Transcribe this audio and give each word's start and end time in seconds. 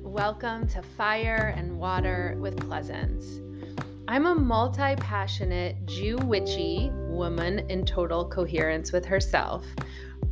Welcome 0.00 0.66
to 0.68 0.82
Fire 0.82 1.54
and 1.56 1.78
Water 1.78 2.36
with 2.38 2.56
Pleasance. 2.56 3.40
I'm 4.08 4.26
a 4.26 4.34
multi 4.34 4.96
passionate 4.96 5.86
Jew 5.86 6.16
witchy 6.16 6.90
woman 6.92 7.60
in 7.70 7.84
total 7.84 8.28
coherence 8.28 8.92
with 8.92 9.04
herself, 9.04 9.64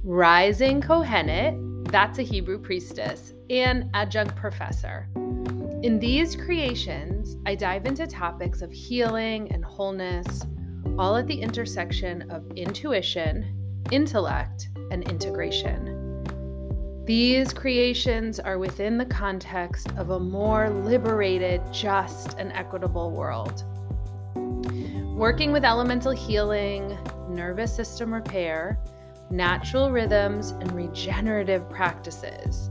rising 0.03 0.81
Kohenet, 0.81 1.91
that's 1.93 2.19
a 2.19 2.23
Hebrew 2.23 2.59
priestess, 2.59 3.35
and 3.51 3.89
adjunct 3.95 4.35
professor. 4.37 5.09
In 5.15 5.99
these 6.01 6.35
creations, 6.35 7.37
I 7.47 7.55
dive 7.55 7.87
into 7.87 8.07
topics 8.07 8.63
of 8.63 8.73
healing 8.73 9.53
and 9.53 9.65
wholeness, 9.65 10.45
all 10.99 11.17
at 11.17 11.27
the 11.27 11.41
intersection 11.41 12.31
of 12.31 12.51
intuition, 12.57 13.83
intellect, 13.91 14.71
and 14.91 15.09
integration. 15.09 15.92
These 17.05 17.53
creations 17.53 18.39
are 18.39 18.59
within 18.59 18.97
the 18.97 19.05
context 19.05 19.89
of 19.97 20.11
a 20.11 20.21
more 20.21 20.71
liberated, 20.71 21.61
just, 21.73 22.39
and 22.39 22.53
equitable 22.53 23.11
world. 23.11 23.65
Working 25.17 25.51
with 25.51 25.65
elemental 25.65 26.13
healing, 26.13 26.97
nervous 27.29 27.75
system 27.75 28.15
repair, 28.15 28.79
natural 29.31 29.91
rhythms, 29.91 30.53
and 30.53 30.71
regenerative 30.71 31.69
practices, 31.69 32.71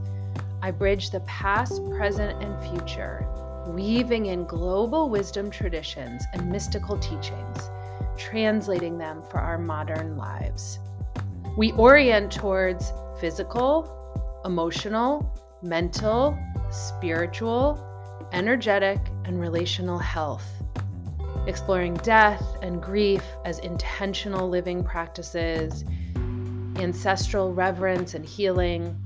I 0.62 0.70
bridge 0.70 1.10
the 1.10 1.20
past, 1.20 1.84
present, 1.90 2.42
and 2.42 2.58
future, 2.70 3.26
weaving 3.66 4.26
in 4.26 4.46
global 4.46 5.10
wisdom 5.10 5.50
traditions 5.50 6.24
and 6.32 6.50
mystical 6.50 6.96
teachings, 6.96 7.70
translating 8.16 8.96
them 8.96 9.22
for 9.30 9.40
our 9.40 9.58
modern 9.58 10.16
lives. 10.16 10.78
We 11.58 11.72
orient 11.72 12.32
towards 12.32 12.94
physical, 13.20 13.98
emotional, 14.44 15.38
mental, 15.62 16.38
spiritual, 16.70 17.82
energetic, 18.32 18.98
and 19.24 19.40
relational 19.40 19.98
health. 19.98 20.46
Exploring 21.46 21.94
death 21.94 22.44
and 22.62 22.82
grief 22.82 23.24
as 23.44 23.58
intentional 23.60 24.48
living 24.48 24.82
practices, 24.82 25.84
ancestral 26.76 27.52
reverence 27.52 28.14
and 28.14 28.24
healing, 28.24 28.96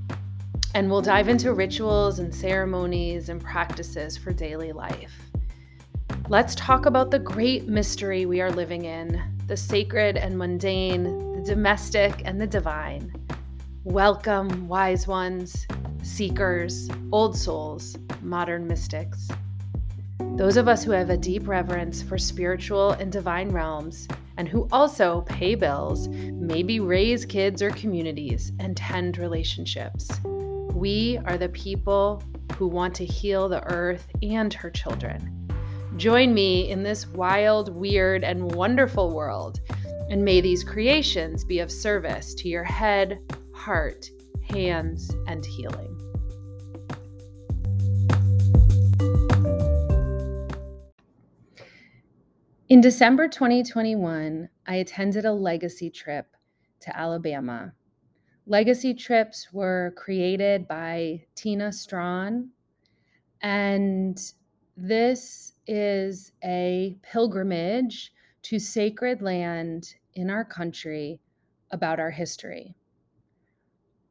and 0.74 0.90
we'll 0.90 1.02
dive 1.02 1.28
into 1.28 1.54
rituals 1.54 2.18
and 2.18 2.34
ceremonies 2.34 3.28
and 3.28 3.42
practices 3.42 4.16
for 4.16 4.32
daily 4.32 4.72
life. 4.72 5.14
Let's 6.28 6.54
talk 6.54 6.86
about 6.86 7.10
the 7.10 7.18
great 7.18 7.66
mystery 7.66 8.26
we 8.26 8.40
are 8.40 8.50
living 8.50 8.84
in 8.84 9.22
the 9.46 9.56
sacred 9.56 10.16
and 10.16 10.36
mundane, 10.36 11.34
the 11.34 11.42
domestic 11.42 12.22
and 12.24 12.40
the 12.40 12.46
divine. 12.46 13.12
Welcome, 13.86 14.66
wise 14.66 15.06
ones, 15.06 15.64
seekers, 16.02 16.88
old 17.12 17.36
souls, 17.36 17.96
modern 18.20 18.66
mystics. 18.66 19.28
Those 20.34 20.56
of 20.56 20.66
us 20.66 20.82
who 20.82 20.90
have 20.90 21.08
a 21.08 21.16
deep 21.16 21.46
reverence 21.46 22.02
for 22.02 22.18
spiritual 22.18 22.90
and 22.90 23.12
divine 23.12 23.50
realms, 23.50 24.08
and 24.38 24.48
who 24.48 24.66
also 24.72 25.20
pay 25.20 25.54
bills, 25.54 26.08
maybe 26.08 26.80
raise 26.80 27.24
kids 27.24 27.62
or 27.62 27.70
communities, 27.70 28.50
and 28.58 28.76
tend 28.76 29.18
relationships. 29.18 30.10
We 30.24 31.20
are 31.24 31.38
the 31.38 31.50
people 31.50 32.24
who 32.56 32.66
want 32.66 32.92
to 32.96 33.04
heal 33.04 33.48
the 33.48 33.62
earth 33.72 34.08
and 34.20 34.52
her 34.52 34.68
children. 34.68 35.48
Join 35.96 36.34
me 36.34 36.70
in 36.70 36.82
this 36.82 37.06
wild, 37.06 37.72
weird, 37.72 38.24
and 38.24 38.52
wonderful 38.52 39.14
world, 39.14 39.60
and 40.10 40.24
may 40.24 40.40
these 40.40 40.64
creations 40.64 41.44
be 41.44 41.60
of 41.60 41.70
service 41.70 42.34
to 42.34 42.48
your 42.48 42.64
head, 42.64 43.20
heart, 43.66 44.08
hands, 44.48 45.10
and 45.26 45.44
healing. 45.44 45.92
In 52.68 52.80
December 52.80 53.26
2021, 53.26 54.48
I 54.68 54.76
attended 54.76 55.24
a 55.24 55.32
legacy 55.32 55.90
trip 55.90 56.28
to 56.78 56.96
Alabama. 56.96 57.72
Legacy 58.46 58.94
trips 58.94 59.52
were 59.52 59.92
created 59.96 60.68
by 60.68 61.24
Tina 61.34 61.72
Strawn, 61.72 62.50
and 63.42 64.16
this 64.76 65.54
is 65.66 66.30
a 66.44 66.96
pilgrimage 67.02 68.12
to 68.42 68.60
sacred 68.60 69.22
land 69.22 69.96
in 70.14 70.30
our 70.30 70.44
country 70.44 71.18
about 71.72 71.98
our 71.98 72.12
history. 72.12 72.76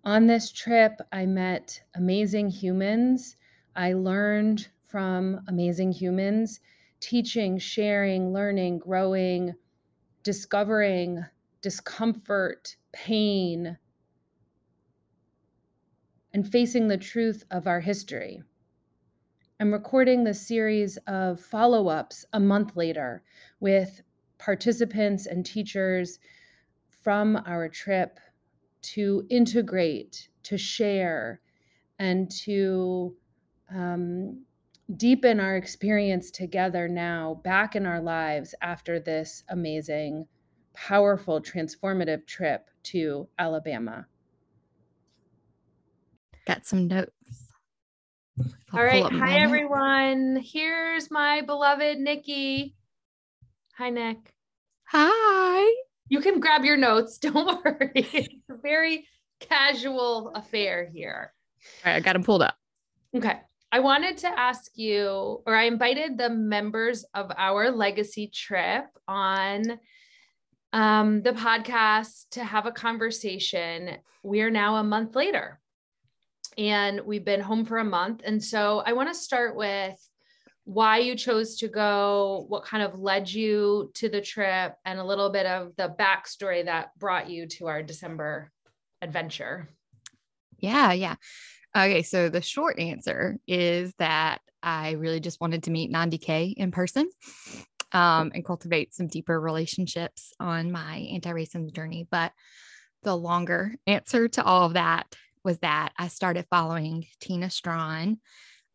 On 0.05 0.27
this 0.27 0.51
trip, 0.51 1.01
I 1.11 1.25
met 1.25 1.81
amazing 1.95 2.51
humans. 2.51 3.37
I 3.75 3.93
learned 3.93 4.67
from 4.83 5.41
amazing 5.47 5.93
humans, 5.93 6.59
teaching, 6.99 7.57
sharing, 7.57 8.31
learning, 8.31 8.77
growing, 8.77 9.55
discovering 10.21 11.25
discomfort, 11.61 12.75
pain, 12.93 13.79
and 16.35 16.47
facing 16.51 16.87
the 16.87 16.97
truth 16.97 17.43
of 17.49 17.65
our 17.65 17.79
history. 17.79 18.43
I'm 19.59 19.73
recording 19.73 20.23
this 20.23 20.47
series 20.47 20.97
of 21.07 21.39
follow 21.39 21.87
ups 21.87 22.25
a 22.31 22.39
month 22.39 22.75
later 22.75 23.23
with 23.59 24.03
participants 24.37 25.25
and 25.25 25.43
teachers 25.43 26.19
from 27.01 27.41
our 27.47 27.67
trip 27.69 28.19
to 28.93 29.25
integrate, 29.29 30.29
to 30.43 30.57
share, 30.57 31.41
and 31.99 32.29
to 32.29 33.15
um, 33.73 34.43
deepen 34.97 35.39
our 35.39 35.55
experience 35.55 36.29
together 36.29 36.87
now 36.87 37.41
back 37.43 37.75
in 37.75 37.85
our 37.85 38.01
lives 38.01 38.53
after 38.61 38.99
this 38.99 39.43
amazing, 39.49 40.27
powerful, 40.73 41.41
transformative 41.41 42.25
trip 42.27 42.69
to 42.83 43.27
Alabama. 43.39 44.05
Got 46.45 46.65
some 46.65 46.87
notes. 46.87 47.11
I'll 48.71 48.79
All 48.79 48.85
right. 48.85 49.03
Hi, 49.03 49.39
everyone. 49.39 50.41
Here's 50.43 51.09
my 51.09 51.41
beloved 51.41 51.97
Nikki. 51.97 52.75
Hi, 53.77 53.89
Nick. 53.89 54.35
Hi. 54.89 55.84
You 56.09 56.21
can 56.21 56.39
grab 56.39 56.63
your 56.63 56.77
notes. 56.77 57.17
Don't 57.19 57.63
worry. 57.63 57.91
It's 57.95 58.49
a 58.49 58.57
very 58.57 59.07
casual 59.39 60.31
affair 60.35 60.89
here. 60.93 61.33
All 61.85 61.91
right, 61.91 61.97
I 61.97 61.99
got 61.99 62.13
them 62.13 62.23
pulled 62.23 62.41
up. 62.41 62.55
Okay. 63.15 63.39
I 63.71 63.79
wanted 63.79 64.17
to 64.19 64.27
ask 64.27 64.71
you, 64.75 65.41
or 65.45 65.55
I 65.55 65.63
invited 65.63 66.17
the 66.17 66.29
members 66.29 67.03
of 67.13 67.31
our 67.37 67.71
legacy 67.71 68.27
trip 68.27 68.85
on 69.07 69.79
um, 70.71 71.21
the 71.21 71.33
podcast 71.33 72.29
to 72.31 72.43
have 72.43 72.65
a 72.65 72.71
conversation. 72.71 73.97
We 74.23 74.41
are 74.41 74.51
now 74.51 74.75
a 74.77 74.83
month 74.83 75.15
later 75.15 75.59
and 76.57 77.01
we've 77.01 77.25
been 77.25 77.41
home 77.41 77.65
for 77.65 77.79
a 77.79 77.83
month. 77.83 78.21
And 78.23 78.43
so 78.43 78.81
I 78.85 78.93
want 78.93 79.09
to 79.09 79.15
start 79.15 79.55
with 79.55 79.97
why 80.65 80.97
you 80.97 81.15
chose 81.15 81.57
to 81.57 81.67
go, 81.67 82.45
what 82.47 82.65
kind 82.65 82.83
of 82.83 82.99
led 82.99 83.31
you 83.31 83.91
to 83.93 84.09
the 84.09 84.19
trip, 84.19 84.75
and 84.83 84.99
a 84.99 85.03
little 85.03 85.29
bit 85.29 85.45
of 85.45 85.75
the 85.77 85.95
backstory 85.97 86.65
that 86.65 86.89
brought 86.97 87.29
you 87.29 87.47
to 87.47 87.67
our 87.67 87.83
December 87.83 88.51
adventure. 89.01 89.69
Yeah, 90.57 90.91
yeah. 90.91 91.15
Okay, 91.77 92.01
so 92.01 92.29
the 92.29 92.41
short 92.41 92.79
answer 92.79 93.37
is 93.47 93.93
that 93.99 94.39
I 94.63 94.91
really 94.91 95.19
just 95.19 95.39
wanted 95.39 95.63
to 95.63 95.71
meet 95.71 95.91
Nandi 95.91 96.17
K 96.17 96.55
in 96.57 96.71
person 96.71 97.09
um, 97.91 98.31
and 98.33 98.43
cultivate 98.43 98.95
some 98.95 99.07
deeper 99.07 99.39
relationships 99.39 100.33
on 100.39 100.71
my 100.71 101.07
anti 101.11 101.31
racism 101.31 101.71
journey. 101.71 102.07
But 102.09 102.31
the 103.03 103.15
longer 103.15 103.75
answer 103.85 104.27
to 104.29 104.43
all 104.43 104.65
of 104.65 104.73
that 104.73 105.15
was 105.43 105.59
that 105.59 105.91
I 105.99 106.07
started 106.07 106.47
following 106.49 107.05
Tina 107.19 107.51
Strawn 107.51 108.17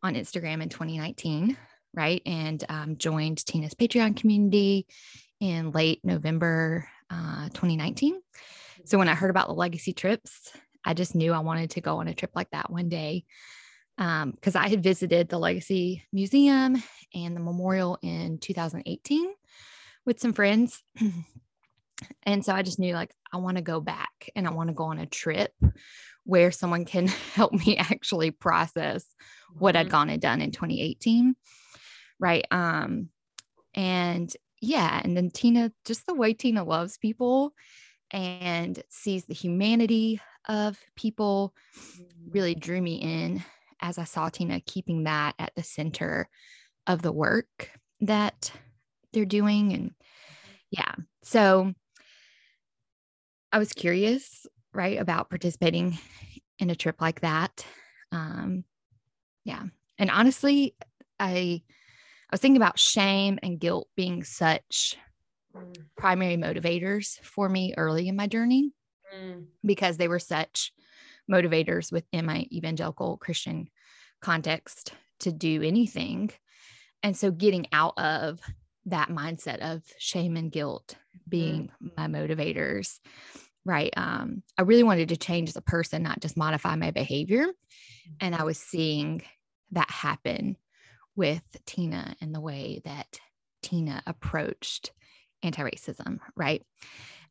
on 0.04 0.14
Instagram 0.14 0.62
in 0.62 0.68
2019 0.68 1.56
right? 1.94 2.22
And 2.26 2.62
um, 2.68 2.96
joined 2.96 3.44
Tina's 3.44 3.74
Patreon 3.74 4.16
community 4.16 4.86
in 5.40 5.72
late 5.72 6.00
November 6.04 6.88
uh, 7.10 7.48
2019. 7.48 8.20
So 8.84 8.98
when 8.98 9.08
I 9.08 9.14
heard 9.14 9.30
about 9.30 9.48
the 9.48 9.54
legacy 9.54 9.92
trips, 9.92 10.52
I 10.84 10.94
just 10.94 11.14
knew 11.14 11.32
I 11.32 11.40
wanted 11.40 11.70
to 11.70 11.80
go 11.80 11.98
on 11.98 12.08
a 12.08 12.14
trip 12.14 12.30
like 12.34 12.50
that 12.50 12.70
one 12.70 12.88
day 12.88 13.24
because 13.96 14.56
um, 14.56 14.62
I 14.62 14.68
had 14.68 14.82
visited 14.82 15.28
the 15.28 15.38
Legacy 15.38 16.04
Museum 16.12 16.82
and 17.14 17.36
the 17.36 17.40
memorial 17.40 17.98
in 18.02 18.38
2018 18.38 19.30
with 20.06 20.20
some 20.20 20.32
friends. 20.32 20.82
and 22.22 22.44
so 22.44 22.54
I 22.54 22.62
just 22.62 22.78
knew 22.78 22.94
like 22.94 23.14
I 23.32 23.36
want 23.36 23.58
to 23.58 23.62
go 23.62 23.80
back 23.80 24.30
and 24.34 24.46
I 24.46 24.52
want 24.52 24.68
to 24.68 24.74
go 24.74 24.84
on 24.84 24.98
a 24.98 25.06
trip 25.06 25.52
where 26.24 26.50
someone 26.50 26.84
can 26.84 27.06
help 27.34 27.52
me 27.52 27.76
actually 27.76 28.30
process 28.30 29.04
what 29.58 29.76
I'd 29.76 29.86
mm-hmm. 29.86 29.90
gone 29.90 30.10
and 30.10 30.22
done 30.22 30.40
in 30.40 30.50
2018 30.50 31.34
right 32.20 32.46
um 32.52 33.08
and 33.74 34.36
yeah 34.60 35.00
and 35.02 35.16
then 35.16 35.30
tina 35.30 35.72
just 35.84 36.06
the 36.06 36.14
way 36.14 36.32
tina 36.32 36.62
loves 36.62 36.98
people 36.98 37.52
and 38.12 38.82
sees 38.88 39.24
the 39.24 39.34
humanity 39.34 40.20
of 40.48 40.78
people 40.96 41.54
really 42.30 42.54
drew 42.54 42.80
me 42.80 42.94
in 42.96 43.42
as 43.80 43.98
I 43.98 44.04
saw 44.04 44.28
Tina 44.28 44.60
keeping 44.60 45.04
that 45.04 45.34
at 45.38 45.54
the 45.54 45.62
center 45.62 46.28
of 46.86 47.02
the 47.02 47.12
work 47.12 47.70
that 48.00 48.52
they're 49.12 49.24
doing. 49.24 49.72
And 49.72 49.90
yeah, 50.70 50.94
so 51.22 51.72
I 53.52 53.58
was 53.58 53.72
curious, 53.72 54.46
right, 54.72 55.00
about 55.00 55.30
participating 55.30 55.98
in 56.58 56.70
a 56.70 56.76
trip 56.76 57.00
like 57.00 57.20
that. 57.20 57.64
Um, 58.12 58.64
yeah. 59.44 59.64
And 59.98 60.10
honestly, 60.10 60.74
I 61.18 61.62
I 62.30 62.34
was 62.34 62.40
thinking 62.40 62.58
about 62.58 62.78
shame 62.78 63.40
and 63.42 63.58
guilt 63.58 63.88
being 63.96 64.22
such 64.22 64.96
mm. 65.54 65.76
primary 65.96 66.36
motivators 66.36 67.18
for 67.20 67.48
me 67.48 67.74
early 67.76 68.06
in 68.06 68.14
my 68.14 68.28
journey 68.28 68.70
mm. 69.12 69.46
because 69.64 69.96
they 69.96 70.06
were 70.06 70.20
such 70.20 70.72
motivators 71.30 71.90
within 71.90 72.26
my 72.26 72.46
evangelical 72.52 73.16
Christian 73.16 73.68
context 74.20 74.92
to 75.20 75.32
do 75.32 75.62
anything. 75.62 76.30
And 77.02 77.16
so 77.16 77.32
getting 77.32 77.66
out 77.72 77.98
of 77.98 78.40
that 78.86 79.08
mindset 79.08 79.58
of 79.58 79.82
shame 79.98 80.36
and 80.36 80.52
guilt 80.52 80.94
being 81.28 81.70
mm. 81.82 81.90
my 81.96 82.06
motivators 82.06 82.98
right 83.64 83.92
um 83.96 84.42
i 84.56 84.62
really 84.62 84.82
wanted 84.82 85.10
to 85.10 85.18
change 85.18 85.50
as 85.50 85.56
a 85.56 85.60
person 85.60 86.02
not 86.02 86.18
just 86.20 86.34
modify 86.34 86.74
my 86.76 86.90
behavior 86.90 87.46
and 88.20 88.34
i 88.34 88.42
was 88.42 88.58
seeing 88.58 89.22
that 89.72 89.90
happen 89.90 90.56
with 91.20 91.42
tina 91.66 92.16
and 92.22 92.34
the 92.34 92.40
way 92.40 92.80
that 92.84 93.20
tina 93.62 94.02
approached 94.06 94.90
anti-racism 95.42 96.18
right 96.34 96.62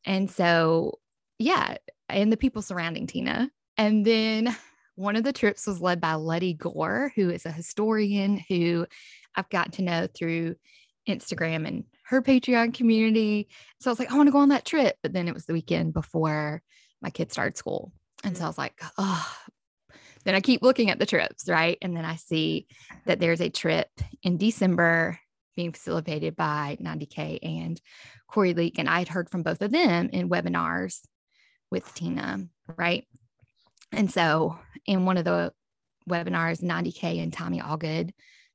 and 0.06 0.30
so 0.30 1.00
yeah 1.40 1.76
and 2.08 2.32
the 2.32 2.38
people 2.38 2.62
surrounding 2.62 3.08
tina 3.08 3.50
and 3.78 4.06
then 4.06 4.56
one 4.94 5.16
of 5.16 5.24
the 5.24 5.34
trips 5.34 5.66
was 5.66 5.82
led 5.82 6.00
by 6.00 6.14
letty 6.14 6.54
gore 6.54 7.12
who 7.16 7.32
is 7.32 7.48
a 7.48 7.52
historian 7.52 8.40
who 8.48 8.86
i've 9.36 9.50
gotten 9.50 9.72
to 9.72 9.82
know 9.82 10.08
through 10.16 10.56
instagram 11.08 11.68
and 11.68 11.84
her 12.10 12.22
Patreon 12.24 12.74
community. 12.74 13.48
So 13.80 13.90
I 13.90 13.92
was 13.92 14.00
like, 14.00 14.12
I 14.12 14.18
want 14.18 14.28
to 14.28 14.32
go 14.32 14.40
on 14.40 14.50
that 14.50 14.66
trip. 14.66 14.96
But 15.04 15.14
then 15.14 15.28
it 15.28 15.34
was 15.34 15.46
the 15.46 15.54
weekend 15.54 15.94
before 15.94 16.62
my 17.02 17.12
kids 17.12 17.34
started 17.34 17.56
school. 17.56 17.94
And 18.24 18.36
so 18.36 18.44
I 18.44 18.46
mm. 18.46 18.50
was 18.50 18.58
like, 18.58 18.82
oh, 18.98 19.36
then 20.26 20.36
I 20.36 20.42
keep 20.42 20.62
looking 20.62 20.90
at 20.90 21.00
the 21.00 21.06
trips, 21.06 21.48
right? 21.48 21.78
And 21.82 21.96
then 21.96 22.06
I 22.06 22.16
see 22.16 22.68
that 23.06 23.20
there's 23.20 23.42
a 23.42 23.50
trip 23.50 23.90
in 24.24 24.38
December 24.38 25.20
being 25.56 25.72
facilitated 25.74 26.36
by 26.36 26.78
Nandi 26.80 27.06
K 27.06 27.40
and 27.42 27.80
Corey 28.28 28.54
Leak. 28.54 28.80
And 28.80 28.90
I 28.90 29.00
had 29.00 29.08
heard 29.08 29.30
from 29.30 29.44
both 29.44 29.62
of 29.62 29.72
them 29.72 30.10
in 30.12 30.30
webinars 30.30 31.00
with 31.72 31.94
Tina, 31.94 32.46
right? 32.78 33.06
And 33.92 34.12
so 34.12 34.58
in 34.86 35.06
one 35.06 35.18
of 35.18 35.26
the 35.26 35.54
webinars, 36.10 36.62
Nandi 36.62 36.92
K 36.92 37.20
and 37.20 37.34
Tommy 37.34 37.60
Allgood 37.60 38.12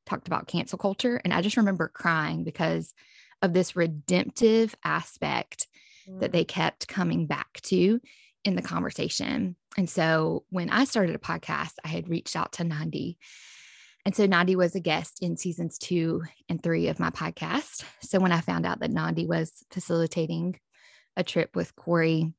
talked 0.06 0.26
about 0.26 0.46
cancel 0.46 0.78
culture. 0.78 1.20
And 1.24 1.32
I 1.32 1.42
just 1.42 1.56
remember 1.56 1.88
crying 1.88 2.44
because 2.44 2.92
of 3.42 3.52
this 3.52 3.76
redemptive 3.76 4.74
aspect 4.84 5.66
mm. 6.08 6.20
that 6.20 6.32
they 6.32 6.44
kept 6.44 6.88
coming 6.88 7.26
back 7.26 7.60
to 7.64 8.00
in 8.44 8.56
the 8.56 8.62
conversation. 8.62 9.56
And 9.76 9.88
so 9.88 10.44
when 10.50 10.70
I 10.70 10.84
started 10.84 11.14
a 11.14 11.18
podcast, 11.18 11.72
I 11.84 11.88
had 11.88 12.08
reached 12.08 12.36
out 12.36 12.52
to 12.52 12.64
Nandi. 12.64 13.18
And 14.04 14.14
so 14.14 14.26
Nandi 14.26 14.54
was 14.54 14.74
a 14.74 14.80
guest 14.80 15.18
in 15.22 15.36
seasons 15.36 15.78
two 15.78 16.22
and 16.48 16.62
three 16.62 16.88
of 16.88 17.00
my 17.00 17.10
podcast. 17.10 17.84
So 18.02 18.20
when 18.20 18.32
I 18.32 18.40
found 18.40 18.66
out 18.66 18.80
that 18.80 18.90
Nandi 18.90 19.26
was 19.26 19.64
facilitating 19.70 20.58
a 21.16 21.24
trip 21.24 21.56
with 21.56 21.74
Corey, 21.74 22.32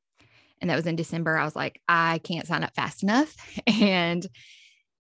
and 0.60 0.70
that 0.70 0.76
was 0.76 0.86
in 0.86 0.96
December, 0.96 1.36
I 1.36 1.44
was 1.44 1.56
like, 1.56 1.80
I 1.88 2.18
can't 2.18 2.46
sign 2.46 2.64
up 2.64 2.74
fast 2.74 3.02
enough. 3.02 3.34
And 3.66 4.26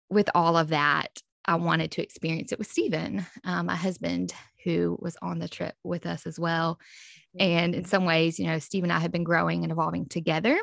with 0.09 0.29
all 0.33 0.55
of 0.55 0.69
that, 0.69 1.21
I 1.45 1.55
wanted 1.55 1.91
to 1.91 2.01
experience 2.01 2.51
it 2.51 2.59
with 2.59 2.71
Stephen, 2.71 3.25
um, 3.43 3.67
my 3.67 3.75
husband, 3.75 4.33
who 4.63 4.97
was 5.01 5.17
on 5.21 5.39
the 5.39 5.47
trip 5.47 5.75
with 5.83 6.05
us 6.05 6.25
as 6.25 6.39
well. 6.39 6.79
And 7.39 7.75
in 7.75 7.85
some 7.85 8.05
ways, 8.05 8.39
you 8.39 8.47
know, 8.47 8.59
Steve 8.59 8.83
and 8.83 8.91
I 8.91 8.99
have 8.99 9.11
been 9.11 9.23
growing 9.23 9.63
and 9.63 9.71
evolving 9.71 10.07
together, 10.07 10.57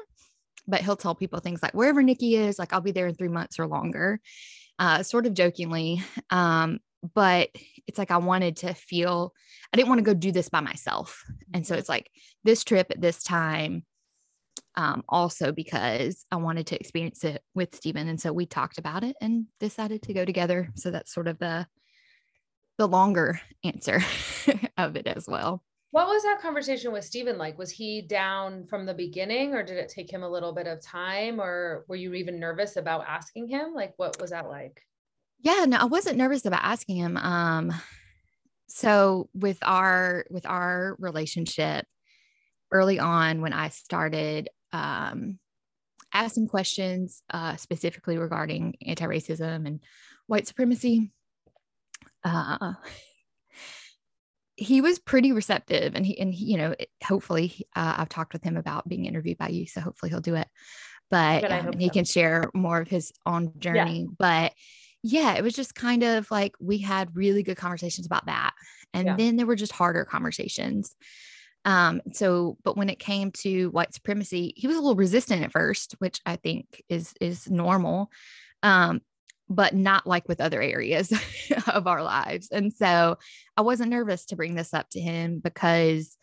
but 0.66 0.80
he'll 0.80 0.96
tell 0.96 1.14
people 1.14 1.40
things 1.40 1.62
like, 1.62 1.74
wherever 1.74 2.02
Nikki 2.02 2.36
is, 2.36 2.58
like, 2.58 2.72
I'll 2.72 2.80
be 2.80 2.92
there 2.92 3.06
in 3.06 3.14
three 3.14 3.28
months 3.28 3.58
or 3.58 3.66
longer, 3.66 4.20
uh, 4.78 5.02
sort 5.02 5.26
of 5.26 5.34
jokingly. 5.34 6.02
Um, 6.30 6.80
but 7.14 7.50
it's 7.86 7.98
like 7.98 8.10
I 8.10 8.16
wanted 8.16 8.56
to 8.58 8.72
feel, 8.74 9.34
I 9.72 9.76
didn't 9.76 9.88
want 9.88 9.98
to 9.98 10.04
go 10.04 10.14
do 10.14 10.32
this 10.32 10.48
by 10.48 10.60
myself. 10.60 11.22
And 11.52 11.66
so 11.66 11.74
mm-hmm. 11.74 11.80
it's 11.80 11.88
like 11.88 12.10
this 12.44 12.64
trip 12.64 12.90
at 12.90 13.00
this 13.00 13.22
time, 13.22 13.84
um, 14.76 15.04
also 15.08 15.52
because 15.52 16.24
I 16.30 16.36
wanted 16.36 16.68
to 16.68 16.80
experience 16.80 17.22
it 17.24 17.42
with 17.54 17.74
Stephen. 17.74 18.08
And 18.08 18.20
so 18.20 18.32
we 18.32 18.46
talked 18.46 18.78
about 18.78 19.04
it 19.04 19.16
and 19.20 19.46
decided 19.60 20.02
to 20.02 20.14
go 20.14 20.24
together. 20.24 20.70
So 20.76 20.90
that's 20.90 21.12
sort 21.12 21.28
of 21.28 21.38
the 21.38 21.66
the 22.76 22.88
longer 22.88 23.40
answer 23.62 24.00
of 24.76 24.96
it 24.96 25.06
as 25.06 25.28
well. 25.28 25.62
What 25.94 26.08
was 26.08 26.24
that 26.24 26.40
conversation 26.42 26.90
with 26.90 27.04
Stephen 27.04 27.38
like? 27.38 27.56
Was 27.56 27.70
he 27.70 28.02
down 28.02 28.66
from 28.66 28.84
the 28.84 28.92
beginning 28.92 29.54
or 29.54 29.62
did 29.62 29.76
it 29.76 29.88
take 29.88 30.12
him 30.12 30.24
a 30.24 30.28
little 30.28 30.52
bit 30.52 30.66
of 30.66 30.82
time 30.82 31.40
or 31.40 31.84
were 31.86 31.94
you 31.94 32.14
even 32.14 32.40
nervous 32.40 32.74
about 32.74 33.04
asking 33.06 33.46
him? 33.46 33.74
Like 33.74 33.92
what 33.96 34.20
was 34.20 34.30
that 34.30 34.48
like? 34.48 34.82
Yeah, 35.38 35.66
no, 35.68 35.76
I 35.76 35.84
wasn't 35.84 36.18
nervous 36.18 36.46
about 36.46 36.64
asking 36.64 36.96
him. 36.96 37.16
Um 37.16 37.72
so 38.66 39.30
with 39.34 39.58
our 39.62 40.24
with 40.30 40.46
our 40.46 40.96
relationship 40.98 41.86
early 42.72 42.98
on 42.98 43.40
when 43.40 43.52
I 43.52 43.68
started 43.68 44.48
um 44.72 45.38
asking 46.12 46.48
questions 46.48 47.22
uh 47.30 47.54
specifically 47.54 48.18
regarding 48.18 48.74
anti-racism 48.84 49.64
and 49.64 49.78
white 50.26 50.48
supremacy 50.48 51.12
uh, 52.24 52.72
he 54.56 54.80
was 54.80 54.98
pretty 54.98 55.32
receptive 55.32 55.94
and 55.94 56.06
he 56.06 56.18
and 56.18 56.32
he, 56.32 56.44
you 56.46 56.56
know 56.56 56.74
hopefully 57.02 57.66
uh, 57.74 57.94
i've 57.98 58.08
talked 58.08 58.32
with 58.32 58.42
him 58.42 58.56
about 58.56 58.88
being 58.88 59.06
interviewed 59.06 59.38
by 59.38 59.48
you 59.48 59.66
so 59.66 59.80
hopefully 59.80 60.10
he'll 60.10 60.20
do 60.20 60.34
it 60.34 60.48
but 61.10 61.50
um, 61.50 61.72
he 61.78 61.86
so. 61.88 61.92
can 61.92 62.04
share 62.04 62.50
more 62.54 62.80
of 62.80 62.88
his 62.88 63.12
own 63.26 63.52
journey 63.58 64.00
yeah. 64.00 64.14
but 64.18 64.52
yeah 65.02 65.34
it 65.34 65.42
was 65.42 65.54
just 65.54 65.74
kind 65.74 66.02
of 66.02 66.30
like 66.30 66.54
we 66.60 66.78
had 66.78 67.14
really 67.14 67.42
good 67.42 67.56
conversations 67.56 68.06
about 68.06 68.26
that 68.26 68.52
and 68.92 69.06
yeah. 69.06 69.16
then 69.16 69.36
there 69.36 69.46
were 69.46 69.56
just 69.56 69.72
harder 69.72 70.04
conversations 70.04 70.94
um 71.64 72.00
so 72.12 72.56
but 72.62 72.76
when 72.76 72.88
it 72.88 72.98
came 72.98 73.30
to 73.32 73.70
white 73.70 73.92
supremacy 73.92 74.52
he 74.56 74.66
was 74.66 74.76
a 74.76 74.80
little 74.80 74.96
resistant 74.96 75.42
at 75.42 75.52
first 75.52 75.94
which 75.98 76.20
i 76.26 76.36
think 76.36 76.82
is 76.88 77.12
is 77.20 77.50
normal 77.50 78.10
um 78.62 79.00
but 79.48 79.74
not 79.74 80.06
like 80.06 80.28
with 80.28 80.40
other 80.40 80.62
areas 80.62 81.12
of 81.66 81.86
our 81.86 82.02
lives. 82.02 82.48
And 82.50 82.72
so 82.72 83.18
I 83.56 83.62
wasn't 83.62 83.90
nervous 83.90 84.26
to 84.26 84.36
bring 84.36 84.54
this 84.54 84.72
up 84.72 84.88
to 84.90 85.00
him 85.00 85.40
because, 85.40 86.16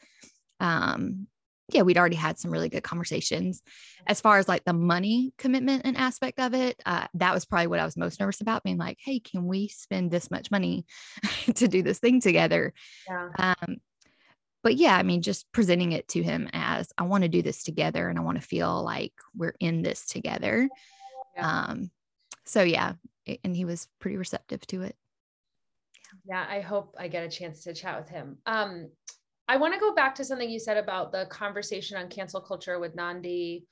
um, 0.60 1.28
yeah, 1.70 1.84
we'd 1.84 1.98
already 1.98 2.16
had 2.16 2.38
some 2.38 2.51
really 2.51 2.68
good 2.68 2.84
conversations. 2.84 3.62
As 4.06 4.20
far 4.20 4.40
as 4.40 4.48
like 4.48 4.66
the 4.66 4.74
money 4.74 5.34
commitment 5.38 5.84
and 5.86 5.96
aspect 5.96 6.40
of 6.40 6.54
it, 6.54 6.82
uh, 6.86 7.08
that 7.13 7.34
was 7.34 7.46
probably 7.46 7.68
what 7.68 7.80
I 7.80 7.86
was 7.86 7.96
most 7.96 8.20
nervous 8.20 8.42
about 8.42 8.63
being 8.63 8.78
like, 8.78 8.98
hey, 9.00 9.20
can 9.20 9.46
we 9.46 9.68
spend 9.70 10.12
this 10.12 10.30
much 10.30 10.51
money 10.51 10.86
to 11.56 11.68
do 11.68 11.82
this 11.82 12.00
thing 12.00 12.20
together? 12.20 12.74
Yeah. 13.08 13.30
Um, 13.38 13.78
but 14.63 14.75
yeah, 14.75 14.96
I 14.96 15.04
mean, 15.04 15.22
just 15.22 15.51
presenting 15.51 15.92
it 15.92 16.08
to 16.10 16.22
him 16.22 16.50
as 16.54 16.92
I 16.98 17.04
want 17.04 17.24
to 17.24 17.30
do 17.30 17.42
this 17.42 17.63
together 17.63 18.10
and 18.10 18.20
I 18.20 18.22
want 18.22 18.40
to 18.40 18.48
feel 18.48 18.84
like 18.84 19.13
we're 19.36 19.56
in 19.60 19.82
this 19.82 20.06
together. 20.06 20.70
Yeah. 21.36 21.66
Um, 21.68 21.92
so 22.46 22.62
yeah, 22.63 22.94
and 23.44 23.56
he 23.56 23.66
was 23.66 23.88
pretty 24.00 24.18
receptive 24.18 24.66
to 24.68 24.84
it. 24.84 24.96
Yeah, 26.25 26.46
I 26.48 26.62
hope 26.62 26.96
I 27.00 27.08
get 27.08 27.24
a 27.24 27.30
chance 27.30 27.63
to 27.63 27.74
chat 27.74 28.00
with 28.00 28.10
him. 28.10 28.38
Um, 28.46 28.90
I 29.48 29.58
want 29.58 29.74
to 29.74 29.80
go 29.80 29.94
back 29.94 30.16
to 30.16 30.25
something 30.25 30.50
you 30.50 30.60
said 30.60 30.78
about 30.78 31.12
the 31.12 31.25
conversation 31.30 31.98
on 31.98 32.10
cancel 32.10 32.42
culture 32.42 32.80
with 32.80 32.96
Nandi 32.96 33.66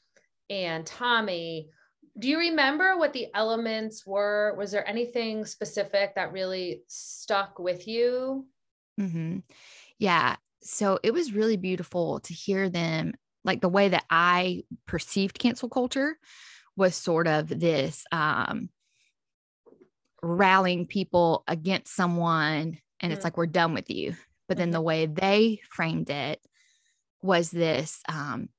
and 0.49 0.85
Tommy. 0.85 1.69
Do 2.17 2.27
you 2.27 2.37
remember 2.37 2.97
what 2.97 3.13
the 3.13 3.27
elements 3.33 4.05
were? 4.05 4.55
Was 4.57 4.71
there 4.71 4.87
anything 4.87 5.45
specific 5.45 6.15
that 6.15 6.33
really 6.33 6.81
stuck 6.87 7.59
with 7.59 7.87
you? 7.87 8.45
Mm-hmm. 8.99 9.37
Yeah. 9.99 10.35
So 10.61 10.99
it 11.03 11.11
was 11.11 11.33
really 11.33 11.57
beautiful 11.57 12.19
to 12.21 12.33
hear 12.33 12.69
them, 12.69 13.13
like 13.45 13.61
the 13.61 13.69
way 13.69 13.89
that 13.89 14.05
I 14.09 14.63
perceived 14.85 15.39
cancel 15.39 15.69
culture 15.69 16.17
was 16.75 16.95
sort 16.95 17.27
of 17.27 17.47
this 17.47 18.03
um, 18.11 18.69
rallying 20.21 20.85
people 20.85 21.43
against 21.47 21.95
someone 21.95 22.77
and 22.99 23.11
it's 23.11 23.21
mm. 23.21 23.23
like 23.23 23.37
we're 23.37 23.45
done 23.45 23.73
with 23.73 23.89
you 23.89 24.15
but 24.47 24.57
then 24.57 24.71
the 24.71 24.77
mm-hmm. 24.77 24.85
way 24.85 25.05
they 25.05 25.61
framed 25.69 26.09
it 26.09 26.41
was 27.21 27.51
this 27.51 28.01
um, 28.09 28.49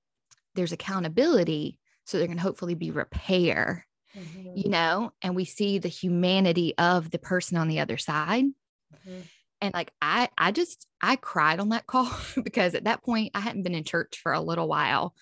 there's 0.54 0.72
accountability 0.72 1.78
so 2.04 2.18
there 2.18 2.28
can 2.28 2.38
hopefully 2.38 2.74
be 2.74 2.90
repair 2.90 3.86
mm-hmm. 4.16 4.56
you 4.56 4.70
know 4.70 5.12
and 5.22 5.36
we 5.36 5.44
see 5.44 5.78
the 5.78 5.88
humanity 5.88 6.74
of 6.78 7.10
the 7.10 7.18
person 7.18 7.56
on 7.56 7.68
the 7.68 7.80
other 7.80 7.98
side 7.98 8.44
mm-hmm. 8.44 9.20
and 9.60 9.74
like 9.74 9.92
i 10.00 10.28
i 10.38 10.50
just 10.52 10.86
i 11.00 11.16
cried 11.16 11.60
on 11.60 11.70
that 11.70 11.86
call 11.86 12.10
because 12.42 12.74
at 12.74 12.84
that 12.84 13.02
point 13.02 13.30
i 13.34 13.40
hadn't 13.40 13.62
been 13.62 13.74
in 13.74 13.84
church 13.84 14.18
for 14.22 14.32
a 14.32 14.40
little 14.40 14.68
while 14.68 15.14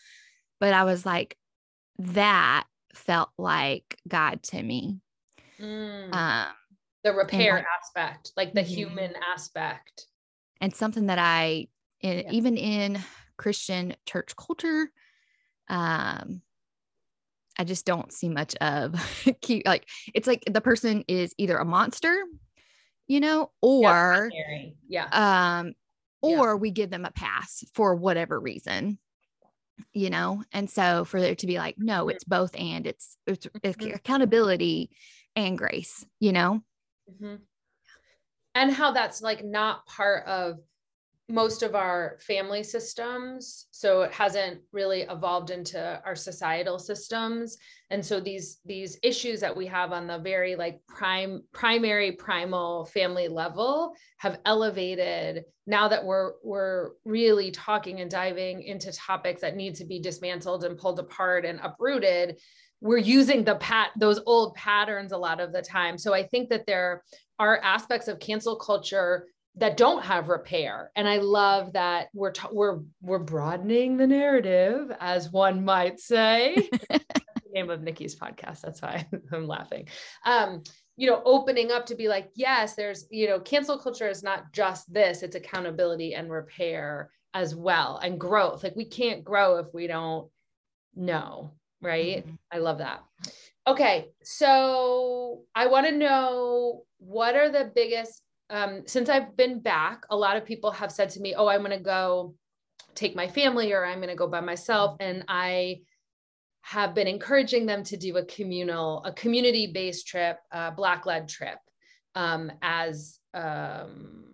but 0.61 0.73
i 0.73 0.85
was 0.85 1.05
like 1.05 1.37
that 1.99 2.65
felt 2.95 3.31
like 3.39 3.99
god 4.07 4.43
to 4.43 4.63
me 4.63 5.01
Mm. 5.61 6.15
Um, 6.15 6.47
the 7.05 7.13
repair 7.13 7.55
like, 7.55 7.65
aspect, 7.81 8.33
like 8.37 8.55
the 8.55 8.61
mm-hmm. 8.61 8.75
human 8.75 9.15
aspect. 9.33 10.07
And 10.61 10.75
something 10.75 11.07
that 11.07 11.19
I, 11.19 11.69
in, 12.01 12.19
yeah. 12.19 12.31
even 12.33 12.57
in 12.57 12.99
Christian 13.37 13.95
church 14.07 14.35
culture, 14.37 14.91
um, 15.69 16.43
I 17.59 17.65
just 17.65 17.85
don't 17.85 18.13
see 18.13 18.29
much 18.29 18.55
of 18.57 18.95
cute. 19.43 19.67
Like 19.67 19.87
it's 20.15 20.27
like 20.27 20.45
the 20.51 20.61
person 20.61 21.05
is 21.09 21.35
either 21.39 21.57
a 21.59 21.65
monster, 21.65 22.17
you 23.07 23.21
know, 23.21 23.51
or 23.61 24.31
yeah, 24.89 25.09
um, 25.61 25.75
or 26.23 26.51
yeah. 26.51 26.55
we 26.55 26.71
give 26.71 26.91
them 26.91 27.05
a 27.05 27.11
pass 27.11 27.65
for 27.75 27.97
whatever 27.97 28.39
reason, 28.39 28.99
you 29.93 30.11
know. 30.11 30.45
And 30.53 30.71
so 30.71 31.05
for 31.05 31.21
there 31.21 31.35
to 31.35 31.47
be 31.47 31.59
like, 31.59 31.77
no, 31.79 32.03
mm-hmm. 32.03 32.11
it's 32.11 32.25
both 32.25 32.55
and 32.57 32.87
it's 32.87 33.17
it's, 33.27 33.47
mm-hmm. 33.47 33.95
accountability 33.95 34.91
and 35.47 35.59
grace, 35.59 36.05
you 36.21 36.33
know. 36.33 36.63
Mm-hmm. 37.11 37.37
And 38.55 38.73
how 38.73 38.93
that's 38.93 39.23
like 39.23 39.45
not 39.45 39.87
part 39.87 40.27
of 40.27 40.59
most 41.31 41.63
of 41.63 41.75
our 41.75 42.17
family 42.21 42.63
systems 42.63 43.67
so 43.71 44.01
it 44.01 44.13
hasn't 44.13 44.61
really 44.73 45.03
evolved 45.03 45.51
into 45.51 46.01
our 46.05 46.17
societal 46.17 46.79
systems 46.79 47.59
and 47.91 48.05
so 48.05 48.19
these 48.19 48.61
these 48.65 48.99
issues 49.03 49.39
that 49.39 49.55
we 49.55 49.67
have 49.67 49.93
on 49.93 50.07
the 50.07 50.19
very 50.19 50.57
like 50.57 50.81
prime 50.89 51.43
primary 51.53 52.13
primal 52.13 52.87
family 52.87 53.29
level 53.29 53.95
have 54.17 54.41
elevated 54.47 55.45
now 55.67 55.87
that 55.87 56.03
we're 56.03 56.33
we're 56.43 56.93
really 57.05 57.51
talking 57.51 58.01
and 58.01 58.11
diving 58.11 58.63
into 58.63 58.91
topics 58.93 59.43
that 59.43 59.55
need 59.55 59.75
to 59.75 59.85
be 59.85 60.01
dismantled 60.01 60.65
and 60.65 60.79
pulled 60.79 60.99
apart 60.99 61.45
and 61.45 61.61
uprooted 61.63 62.39
we're 62.81 62.99
using 62.99 63.45
the 63.45 63.57
pat 63.57 63.91
those 63.97 64.21
old 64.27 64.55
patterns 64.55 65.13
a 65.13 65.19
lot 65.19 65.41
of 65.41 65.53
the 65.53 65.63
time. 65.63 65.99
So 65.99 66.15
i 66.15 66.23
think 66.23 66.49
that 66.51 66.67
there 66.67 67.03
are 67.39 67.59
aspects 67.63 68.09
of 68.09 68.21
cancel 68.21 68.57
culture 68.57 69.27
that 69.57 69.77
don't 69.77 70.05
have 70.05 70.29
repair. 70.29 70.91
And 70.97 71.09
i 71.09 71.19
love 71.19 71.73
that 71.73 72.09
we're 72.15 72.33
t- 72.33 72.49
we're 72.53 72.81
we're 73.03 73.19
broadening 73.19 73.97
the 73.97 74.07
narrative 74.07 74.93
as 75.01 75.31
one 75.31 75.65
might 75.65 75.99
say. 75.99 76.69
Name 77.53 77.71
of 77.71 77.83
nikki's 77.83 78.15
podcast 78.15 78.61
that's 78.61 78.83
why 78.83 79.07
i'm 79.33 79.47
laughing. 79.47 79.89
Um 80.25 80.63
you 80.97 81.09
know 81.09 81.23
opening 81.25 81.71
up 81.71 81.87
to 81.87 81.95
be 81.95 82.09
like 82.09 82.31
yes 82.35 82.75
there's 82.75 83.07
you 83.11 83.29
know 83.29 83.39
cancel 83.41 83.79
culture 83.79 84.09
is 84.09 84.23
not 84.23 84.53
just 84.53 84.93
this 84.93 85.23
it's 85.23 85.37
accountability 85.37 86.15
and 86.15 86.31
repair 86.31 87.11
as 87.35 87.55
well 87.55 87.99
and 87.99 88.19
growth. 88.21 88.63
Like 88.63 88.77
we 88.77 88.85
can't 88.85 89.25
grow 89.25 89.59
if 89.59 89.67
we 89.73 89.87
don't 89.87 90.29
know 90.95 91.53
right 91.83 92.27
mm-hmm. 92.27 92.35
i 92.53 92.59
love 92.59 92.79
that 92.79 93.03
okay 93.67 94.09
so 94.23 95.43
i 95.55 95.67
want 95.67 95.87
to 95.87 95.93
know 95.93 96.83
what 96.99 97.37
are 97.37 97.51
the 97.51 97.71
biggest 97.75 98.23
um, 98.51 98.85
since 98.87 99.09
I've 99.09 99.37
been 99.37 99.61
back, 99.61 100.05
a 100.11 100.17
lot 100.17 100.37
of 100.37 100.45
people 100.45 100.71
have 100.71 100.91
said 100.91 101.11
to 101.11 101.21
me, 101.21 101.35
Oh, 101.35 101.49
I'm 101.49 101.61
going 101.61 101.77
to 101.77 101.85
go 101.85 102.35
take 102.95 103.15
my 103.15 103.29
family 103.29 103.73
or 103.73 103.85
I'm 103.85 103.99
going 103.99 104.09
to 104.09 104.15
go 104.15 104.27
by 104.27 104.41
myself. 104.41 104.97
And 105.01 105.25
I 105.29 105.81
have 106.63 106.95
been 106.95 107.07
encouraging 107.07 107.67
them 107.67 107.83
to 107.85 107.97
do 107.97 108.17
a 108.17 108.25
communal, 108.25 109.03
a 109.05 109.13
community 109.13 109.69
based 109.69 110.07
trip, 110.07 110.39
a 110.51 110.71
black 110.71 111.07
led 111.07 111.29
trip 111.29 111.59
um, 112.15 112.51
as 112.63 113.19
um, 113.35 114.25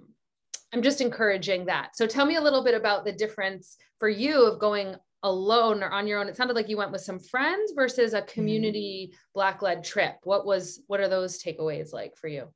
I'm 0.73 0.83
just 0.83 1.01
encouraging 1.01 1.67
that. 1.67 1.97
So 1.97 2.07
tell 2.07 2.27
me 2.27 2.37
a 2.37 2.41
little 2.41 2.65
bit 2.65 2.75
about 2.75 3.05
the 3.05 3.13
difference 3.13 3.77
for 4.01 4.09
you 4.09 4.47
of 4.47 4.59
going 4.59 4.97
alone 5.25 5.83
or 5.83 5.91
on 5.91 6.07
your 6.07 6.21
own. 6.21 6.29
It 6.29 6.37
sounded 6.37 6.55
like 6.55 6.69
you 6.69 6.77
went 6.77 6.93
with 6.93 7.01
some 7.01 7.19
friends 7.19 7.73
versus 7.75 8.13
a 8.13 8.21
mm-hmm. 8.21 8.33
community 8.33 9.09
mm-hmm. 9.11 9.19
black 9.35 9.63
led 9.63 9.83
trip. 9.83 10.17
What 10.23 10.47
was, 10.47 10.81
what 10.87 11.01
are 11.01 11.09
those 11.09 11.43
takeaways 11.43 11.93
like 11.93 12.17
for 12.17 12.29
you? 12.29 12.49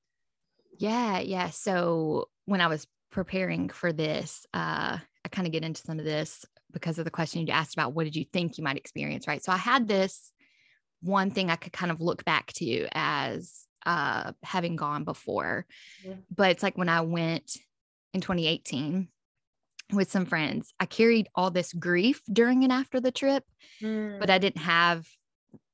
Yeah, 0.77 1.19
yeah. 1.19 1.51
So 1.51 2.29
when 2.45 2.61
I 2.61 2.69
was 2.69 2.87
preparing 3.11 3.71
for 3.71 3.93
this, 3.93 4.47
uh, 4.55 4.99
I 5.25 5.29
kind 5.33 5.49
of 5.49 5.53
get 5.53 5.65
into 5.65 5.83
some 5.83 5.99
of 5.99 6.05
this 6.05 6.45
because 6.71 6.99
of 6.99 7.05
the 7.05 7.11
question 7.11 7.45
you 7.45 7.53
asked 7.53 7.75
about 7.75 7.95
what 7.95 8.05
did 8.05 8.15
you 8.15 8.27
think 8.33 8.59
you 8.59 8.65
might 8.65 8.77
experience, 8.77 9.27
right? 9.27 9.43
So 9.43 9.51
I 9.51 9.57
had 9.57 9.89
this 9.89 10.31
one 11.01 11.31
thing 11.31 11.51
I 11.51 11.57
could 11.57 11.73
kind 11.73 11.91
of 11.91 12.01
look 12.01 12.25
back 12.25 12.53
to 12.55 12.87
as 12.93 13.65
uh, 13.87 14.33
having 14.43 14.77
gone 14.77 15.05
before. 15.05 15.67
Mm-hmm. 16.05 16.21
But 16.35 16.51
it's 16.51 16.63
like 16.63 16.77
when 16.77 16.91
I 16.91 17.01
went 17.01 17.57
in 18.13 18.21
2018 18.21 19.09
with 19.93 20.11
some 20.11 20.27
friends, 20.27 20.73
I 20.79 20.87
carried 20.87 21.29
all 21.35 21.51
this 21.51 21.73
grief 21.73 22.21
during 22.31 22.65
and 22.65 22.73
after 22.73 23.01
the 23.01 23.11
trip, 23.11 23.45
mm. 23.83 24.19
but 24.21 24.31
I 24.31 24.39
didn't 24.39 24.63
have 24.63 25.07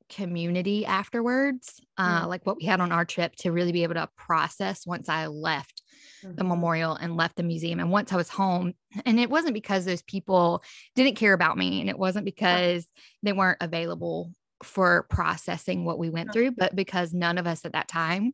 community 0.09 0.87
afterwards, 0.87 1.81
uh, 1.99 2.23
mm 2.23 2.29
like 2.29 2.47
what 2.47 2.57
we 2.57 2.65
had 2.65 2.81
on 2.81 2.93
our 2.93 3.05
trip 3.05 3.35
to 3.37 3.53
really 3.53 3.73
be 3.73 3.83
able 3.83 3.95
to 3.95 4.09
process 4.17 4.87
once 4.87 5.09
I 5.09 5.27
left 5.27 5.83
mm-hmm. 6.25 6.35
the 6.37 6.45
memorial 6.45 6.95
and 6.95 7.17
left 7.17 7.37
the 7.37 7.43
museum. 7.43 7.81
And 7.81 7.91
once 7.91 8.13
I 8.13 8.17
was 8.17 8.29
home, 8.29 8.75
and 9.05 9.19
it 9.19 9.31
wasn't 9.31 9.55
because 9.55 9.85
those 9.85 10.03
people 10.03 10.63
didn't 10.95 11.17
care 11.17 11.33
about 11.33 11.57
me, 11.57 11.81
and 11.81 11.89
it 11.89 11.99
wasn't 11.99 12.25
because 12.25 12.87
they 13.23 13.33
weren't 13.33 13.59
available 13.61 14.33
for 14.63 15.07
processing 15.11 15.85
what 15.85 15.99
we 15.99 16.11
went 16.11 16.33
through, 16.33 16.53
but 16.53 16.75
because 16.75 17.13
none 17.13 17.39
of 17.39 17.47
us 17.47 17.65
at 17.65 17.73
that 17.73 17.89
time 17.89 18.33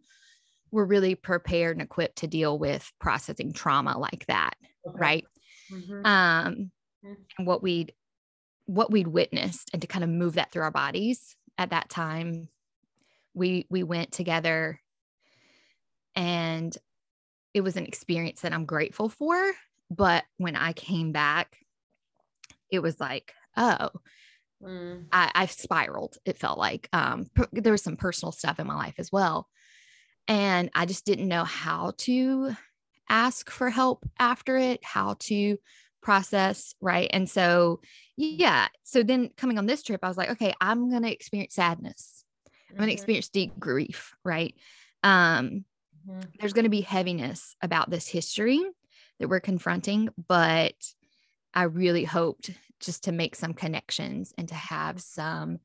were 0.71 0.87
really 0.87 1.15
prepared 1.15 1.77
and 1.77 1.83
equipped 1.83 2.19
to 2.19 2.27
deal 2.27 2.59
with 2.59 2.91
processing 3.01 3.53
trauma 3.53 3.99
like 3.99 4.25
that. 4.27 4.55
Okay. 4.87 4.99
Right. 4.99 5.25
Mm-hmm. 5.73 6.07
Um, 6.07 6.71
mm-hmm. 7.05 7.13
and 7.39 7.47
what 7.47 7.63
we'd 7.63 7.93
what 8.67 8.93
we'd 8.93 9.09
witnessed 9.09 9.71
and 9.73 9.83
to 9.83 9.89
kind 9.89 10.05
of 10.05 10.11
move 10.11 10.35
that 10.35 10.53
through 10.53 10.63
our 10.63 10.71
bodies 10.71 11.35
at 11.59 11.71
that 11.71 11.89
time 11.89 12.49
we 13.35 13.67
we 13.69 13.83
went 13.83 14.13
together 14.13 14.81
and 16.15 16.77
it 17.53 17.63
was 17.63 17.77
an 17.77 17.85
experience 17.85 18.43
that 18.43 18.53
I'm 18.53 18.67
grateful 18.67 19.09
for 19.09 19.53
but 19.91 20.25
when 20.37 20.55
I 20.55 20.73
came 20.73 21.11
back 21.11 21.57
it 22.71 22.81
was 22.81 23.01
like 23.01 23.35
oh 23.57 23.91
mm. 24.63 25.05
I, 25.11 25.33
I 25.35 25.47
spiraled 25.47 26.17
it 26.25 26.39
felt 26.39 26.59
like 26.59 26.89
um 26.93 27.27
there 27.53 27.73
was 27.73 27.83
some 27.83 27.97
personal 27.97 28.33
stuff 28.33 28.61
in 28.61 28.69
my 28.69 28.77
life 28.77 28.95
as 28.99 29.11
well 29.11 29.49
and 30.29 30.71
I 30.75 30.87
just 30.87 31.05
didn't 31.05 31.29
know 31.29 31.45
how 31.45 31.93
to 31.99 32.55
ask 33.11 33.51
for 33.51 33.69
help 33.69 34.09
after 34.19 34.57
it 34.57 34.83
how 34.83 35.17
to 35.19 35.59
process 36.01 36.75
right 36.81 37.11
and 37.13 37.29
so 37.29 37.81
yeah. 38.21 38.69
So 38.83 39.03
then 39.03 39.31
coming 39.37 39.57
on 39.57 39.65
this 39.65 39.83
trip, 39.83 40.01
I 40.03 40.09
was 40.09 40.19
like, 40.19 40.31
okay, 40.33 40.53
I'm 40.61 40.91
going 40.91 41.03
to 41.03 41.13
experience 41.13 41.55
sadness. 41.55 42.25
I'm 42.69 42.77
going 42.77 42.89
to 42.89 42.93
mm-hmm. 42.93 42.99
experience 42.99 43.29
deep 43.31 43.59
grief, 43.59 44.15
right? 44.25 44.55
Um, 45.03 45.65
mm-hmm. 46.07 46.21
There's 46.39 46.53
going 46.53 46.65
to 46.65 46.71
be 46.71 46.83
heaviness 46.83 47.57
about 47.63 47.89
this 47.89 48.07
history 48.07 48.63
that 49.19 49.29
we're 49.29 49.41
confronting, 49.41 50.11
but 50.29 50.75
I 51.55 51.63
really 51.65 52.05
hoped 52.05 52.51
just 52.79 53.05
to 53.05 53.13
make 53.13 53.37
some 53.37 53.55
connections 53.55 54.35
and 54.37 54.49
to 54.49 54.55
have 54.55 55.01
some 55.01 55.59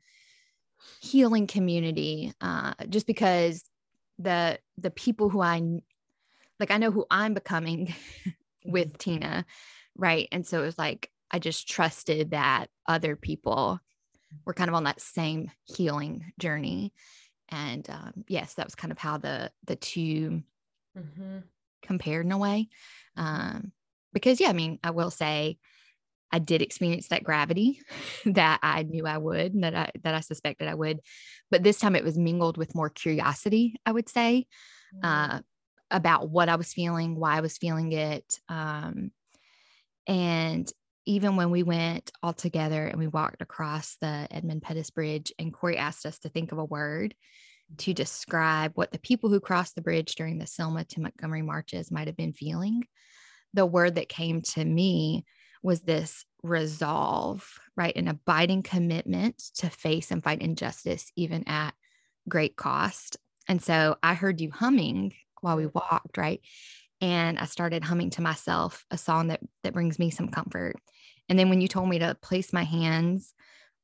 healing 1.02 1.48
community, 1.48 2.34
uh, 2.40 2.74
just 2.88 3.06
because 3.06 3.64
the 4.18 4.60
the 4.78 4.92
people 4.92 5.30
who 5.30 5.42
I 5.42 5.62
like, 6.60 6.72
I 6.72 6.78
know 6.78 6.92
who 6.92 7.06
I'm 7.10 7.34
becoming 7.34 7.94
with 8.66 8.90
mm-hmm. 8.90 8.98
Tina, 8.98 9.46
right? 9.96 10.28
And 10.32 10.46
so 10.46 10.62
it 10.62 10.66
was 10.66 10.78
like 10.78 11.10
I 11.32 11.40
just 11.40 11.68
trusted 11.68 12.32
that 12.32 12.68
other 12.88 13.16
people 13.16 13.80
were 14.46 14.54
kind 14.54 14.70
of 14.70 14.76
on 14.76 14.84
that 14.84 15.02
same 15.02 15.52
healing 15.64 16.32
journey. 16.40 16.94
And 17.50 17.88
um, 17.90 18.26
yes, 18.28 18.56
that 18.56 18.66
was 18.66 18.76
kind 18.76 18.92
of 18.92 18.98
how 18.98 19.18
the 19.18 19.52
the 19.66 19.76
2 19.76 20.44
mm-hmm. 20.98 21.38
compared 21.84 22.26
in 22.26 22.32
a 22.32 22.38
way. 22.38 22.70
Um, 23.16 23.72
because 24.14 24.40
yeah, 24.40 24.50
I 24.50 24.54
mean, 24.54 24.80
I 24.84 24.92
will 24.92 25.12
say 25.12 25.58
I 26.32 26.40
did 26.40 26.62
experience 26.62 27.10
that 27.10 27.24
gravity 27.24 27.82
that 28.26 28.60
I 28.64 28.84
knew 28.84 29.06
I 29.06 29.18
would, 29.18 29.62
that 29.62 29.76
I 29.76 29.90
that 30.04 30.16
I 30.16 30.20
suspected 30.22 30.68
I 30.68 30.74
would, 30.74 31.02
but 31.52 31.64
this 31.64 31.80
time 31.80 31.96
it 31.96 32.04
was 32.04 32.18
mingled 32.18 32.58
with 32.58 32.76
more 32.76 32.90
curiosity. 32.90 33.76
I 33.86 33.92
would 33.92 34.10
say 34.10 34.48
mm-hmm. 34.96 35.06
uh, 35.06 35.40
about 35.92 36.30
what 36.30 36.50
I 36.50 36.56
was 36.56 36.74
feeling, 36.74 37.16
why 37.16 37.38
I 37.38 37.42
was 37.42 37.58
feeling 37.58 37.92
it, 37.92 38.40
um, 38.50 39.12
and 40.08 40.72
even 41.06 41.36
when 41.36 41.52
we 41.52 41.64
went 41.64 42.12
all 42.24 42.34
together 42.34 42.86
and 42.86 43.00
we 43.00 43.08
walked 43.08 43.42
across 43.42 43.98
the 44.02 44.28
Edmund 44.32 44.64
Pettus 44.64 44.90
Bridge, 44.90 45.32
and 45.38 45.54
Corey 45.54 45.78
asked 45.78 46.06
us 46.06 46.20
to 46.20 46.30
think 46.30 46.52
of 46.52 46.58
a 46.58 46.66
word 46.66 47.14
to 47.78 47.94
describe 47.94 48.72
what 48.76 48.92
the 48.92 49.00
people 49.00 49.30
who 49.30 49.40
crossed 49.40 49.76
the 49.76 49.82
bridge 49.82 50.16
during 50.16 50.38
the 50.38 50.48
Selma 50.48 50.84
to 50.86 51.02
Montgomery 51.02 51.42
marches 51.42 51.92
might 51.92 52.08
have 52.08 52.18
been 52.18 52.34
feeling, 52.34 52.84
the 53.54 53.66
word 53.66 53.96
that 53.96 54.10
came 54.10 54.42
to 54.42 54.64
me 54.66 55.26
was 55.64 55.82
this 55.82 56.26
resolve, 56.44 57.60
right? 57.76 57.96
An 57.96 58.08
abiding 58.08 58.64
commitment 58.64 59.38
to 59.56 59.70
face 59.70 60.12
and 60.12 60.24
fight 60.24 60.42
injustice, 60.42 61.12
even 61.16 61.48
at 61.48 61.74
great 62.30 62.56
cost. 62.56 63.18
And 63.48 63.62
so 63.62 63.98
I 64.04 64.14
heard 64.14 64.42
you 64.42 64.52
humming 64.52 65.14
while 65.46 65.56
we 65.56 65.66
mm-hmm. 65.66 65.78
walked, 65.78 66.18
right? 66.18 66.42
And 67.02 67.38
I 67.38 67.46
started 67.46 67.84
humming 67.84 68.10
to 68.12 68.22
myself 68.22 68.86
a 68.90 68.98
song 68.98 69.28
that 69.28 69.42
that 69.64 69.74
brings 69.74 70.00
me 70.00 70.10
some 70.10 70.30
comfort. 70.30 70.76
And 71.30 71.38
then 71.38 71.50
when 71.50 71.62
you 71.62 71.68
told 71.68 71.88
me 71.88 72.00
to 72.00 72.18
place 72.22 72.52
my 72.52 72.64
hands 72.64 73.34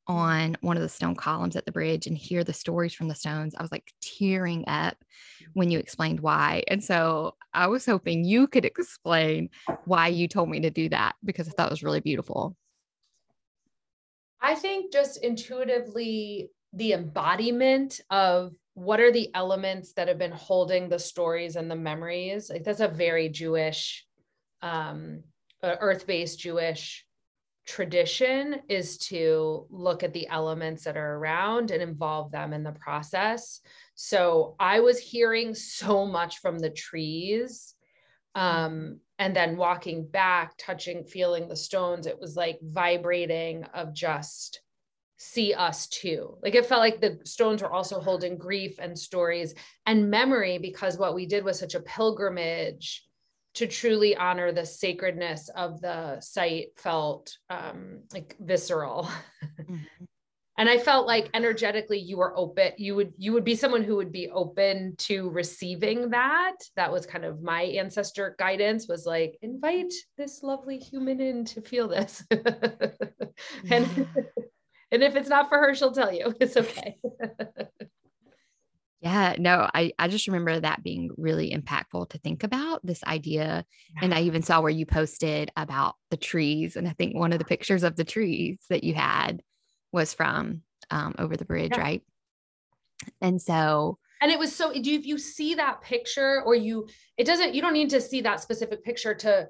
on 0.08 0.58
one 0.62 0.76
of 0.76 0.84
the 0.84 0.90
stone 0.90 1.16
columns 1.16 1.56
at 1.56 1.66
the 1.66 1.72
bridge 1.72 2.08
and 2.08 2.18
hear 2.18 2.44
the 2.44 2.54
stories 2.54 2.94
from 2.94 3.08
the 3.08 3.16
stones, 3.16 3.54
I 3.56 3.62
was 3.62 3.72
like 3.72 3.94
tearing 4.02 4.64
up 4.68 4.96
mm-hmm. 4.96 5.52
when 5.54 5.70
you 5.70 5.78
explained 5.78 6.20
why. 6.20 6.64
And 6.68 6.84
so 6.84 7.36
I 7.54 7.68
was 7.68 7.86
hoping 7.86 8.26
you 8.26 8.48
could 8.48 8.66
explain 8.66 9.50
why 9.86 10.08
you 10.08 10.28
told 10.28 10.50
me 10.50 10.62
to 10.62 10.72
do 10.72 10.90
that 10.90 11.16
because 11.24 11.48
I 11.48 11.52
thought 11.52 11.68
it 11.68 11.72
was 11.72 11.84
really 11.84 12.02
beautiful. 12.02 12.56
I 14.42 14.56
think 14.56 14.92
just 14.92 15.24
intuitively, 15.24 16.50
the 16.74 16.94
embodiment 16.94 18.00
of 18.10 18.54
what 18.74 19.00
are 19.00 19.12
the 19.12 19.30
elements 19.34 19.94
that 19.94 20.08
have 20.08 20.18
been 20.18 20.32
holding 20.32 20.88
the 20.88 21.00
stories 21.00 21.56
and 21.56 21.70
the 21.70 21.76
memories. 21.76 22.50
Like 22.50 22.64
that's 22.64 22.80
a 22.80 22.88
very 22.88 23.30
Jewish, 23.30 24.06
um, 24.62 25.24
earth-based 25.64 26.40
Jewish 26.40 27.06
tradition 27.68 28.62
is 28.70 28.98
to 28.98 29.68
look 29.70 30.04
at 30.04 30.14
the 30.14 30.28
elements 30.28 30.84
that 30.84 30.98
are 30.98 31.16
around 31.18 31.72
and 31.72 31.82
involve 31.82 32.32
them 32.32 32.54
in 32.54 32.64
the 32.64 32.72
process. 32.72 33.62
So 33.96 34.56
I 34.60 34.80
was 34.80 35.00
hearing 35.00 35.54
so 35.54 36.06
much 36.06 36.40
from 36.40 36.58
the 36.58 36.72
trees. 36.72 37.76
Um, 38.34 39.00
and 39.20 39.36
then 39.36 39.58
walking 39.58 40.08
back, 40.08 40.54
touching, 40.58 41.04
feeling 41.04 41.48
the 41.48 41.56
stones, 41.56 42.08
it 42.08 42.20
was 42.20 42.36
like 42.36 42.58
vibrating 42.62 43.66
of 43.74 43.94
just 43.94 44.62
see 45.22 45.54
us 45.54 45.88
too. 45.88 46.36
Like 46.42 46.56
it 46.56 46.66
felt 46.66 46.82
like 46.82 47.00
the 47.00 47.20
stones 47.26 47.62
were 47.62 47.72
also 47.72 48.02
holding 48.02 48.40
grief 48.40 48.80
and 48.80 48.98
stories 48.98 49.54
and 49.86 50.10
memory 50.10 50.58
because 50.58 50.98
what 50.98 51.14
we 51.14 51.28
did 51.28 51.44
was 51.44 51.60
such 51.60 51.76
a 51.76 51.80
pilgrimage 51.80 53.06
to 53.54 53.68
truly 53.68 54.16
honor 54.16 54.52
the 54.52 54.66
sacredness 54.66 55.48
of 55.56 55.80
the 55.80 56.20
site 56.22 56.70
felt 56.76 57.38
um, 57.52 58.00
like 58.12 58.36
visceral. 58.40 59.08
Mm-hmm. 59.60 59.76
and 60.58 60.70
I 60.70 60.80
felt 60.80 61.06
like 61.06 61.30
energetically 61.36 62.00
you 62.00 62.18
were 62.18 62.36
open, 62.36 62.72
you 62.78 62.96
would 62.96 63.14
you 63.16 63.32
would 63.34 63.44
be 63.44 63.56
someone 63.56 63.84
who 63.84 63.98
would 63.98 64.12
be 64.12 64.32
open 64.32 64.96
to 65.00 65.30
receiving 65.30 66.10
that. 66.10 66.56
That 66.76 66.92
was 66.92 67.06
kind 67.06 67.26
of 67.26 67.44
my 67.44 67.62
ancestor 67.62 68.36
guidance 68.40 68.88
was 68.88 69.06
like 69.06 69.38
invite 69.44 69.94
this 70.18 70.42
lovely 70.42 70.80
human 70.80 71.20
in 71.20 71.46
to 71.46 71.62
feel 71.62 71.88
this. 71.88 72.24
and 73.70 74.08
and 74.92 75.04
if 75.04 75.16
it's 75.16 75.30
not 75.30 75.50
for 75.50 75.58
her, 75.58 75.74
she'll 75.74 75.92
tell 75.92 76.14
you. 76.14 76.34
It's 76.40 76.58
okay. 76.58 76.98
Yeah, 79.02 79.36
no, 79.40 79.68
I, 79.74 79.94
I 79.98 80.08
just 80.08 80.28
remember 80.28 80.60
that 80.60 80.84
being 80.84 81.10
really 81.18 81.52
impactful 81.52 82.10
to 82.10 82.20
think 82.20 82.44
about 82.44 82.86
this 82.86 83.04
idea. 83.04 83.66
Yeah. 83.96 84.00
And 84.04 84.14
I 84.14 84.22
even 84.22 84.44
saw 84.44 84.62
where 84.62 84.70
you 84.70 84.86
posted 84.86 85.52
about 85.58 85.96
the 86.12 86.18
trees. 86.18 86.76
And 86.76 86.88
I 86.88 86.92
think 86.92 87.16
one 87.16 87.34
of 87.34 87.40
the 87.40 87.46
pictures 87.46 87.82
of 87.82 87.96
the 87.96 88.04
trees 88.04 88.60
that 88.70 88.84
you 88.84 88.94
had 88.94 89.42
was 89.92 90.14
from 90.14 90.62
um, 90.92 91.16
over 91.18 91.36
the 91.36 91.46
bridge, 91.46 91.72
yeah. 91.74 91.82
right? 91.82 92.04
And 93.22 93.42
so, 93.42 93.98
and 94.22 94.32
it 94.32 94.38
was 94.38 94.56
so, 94.56 94.72
do 94.72 94.94
if 94.94 95.08
you 95.08 95.18
see 95.18 95.56
that 95.56 95.82
picture 95.82 96.44
or 96.44 96.54
you, 96.54 96.88
it 97.18 97.26
doesn't, 97.26 97.56
you 97.56 97.62
don't 97.64 97.74
need 97.74 97.90
to 97.90 98.02
see 98.02 98.22
that 98.22 98.40
specific 98.40 98.84
picture 98.84 99.16
to, 99.16 99.48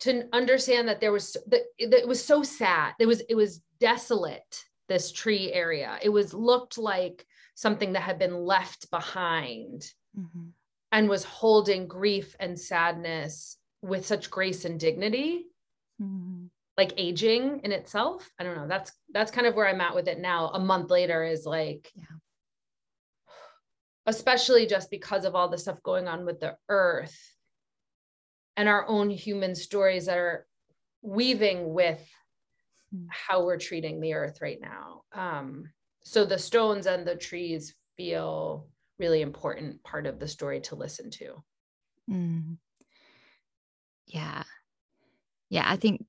to 0.00 0.28
understand 0.32 0.86
that 0.86 1.00
there 1.00 1.10
was, 1.10 1.36
that 1.48 1.62
it 1.76 2.06
was 2.06 2.24
so 2.24 2.44
sad. 2.44 2.92
It 3.00 3.06
was, 3.06 3.20
it 3.28 3.34
was 3.34 3.60
desolate, 3.82 4.64
this 4.88 5.12
tree 5.12 5.52
area. 5.52 5.98
It 6.02 6.08
was 6.08 6.32
looked 6.32 6.78
like, 6.78 7.26
something 7.54 7.92
that 7.92 8.02
had 8.02 8.18
been 8.18 8.44
left 8.44 8.90
behind 8.90 9.82
mm-hmm. 10.18 10.48
and 10.90 11.08
was 11.08 11.24
holding 11.24 11.86
grief 11.86 12.34
and 12.40 12.58
sadness 12.58 13.58
with 13.82 14.06
such 14.06 14.30
grace 14.30 14.64
and 14.64 14.80
dignity 14.80 15.46
mm-hmm. 16.00 16.46
like 16.76 16.92
aging 16.96 17.60
in 17.64 17.72
itself 17.72 18.30
i 18.38 18.44
don't 18.44 18.56
know 18.56 18.68
that's 18.68 18.92
that's 19.12 19.30
kind 19.30 19.46
of 19.46 19.54
where 19.54 19.68
i'm 19.68 19.80
at 19.80 19.94
with 19.94 20.08
it 20.08 20.18
now 20.18 20.48
a 20.48 20.58
month 20.58 20.90
later 20.90 21.24
is 21.24 21.44
like 21.44 21.90
yeah. 21.94 22.04
especially 24.06 24.66
just 24.66 24.90
because 24.90 25.24
of 25.24 25.34
all 25.34 25.48
the 25.48 25.58
stuff 25.58 25.82
going 25.82 26.08
on 26.08 26.24
with 26.24 26.40
the 26.40 26.56
earth 26.68 27.18
and 28.56 28.68
our 28.68 28.86
own 28.88 29.10
human 29.10 29.54
stories 29.54 30.06
that 30.06 30.18
are 30.18 30.46
weaving 31.02 31.72
with 31.72 32.00
hmm. 32.92 33.06
how 33.08 33.44
we're 33.44 33.58
treating 33.58 34.00
the 34.00 34.14
earth 34.14 34.38
right 34.40 34.60
now 34.60 35.02
um 35.14 35.64
so 36.04 36.24
the 36.24 36.38
stones 36.38 36.86
and 36.86 37.06
the 37.06 37.16
trees 37.16 37.74
feel 37.96 38.66
really 38.98 39.22
important 39.22 39.82
part 39.82 40.06
of 40.06 40.18
the 40.18 40.28
story 40.28 40.60
to 40.60 40.74
listen 40.74 41.10
to 41.10 41.42
mm. 42.10 42.56
yeah 44.06 44.42
yeah 45.50 45.64
i 45.66 45.76
think 45.76 46.08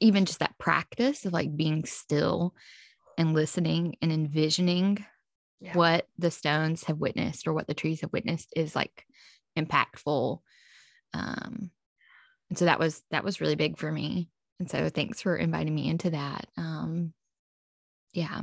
even 0.00 0.24
just 0.24 0.40
that 0.40 0.58
practice 0.58 1.24
of 1.24 1.32
like 1.32 1.56
being 1.56 1.84
still 1.84 2.54
and 3.18 3.34
listening 3.34 3.96
and 4.00 4.12
envisioning 4.12 5.04
yeah. 5.60 5.74
what 5.74 6.06
the 6.18 6.30
stones 6.30 6.84
have 6.84 6.98
witnessed 6.98 7.46
or 7.46 7.52
what 7.52 7.66
the 7.66 7.74
trees 7.74 8.00
have 8.00 8.12
witnessed 8.12 8.52
is 8.56 8.74
like 8.74 9.04
impactful 9.58 10.40
um 11.12 11.70
and 12.48 12.58
so 12.58 12.64
that 12.64 12.78
was 12.78 13.02
that 13.10 13.24
was 13.24 13.40
really 13.40 13.56
big 13.56 13.78
for 13.78 13.90
me 13.90 14.28
and 14.60 14.70
so 14.70 14.88
thanks 14.88 15.20
for 15.20 15.36
inviting 15.36 15.74
me 15.74 15.88
into 15.88 16.10
that 16.10 16.46
um 16.56 17.12
yeah 18.12 18.40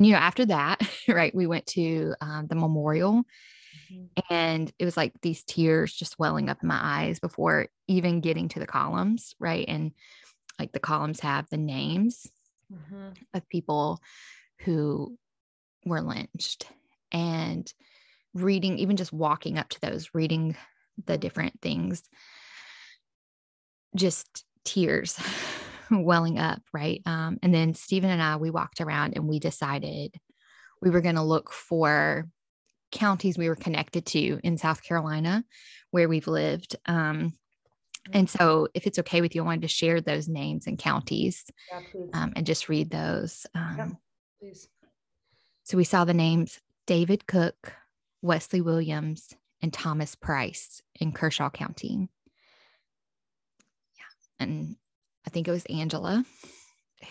and 0.00 0.06
you 0.06 0.14
know, 0.14 0.18
after 0.18 0.46
that, 0.46 0.80
right, 1.08 1.34
we 1.34 1.46
went 1.46 1.66
to 1.66 2.14
um, 2.22 2.46
the 2.46 2.54
memorial 2.54 3.22
mm-hmm. 3.92 4.04
and 4.30 4.72
it 4.78 4.86
was 4.86 4.96
like 4.96 5.12
these 5.20 5.44
tears 5.44 5.92
just 5.92 6.18
welling 6.18 6.48
up 6.48 6.62
in 6.62 6.68
my 6.68 6.80
eyes 6.80 7.20
before 7.20 7.68
even 7.86 8.22
getting 8.22 8.48
to 8.48 8.58
the 8.58 8.66
columns, 8.66 9.34
right? 9.38 9.66
And 9.68 9.92
like 10.58 10.72
the 10.72 10.80
columns 10.80 11.20
have 11.20 11.50
the 11.50 11.58
names 11.58 12.26
mm-hmm. 12.72 13.10
of 13.34 13.48
people 13.50 14.00
who 14.60 15.18
were 15.84 16.00
lynched 16.00 16.66
and 17.12 17.70
reading, 18.32 18.78
even 18.78 18.96
just 18.96 19.12
walking 19.12 19.58
up 19.58 19.68
to 19.68 19.80
those, 19.82 20.14
reading 20.14 20.56
the 21.04 21.18
different 21.18 21.60
things, 21.60 22.02
just 23.94 24.44
tears 24.64 25.18
welling 25.90 26.38
up, 26.38 26.62
right? 26.72 27.02
Um, 27.06 27.38
and 27.42 27.52
then 27.54 27.74
Stephen 27.74 28.10
and 28.10 28.22
I, 28.22 28.36
we 28.36 28.50
walked 28.50 28.80
around 28.80 29.14
and 29.16 29.28
we 29.28 29.38
decided 29.38 30.14
we 30.80 30.90
were 30.90 31.00
going 31.00 31.16
to 31.16 31.22
look 31.22 31.52
for 31.52 32.28
counties 32.90 33.38
we 33.38 33.48
were 33.48 33.56
connected 33.56 34.04
to 34.06 34.40
in 34.42 34.58
South 34.58 34.82
Carolina 34.82 35.44
where 35.90 36.08
we've 36.08 36.26
lived. 36.26 36.76
Um, 36.86 37.34
and 38.12 38.28
so, 38.28 38.66
if 38.74 38.86
it's 38.86 38.98
okay 38.98 39.20
with 39.20 39.34
you, 39.34 39.42
I 39.42 39.44
wanted 39.44 39.62
to 39.62 39.68
share 39.68 40.00
those 40.00 40.26
names 40.26 40.66
and 40.66 40.78
counties 40.78 41.44
yeah, 41.70 41.80
um, 42.14 42.32
and 42.34 42.46
just 42.46 42.68
read 42.68 42.90
those. 42.90 43.46
Um, 43.54 43.74
yeah, 43.76 43.88
please. 44.40 44.68
So, 45.64 45.76
we 45.76 45.84
saw 45.84 46.04
the 46.04 46.14
names 46.14 46.60
David 46.86 47.26
Cook, 47.26 47.74
Wesley 48.22 48.62
Williams, 48.62 49.28
and 49.60 49.72
Thomas 49.72 50.14
Price 50.14 50.82
in 50.98 51.12
Kershaw 51.12 51.50
County. 51.50 52.08
And 54.40 54.76
I 55.26 55.30
think 55.30 55.46
it 55.46 55.52
was 55.52 55.64
Angela, 55.66 56.24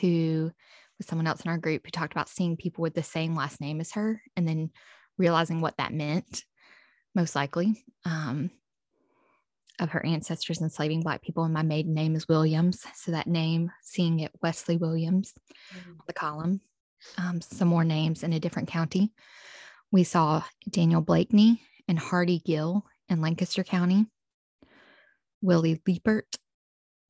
who 0.02 0.52
was 0.98 1.08
someone 1.08 1.28
else 1.28 1.42
in 1.42 1.50
our 1.50 1.58
group 1.58 1.84
who 1.86 1.92
talked 1.92 2.14
about 2.14 2.30
seeing 2.30 2.58
people 2.58 2.82
with 2.82 2.96
the 2.96 3.04
same 3.04 3.36
last 3.36 3.62
name 3.62 3.80
as 3.80 3.92
her 3.94 4.22
and 4.36 4.48
then 4.48 4.72
realizing 5.18 5.62
what 5.62 5.78
that 5.78 5.94
meant, 5.94 6.44
most 7.16 7.36
likely, 7.36 7.84
um, 8.06 8.50
of 9.80 9.92
her 9.92 10.06
ancestors 10.06 10.62
enslaving 10.62 11.02
Black 11.02 11.22
people. 11.22 11.44
And 11.44 11.54
my 11.54 11.64
maiden 11.64 11.94
name 11.94 12.16
is 12.16 12.28
Williams. 12.28 12.86
So 12.96 13.12
that 13.12 13.28
name, 13.28 13.72
seeing 13.82 14.20
it 14.20 14.32
Wesley 14.42 14.76
Williams 14.76 15.34
mm-hmm. 15.74 15.92
on 15.92 16.04
the 16.06 16.14
column, 16.14 16.62
um, 17.18 17.40
some 17.42 17.68
more 17.70 17.86
names 17.86 18.24
in 18.24 18.34
a 18.34 18.40
different 18.40 18.68
county. 18.68 19.14
We 19.92 20.04
saw 20.04 20.44
Daniel 20.70 21.02
Blakeney 21.02 21.62
and 21.88 21.98
Hardy 21.98 22.40
Gill 22.46 22.86
in 23.08 23.22
Lancaster 23.22 23.64
County, 23.64 24.06
Willie 25.42 25.82
Liepert 25.88 26.36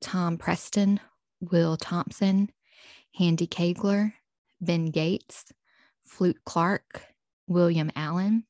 Tom 0.02 0.38
Preston, 0.38 1.00
Will 1.42 1.78
Thompson, 1.78 2.50
Handy 3.16 3.48
Kegler, 3.48 4.14
Ben 4.62 4.88
Gates, 4.88 5.52
Flute 6.06 6.40
Clark, 6.46 7.04
William 7.48 7.92
Allen, 7.96 8.46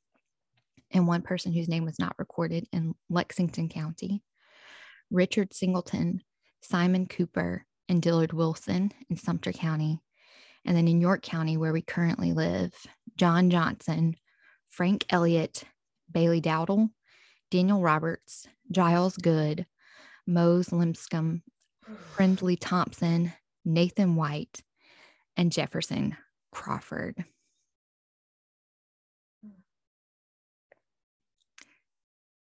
and 0.91 1.07
one 1.07 1.21
person 1.21 1.53
whose 1.53 1.67
name 1.67 1.85
was 1.85 1.99
not 1.99 2.15
recorded 2.17 2.67
in 2.71 2.95
Lexington 3.09 3.69
County, 3.69 4.23
Richard 5.11 5.53
Singleton, 5.53 6.21
Simon 6.61 7.05
Cooper, 7.07 7.65
and 7.87 8.01
Dillard 8.01 8.33
Wilson 8.33 8.91
in 9.09 9.17
Sumter 9.17 9.51
County. 9.51 9.99
And 10.65 10.75
then 10.75 10.87
in 10.87 11.01
York 11.01 11.21
County, 11.21 11.57
where 11.57 11.73
we 11.73 11.81
currently 11.81 12.33
live, 12.33 12.73
John 13.17 13.49
Johnson, 13.49 14.15
Frank 14.69 15.05
Elliott, 15.09 15.63
Bailey 16.11 16.41
Dowdle, 16.41 16.89
Daniel 17.49 17.81
Roberts, 17.81 18.47
Giles 18.71 19.17
Good, 19.17 19.65
Mose 20.29 20.71
Limscomb, 20.71 21.41
Friendly 22.13 22.55
Thompson, 22.55 23.33
Nathan 23.65 24.15
White, 24.15 24.61
and 25.35 25.51
Jefferson 25.51 26.15
Crawford. 26.51 27.25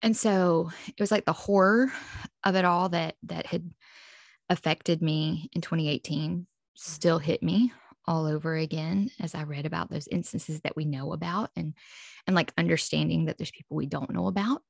And 0.03 0.17
so 0.17 0.71
it 0.89 1.01
was 1.01 1.11
like 1.11 1.25
the 1.25 1.33
horror 1.33 1.93
of 2.45 2.57
it 2.57 2.65
all 2.65 2.89
that 2.91 3.17
that 3.23 3.47
had 3.47 3.71
affected 4.49 5.01
me 5.01 5.49
in 5.55 5.63
2018 5.63 6.47
still 6.75 7.19
hit 7.19 7.43
me 7.43 7.73
all 8.07 8.27
over 8.27 8.57
again 8.57 9.11
as 9.21 9.35
I 9.35 9.45
read 9.45 9.65
about 9.65 9.91
those 9.91 10.09
instances 10.09 10.61
that 10.63 10.77
we 10.77 10.85
know 10.85 11.13
about 11.13 11.51
and 11.57 11.73
and 12.27 12.35
like 12.35 12.53
understanding 12.59 13.27
that 13.27 13.39
there's 13.39 13.53
people 13.53 13.77
we 13.77 13.87
don't 13.87 14.13
know 14.13 14.27
about. 14.27 14.63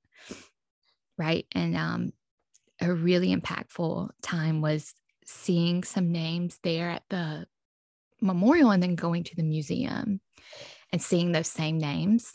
Right. 1.16 1.46
And 1.52 1.76
um 1.76 2.12
a 2.82 2.92
really 2.92 3.34
impactful 3.34 4.10
time 4.22 4.60
was 4.60 4.92
seeing 5.24 5.84
some 5.84 6.10
names 6.10 6.58
there 6.62 6.90
at 6.90 7.04
the 7.08 7.46
memorial 8.20 8.70
and 8.70 8.82
then 8.82 8.94
going 8.94 9.24
to 9.24 9.36
the 9.36 9.42
museum 9.42 10.20
and 10.92 11.00
seeing 11.00 11.32
those 11.32 11.48
same 11.48 11.78
names. 11.78 12.32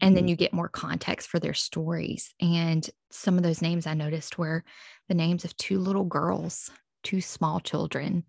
And 0.00 0.16
then 0.16 0.22
mm-hmm. 0.22 0.28
you 0.28 0.36
get 0.36 0.54
more 0.54 0.68
context 0.68 1.28
for 1.28 1.38
their 1.38 1.54
stories. 1.54 2.34
And 2.40 2.88
some 3.10 3.36
of 3.36 3.42
those 3.42 3.60
names 3.60 3.86
i 3.86 3.94
noticed 3.94 4.38
were 4.38 4.64
the 5.08 5.14
names 5.14 5.44
of 5.44 5.56
two 5.56 5.78
little 5.78 6.04
girls 6.04 6.70
two 7.02 7.20
small 7.20 7.60
children. 7.60 8.24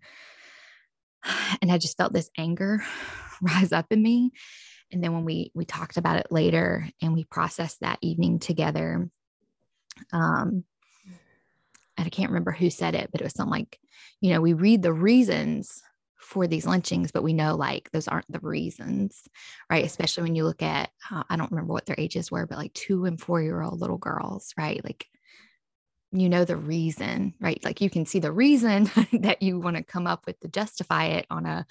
And 1.62 1.70
i 1.70 1.78
just 1.78 1.96
felt 1.96 2.12
this 2.12 2.30
anger 2.36 2.82
rise 3.42 3.72
up 3.72 3.86
in 3.90 4.02
me. 4.02 4.32
And 4.90 5.02
then 5.02 5.14
when 5.14 5.24
we 5.24 5.50
we 5.54 5.64
talked 5.64 5.96
about 5.96 6.18
it 6.18 6.30
later 6.30 6.88
and 7.00 7.14
we 7.14 7.24
processed 7.24 7.80
that 7.80 7.98
evening 8.02 8.38
together 8.38 9.08
um 10.12 10.64
i 11.98 12.08
can't 12.08 12.30
remember 12.30 12.52
who 12.52 12.70
said 12.70 12.94
it 12.94 13.10
but 13.12 13.20
it 13.20 13.24
was 13.24 13.34
something 13.34 13.50
like 13.60 13.78
you 14.20 14.30
know 14.32 14.40
we 14.40 14.52
read 14.52 14.82
the 14.82 14.92
reasons 14.92 15.82
for 16.22 16.46
these 16.46 16.66
lynchings, 16.66 17.12
but 17.12 17.22
we 17.22 17.32
know 17.32 17.56
like 17.56 17.90
those 17.90 18.08
aren't 18.08 18.30
the 18.30 18.40
reasons, 18.40 19.28
right? 19.68 19.84
Especially 19.84 20.22
when 20.22 20.34
you 20.34 20.44
look 20.44 20.62
at, 20.62 20.90
uh, 21.10 21.22
I 21.28 21.36
don't 21.36 21.50
remember 21.50 21.72
what 21.72 21.84
their 21.86 21.96
ages 21.98 22.30
were, 22.30 22.46
but 22.46 22.58
like 22.58 22.72
two 22.72 23.04
and 23.04 23.20
four 23.20 23.42
year 23.42 23.60
old 23.60 23.80
little 23.80 23.98
girls, 23.98 24.54
right? 24.56 24.82
Like, 24.82 25.06
you 26.12 26.28
know, 26.28 26.44
the 26.44 26.56
reason, 26.56 27.34
right? 27.40 27.62
Like 27.64 27.80
you 27.80 27.90
can 27.90 28.06
see 28.06 28.18
the 28.18 28.32
reason 28.32 28.90
that 29.12 29.42
you 29.42 29.60
want 29.60 29.76
to 29.76 29.82
come 29.82 30.06
up 30.06 30.26
with 30.26 30.38
to 30.40 30.48
justify 30.48 31.06
it 31.06 31.26
on 31.30 31.44
a, 31.44 31.66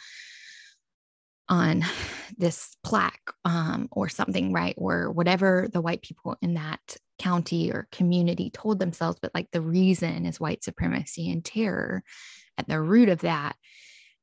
on 1.52 1.84
this 2.38 2.76
plaque 2.84 3.32
um, 3.46 3.88
or 3.92 4.10
something, 4.10 4.52
right? 4.52 4.74
Or 4.78 5.12
whatever 5.12 5.68
the 5.72 5.82
white 5.82 6.02
people 6.02 6.36
in 6.42 6.56
that 6.56 6.98
county 7.20 7.72
or 7.72 7.88
community 7.92 8.50
told 8.50 8.80
themselves, 8.80 9.20
but 9.22 9.32
like 9.36 9.52
the 9.52 9.62
reason 9.62 10.26
is 10.26 10.40
white 10.40 10.64
supremacy 10.64 11.30
and 11.30 11.46
terror 11.46 12.04
at 12.58 12.68
the 12.68 12.82
root 12.82 13.10
of 13.10 13.20
that. 13.20 13.56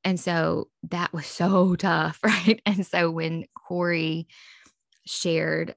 And 0.02 0.18
so 0.18 0.68
that 0.90 1.12
was 1.12 1.26
so 1.26 1.74
tough, 1.76 2.18
right? 2.24 2.60
And 2.66 2.84
so 2.84 3.10
when 3.12 3.44
Corey 3.54 4.26
shared 5.06 5.76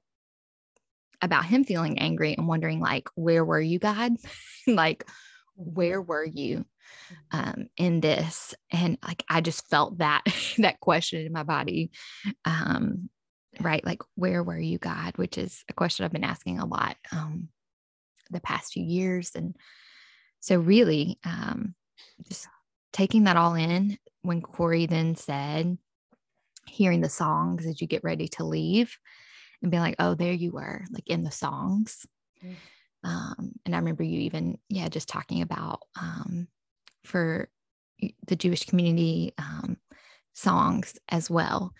about 1.20 1.44
him 1.44 1.62
feeling 1.62 2.00
angry 2.00 2.34
and 2.36 2.48
wondering, 2.48 2.80
like, 2.80 3.08
where 3.14 3.44
were 3.44 3.60
you, 3.60 3.78
God? 3.78 4.12
like, 4.66 5.04
where 5.54 6.02
were 6.02 6.24
you. 6.24 6.64
Um, 7.30 7.68
in 7.76 8.00
this? 8.00 8.54
And 8.70 8.98
like, 9.06 9.24
I 9.28 9.40
just 9.40 9.68
felt 9.68 9.98
that 9.98 10.22
that 10.58 10.80
question 10.80 11.24
in 11.26 11.32
my 11.32 11.42
body. 11.42 11.90
Um, 12.44 13.10
right. 13.60 13.84
Like, 13.84 14.02
where 14.14 14.42
were 14.42 14.58
you, 14.58 14.78
God? 14.78 15.16
Which 15.16 15.38
is 15.38 15.64
a 15.68 15.72
question 15.72 16.04
I've 16.04 16.12
been 16.12 16.24
asking 16.24 16.58
a 16.58 16.66
lot 16.66 16.96
um, 17.12 17.48
the 18.30 18.40
past 18.40 18.72
few 18.72 18.84
years. 18.84 19.32
And 19.34 19.56
so, 20.40 20.58
really, 20.58 21.18
um, 21.24 21.74
just 22.28 22.46
taking 22.92 23.24
that 23.24 23.36
all 23.36 23.54
in, 23.54 23.98
when 24.22 24.40
Corey 24.40 24.86
then 24.86 25.16
said, 25.16 25.78
hearing 26.66 27.00
the 27.00 27.08
songs 27.08 27.66
as 27.66 27.80
you 27.80 27.86
get 27.86 28.04
ready 28.04 28.28
to 28.28 28.44
leave 28.44 28.96
and 29.62 29.70
be 29.70 29.78
like, 29.78 29.96
oh, 29.98 30.14
there 30.14 30.32
you 30.32 30.52
were, 30.52 30.84
like 30.92 31.08
in 31.08 31.24
the 31.24 31.30
songs. 31.30 32.06
Mm-hmm. 32.44 32.54
Um, 33.04 33.52
and 33.66 33.74
I 33.74 33.78
remember 33.78 34.02
you 34.02 34.20
even, 34.20 34.58
yeah, 34.68 34.88
just 34.88 35.08
talking 35.08 35.42
about 35.42 35.80
um, 36.00 36.48
for 37.04 37.48
the 38.26 38.36
Jewish 38.36 38.64
community 38.64 39.32
um, 39.38 39.76
songs 40.32 40.98
as 41.08 41.30
well. 41.30 41.72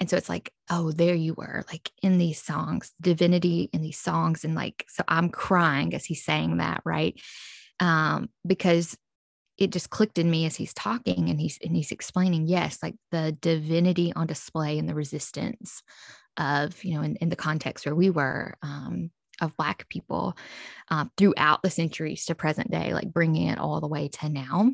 And 0.00 0.10
so 0.10 0.16
it's 0.16 0.28
like, 0.28 0.52
oh, 0.70 0.90
there 0.90 1.14
you 1.14 1.34
were, 1.34 1.64
like 1.68 1.90
in 2.02 2.18
these 2.18 2.42
songs, 2.42 2.92
divinity 3.00 3.70
in 3.72 3.82
these 3.82 3.98
songs. 3.98 4.44
And 4.44 4.54
like, 4.54 4.84
so 4.88 5.04
I'm 5.06 5.28
crying 5.28 5.94
as 5.94 6.04
he's 6.04 6.24
saying 6.24 6.56
that, 6.56 6.82
right? 6.84 7.20
Um, 7.80 8.28
because 8.46 8.96
it 9.56 9.70
just 9.70 9.90
clicked 9.90 10.18
in 10.18 10.30
me 10.30 10.46
as 10.46 10.56
he's 10.56 10.74
talking 10.74 11.30
and 11.30 11.40
he's 11.40 11.58
and 11.62 11.76
he's 11.76 11.92
explaining 11.92 12.46
yes 12.46 12.78
like 12.82 12.96
the 13.12 13.36
divinity 13.40 14.12
on 14.16 14.26
display 14.26 14.78
and 14.78 14.88
the 14.88 14.94
resistance 14.94 15.82
of 16.36 16.82
you 16.82 16.94
know 16.94 17.02
in, 17.02 17.16
in 17.16 17.28
the 17.28 17.36
context 17.36 17.86
where 17.86 17.94
we 17.94 18.10
were 18.10 18.54
um, 18.62 19.10
of 19.40 19.56
black 19.56 19.88
people 19.88 20.36
uh, 20.90 21.06
throughout 21.16 21.62
the 21.62 21.70
centuries 21.70 22.24
to 22.24 22.34
present 22.34 22.70
day 22.70 22.92
like 22.92 23.12
bringing 23.12 23.48
it 23.48 23.58
all 23.58 23.80
the 23.80 23.88
way 23.88 24.08
to 24.08 24.28
now 24.28 24.70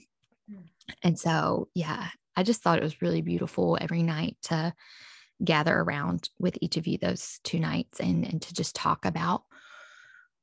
mm. 0.51 0.63
and 1.03 1.19
so 1.19 1.69
yeah 1.75 2.09
i 2.37 2.43
just 2.43 2.63
thought 2.63 2.79
it 2.79 2.85
was 2.85 3.03
really 3.03 3.23
beautiful 3.23 3.79
every 3.81 4.03
night 4.03 4.37
to 4.43 4.73
gather 5.43 5.75
around 5.75 6.29
with 6.39 6.59
each 6.61 6.77
of 6.77 6.87
you 6.87 6.99
those 6.99 7.41
two 7.45 7.59
nights 7.59 8.01
and 8.01 8.25
and 8.25 8.43
to 8.43 8.53
just 8.55 8.75
talk 8.75 9.05
about 9.05 9.43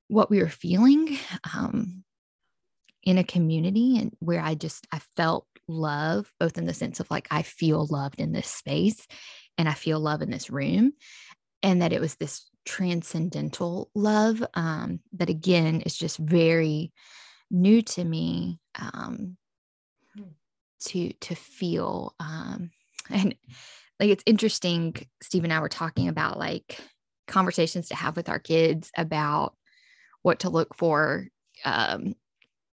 what 0.07 0.29
we 0.29 0.39
were 0.39 0.49
feeling 0.49 1.17
um, 1.55 2.03
in 3.03 3.17
a 3.17 3.23
community 3.23 3.97
and 3.97 4.11
where 4.19 4.41
I 4.41 4.55
just 4.55 4.87
I 4.91 4.99
felt 5.15 5.45
love 5.67 6.31
both 6.39 6.57
in 6.57 6.65
the 6.65 6.73
sense 6.73 6.99
of 6.99 7.11
like 7.11 7.27
I 7.29 7.41
feel 7.41 7.85
loved 7.85 8.19
in 8.19 8.31
this 8.31 8.47
space 8.47 9.05
and 9.57 9.67
I 9.67 9.73
feel 9.73 9.99
love 9.99 10.21
in 10.21 10.31
this 10.31 10.49
room 10.49 10.93
and 11.61 11.81
that 11.81 11.93
it 11.93 12.01
was 12.01 12.15
this 12.15 12.49
transcendental 12.67 13.89
love 13.95 14.43
um, 14.53 14.99
that 15.13 15.29
again 15.29 15.81
is 15.81 15.97
just 15.97 16.17
very 16.17 16.91
new 17.49 17.81
to 17.81 18.03
me 18.03 18.59
um, 18.77 19.37
hmm. 20.15 20.23
to 20.81 21.13
to 21.13 21.33
feel 21.33 22.13
um, 22.19 22.69
and 23.09 23.33
like 23.99 24.09
it's 24.09 24.23
interesting 24.25 24.93
steve 25.23 25.45
and 25.45 25.53
i 25.53 25.59
were 25.59 25.69
talking 25.69 26.09
about 26.09 26.37
like 26.37 26.77
conversations 27.25 27.87
to 27.87 27.95
have 27.95 28.15
with 28.17 28.29
our 28.29 28.39
kids 28.39 28.91
about 28.97 29.55
what 30.21 30.39
to 30.39 30.49
look 30.49 30.75
for 30.75 31.25
um, 31.63 32.15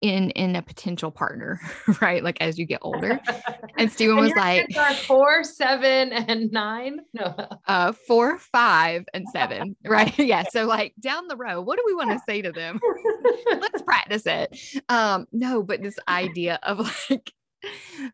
in 0.02 0.32
in 0.32 0.56
a 0.56 0.62
potential 0.62 1.12
partner, 1.12 1.60
right? 2.02 2.24
Like 2.24 2.38
as 2.42 2.58
you 2.58 2.66
get 2.66 2.80
older. 2.82 3.20
And 3.78 3.90
Stephen 3.90 4.18
and 4.18 4.26
was 4.26 4.36
like 4.36 4.68
four, 5.06 5.42
seven, 5.42 6.12
and 6.12 6.52
nine. 6.52 7.00
No. 7.14 7.34
Uh 7.66 7.94
four, 7.94 8.38
five, 8.38 9.06
and 9.14 9.26
seven. 9.32 9.74
right. 9.86 10.18
Yeah. 10.20 10.44
So 10.50 10.66
like 10.66 10.94
down 11.00 11.28
the 11.28 11.38
road, 11.38 11.62
what 11.62 11.78
do 11.78 11.84
we 11.86 11.96
want 11.96 12.10
to 12.12 12.20
say 12.28 12.42
to 12.42 12.52
them? 12.52 12.82
Let's 13.50 13.82
practice 13.84 14.24
it. 14.26 14.84
Um, 14.90 15.28
no, 15.32 15.64
but 15.64 15.82
this 15.82 15.98
idea 16.10 16.60
of 16.64 16.80
like 17.10 17.32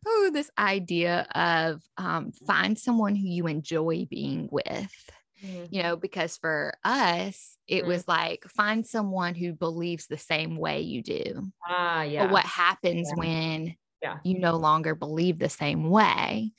oh, 0.05 0.29
this 0.33 0.51
idea 0.57 1.27
of 1.33 1.81
um, 1.97 2.31
find 2.45 2.77
someone 2.77 3.15
who 3.15 3.27
you 3.27 3.47
enjoy 3.47 4.05
being 4.09 4.49
with 4.51 5.09
mm-hmm. 5.43 5.65
you 5.69 5.83
know, 5.83 5.95
because 5.95 6.37
for 6.37 6.73
us, 6.83 7.57
it 7.67 7.79
mm-hmm. 7.79 7.87
was 7.87 8.07
like 8.07 8.45
find 8.45 8.85
someone 8.85 9.35
who 9.35 9.53
believes 9.53 10.07
the 10.07 10.17
same 10.17 10.57
way 10.57 10.81
you 10.81 11.01
do. 11.01 11.51
Ah, 11.67 12.03
yeah. 12.03 12.25
But 12.25 12.33
what 12.33 12.45
happens 12.45 13.09
yeah. 13.09 13.19
when 13.19 13.75
yeah. 14.01 14.17
you 14.23 14.39
no 14.39 14.55
longer 14.55 14.95
believe 14.95 15.39
the 15.39 15.49
same 15.49 15.89
way? 15.89 16.51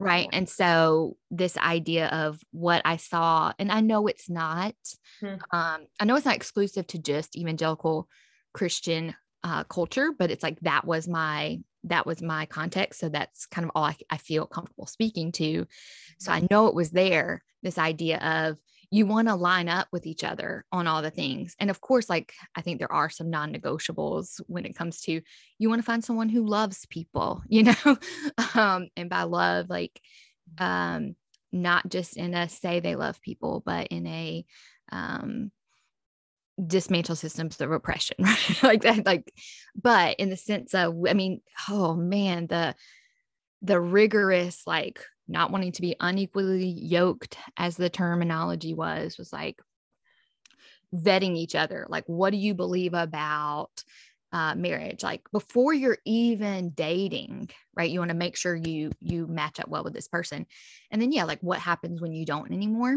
Right. 0.00 0.28
And 0.32 0.48
so 0.48 1.16
this 1.30 1.56
idea 1.56 2.08
of 2.08 2.40
what 2.50 2.82
I 2.84 2.96
saw, 2.96 3.52
and 3.58 3.70
I 3.70 3.80
know 3.80 4.06
it's 4.06 4.28
not, 4.28 4.74
mm-hmm. 5.22 5.36
um, 5.56 5.86
I 6.00 6.04
know 6.04 6.16
it's 6.16 6.26
not 6.26 6.36
exclusive 6.36 6.86
to 6.88 6.98
just 6.98 7.36
evangelical 7.36 8.08
Christian 8.52 9.14
uh, 9.44 9.64
culture, 9.64 10.10
but 10.18 10.30
it's 10.30 10.42
like 10.42 10.58
that 10.60 10.84
was 10.84 11.06
my 11.06 11.60
that 11.84 12.06
was 12.06 12.22
my 12.22 12.46
context. 12.46 12.98
So 12.98 13.10
that's 13.10 13.46
kind 13.46 13.66
of 13.66 13.70
all 13.74 13.84
I, 13.84 13.96
I 14.08 14.16
feel 14.16 14.46
comfortable 14.46 14.86
speaking 14.86 15.32
to. 15.32 15.66
So 16.18 16.32
I 16.32 16.46
know 16.50 16.68
it 16.68 16.74
was 16.74 16.90
there, 16.90 17.42
this 17.64 17.78
idea 17.78 18.18
of 18.18 18.58
you 18.90 19.06
want 19.06 19.26
to 19.26 19.34
line 19.34 19.68
up 19.68 19.88
with 19.90 20.06
each 20.06 20.22
other 20.22 20.64
on 20.70 20.86
all 20.86 21.02
the 21.02 21.10
things. 21.10 21.56
And 21.58 21.68
of 21.68 21.80
course, 21.80 22.08
like 22.08 22.32
I 22.54 22.60
think 22.60 22.78
there 22.78 22.92
are 22.92 23.10
some 23.10 23.28
non 23.28 23.52
negotiables 23.52 24.40
when 24.46 24.64
it 24.64 24.76
comes 24.76 25.00
to 25.02 25.20
you 25.58 25.68
want 25.68 25.80
to 25.80 25.84
find 25.84 26.04
someone 26.04 26.28
who 26.28 26.46
loves 26.46 26.86
people, 26.86 27.42
you 27.48 27.64
know? 27.64 27.96
um, 28.54 28.88
and 28.96 29.10
by 29.10 29.22
love, 29.22 29.68
like 29.68 30.00
um, 30.58 31.16
not 31.50 31.88
just 31.88 32.16
in 32.16 32.34
a 32.34 32.48
say 32.48 32.78
they 32.78 32.94
love 32.94 33.20
people, 33.20 33.62
but 33.66 33.88
in 33.88 34.06
a 34.06 34.44
um, 34.92 35.50
dismantle 36.64 37.16
systems 37.16 37.60
of 37.60 37.72
oppression, 37.72 38.16
right? 38.20 38.62
like 38.62 38.82
that, 38.82 39.04
like, 39.04 39.32
but 39.74 40.20
in 40.20 40.30
the 40.30 40.36
sense 40.36 40.74
of, 40.74 40.94
I 41.08 41.14
mean, 41.14 41.40
oh 41.68 41.94
man, 41.94 42.46
the 42.46 42.76
the 43.62 43.80
rigorous, 43.80 44.66
like 44.66 45.00
not 45.26 45.50
wanting 45.50 45.72
to 45.72 45.82
be 45.82 45.96
unequally 46.00 46.66
yoked, 46.66 47.36
as 47.56 47.76
the 47.76 47.90
terminology 47.90 48.74
was, 48.74 49.18
was 49.18 49.32
like 49.32 49.60
vetting 50.94 51.36
each 51.36 51.54
other. 51.54 51.86
Like, 51.88 52.04
what 52.06 52.30
do 52.30 52.36
you 52.36 52.54
believe 52.54 52.94
about 52.94 53.70
uh, 54.32 54.54
marriage? 54.54 55.02
Like 55.02 55.22
before 55.32 55.72
you're 55.72 55.98
even 56.04 56.70
dating, 56.70 57.50
right? 57.76 57.90
You 57.90 57.98
want 58.00 58.10
to 58.10 58.16
make 58.16 58.36
sure 58.36 58.54
you 58.54 58.92
you 59.00 59.26
match 59.26 59.60
up 59.60 59.68
well 59.68 59.84
with 59.84 59.94
this 59.94 60.08
person, 60.08 60.46
and 60.90 61.00
then 61.00 61.12
yeah, 61.12 61.24
like 61.24 61.40
what 61.40 61.58
happens 61.58 62.00
when 62.00 62.12
you 62.12 62.24
don't 62.24 62.52
anymore? 62.52 62.96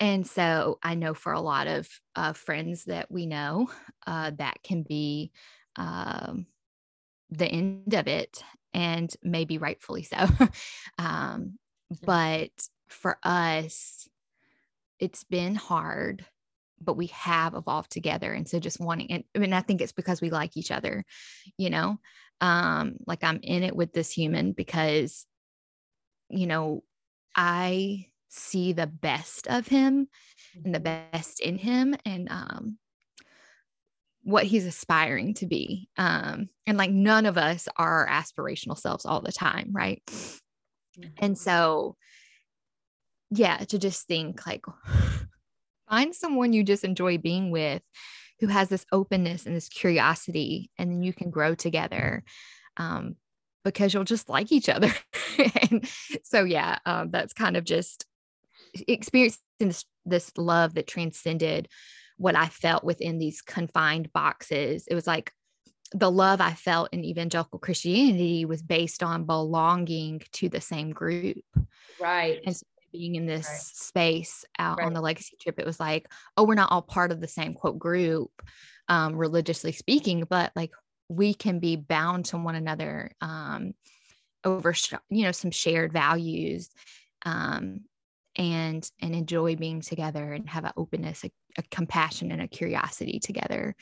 And 0.00 0.26
so 0.26 0.78
I 0.82 0.94
know 0.94 1.12
for 1.12 1.32
a 1.32 1.40
lot 1.40 1.66
of 1.66 1.88
uh, 2.14 2.32
friends 2.32 2.84
that 2.84 3.10
we 3.10 3.26
know, 3.26 3.68
uh, 4.06 4.30
that 4.38 4.62
can 4.62 4.82
be 4.82 5.32
um, 5.74 6.46
the 7.30 7.46
end 7.46 7.94
of 7.94 8.06
it 8.06 8.42
and 8.74 9.14
maybe 9.22 9.58
rightfully 9.58 10.02
so. 10.04 10.26
Um, 10.98 11.58
but 12.04 12.50
for 12.88 13.18
us 13.22 14.08
it's 14.98 15.24
been 15.24 15.54
hard 15.54 16.26
but 16.80 16.96
we 16.96 17.08
have 17.08 17.54
evolved 17.54 17.90
together. 17.90 18.32
And 18.32 18.48
so 18.48 18.60
just 18.60 18.80
wanting 18.80 19.10
and 19.12 19.24
i 19.34 19.38
mean 19.40 19.52
i 19.52 19.60
think 19.60 19.80
it's 19.80 19.92
because 19.92 20.20
we 20.20 20.30
like 20.30 20.56
each 20.56 20.70
other 20.70 21.04
you 21.58 21.70
know? 21.70 21.98
Um 22.40 22.96
like 23.06 23.24
i'm 23.24 23.40
in 23.42 23.64
it 23.64 23.76
with 23.76 23.92
this 23.94 24.12
human 24.12 24.52
because 24.52 25.26
you 26.30 26.46
know 26.46 26.82
i 27.34 28.06
see 28.28 28.72
the 28.72 28.86
best 28.86 29.46
of 29.48 29.66
him 29.68 30.08
and 30.64 30.74
the 30.74 30.80
Mm-hmm. 30.80 30.98
best 31.12 31.40
in 31.40 31.58
him. 31.58 31.96
And 32.04 32.28
um 32.30 32.78
what 34.28 34.44
he's 34.44 34.66
aspiring 34.66 35.32
to 35.32 35.46
be. 35.46 35.88
Um 35.96 36.50
and 36.66 36.76
like 36.76 36.90
none 36.90 37.24
of 37.24 37.38
us 37.38 37.66
are 37.76 38.06
our 38.06 38.08
aspirational 38.08 38.76
selves 38.76 39.06
all 39.06 39.22
the 39.22 39.32
time 39.32 39.70
right? 39.72 40.02
And 41.18 41.36
so 41.36 41.96
yeah 43.30 43.58
to 43.58 43.78
just 43.78 44.06
think 44.06 44.46
like 44.46 44.64
find 45.88 46.14
someone 46.14 46.52
you 46.52 46.62
just 46.62 46.84
enjoy 46.84 47.16
being 47.16 47.50
with 47.50 47.82
who 48.40 48.48
has 48.48 48.68
this 48.68 48.84
openness 48.92 49.46
and 49.46 49.56
this 49.56 49.68
curiosity 49.68 50.70
and 50.78 50.90
then 50.90 51.02
you 51.02 51.12
can 51.14 51.30
grow 51.30 51.54
together 51.54 52.22
um, 52.76 53.16
because 53.64 53.92
you'll 53.92 54.04
just 54.04 54.28
like 54.28 54.52
each 54.52 54.68
other. 54.68 54.92
And 55.70 55.88
so 56.24 56.44
yeah 56.44 56.78
um, 56.84 57.10
that's 57.10 57.32
kind 57.32 57.56
of 57.56 57.64
just 57.64 58.04
experiencing 58.86 59.40
this, 59.58 59.84
this 60.04 60.32
love 60.36 60.74
that 60.74 60.86
transcended 60.86 61.68
what 62.18 62.36
i 62.36 62.48
felt 62.48 62.84
within 62.84 63.18
these 63.18 63.40
confined 63.40 64.12
boxes 64.12 64.86
it 64.86 64.94
was 64.94 65.06
like 65.06 65.32
the 65.92 66.10
love 66.10 66.40
i 66.40 66.52
felt 66.52 66.88
in 66.92 67.04
evangelical 67.04 67.58
christianity 67.58 68.44
was 68.44 68.62
based 68.62 69.02
on 69.02 69.24
belonging 69.24 70.20
to 70.32 70.48
the 70.48 70.60
same 70.60 70.90
group 70.90 71.38
right 71.98 72.40
and 72.44 72.56
so 72.56 72.64
being 72.92 73.14
in 73.14 73.26
this 73.26 73.46
Right. 73.46 73.56
space 73.56 74.44
out 74.58 74.78
Right. 74.78 74.86
on 74.86 74.92
the 74.94 75.00
legacy 75.00 75.36
trip, 75.40 75.58
it 75.58 75.66
was 75.66 75.78
like, 75.80 76.10
oh, 76.36 76.44
we're 76.44 76.54
not 76.54 76.72
all 76.72 76.82
part 76.82 77.12
of 77.12 77.20
the 77.20 77.28
same 77.28 77.54
quote 77.54 77.78
group, 77.78 78.30
um, 78.88 79.14
religiously 79.14 79.72
speaking, 79.72 80.24
but 80.28 80.52
like 80.56 80.72
we 81.08 81.34
can 81.34 81.58
be 81.58 81.76
bound 81.76 82.26
to 82.26 82.38
one 82.38 82.54
another 82.54 83.10
um, 83.20 83.74
over, 84.44 84.74
you 85.10 85.24
know, 85.24 85.32
some 85.32 85.50
shared 85.50 85.92
values, 85.92 86.70
um, 87.24 87.80
and 88.36 88.88
and 89.00 89.14
enjoy 89.14 89.56
being 89.56 89.80
together 89.80 90.32
and 90.32 90.48
have 90.48 90.64
an 90.64 90.72
openness, 90.76 91.24
a, 91.56 91.62
compassion, 91.70 92.32
and 92.32 92.42
a 92.42 92.48
curiosity 92.48 93.18
together. 93.18 93.74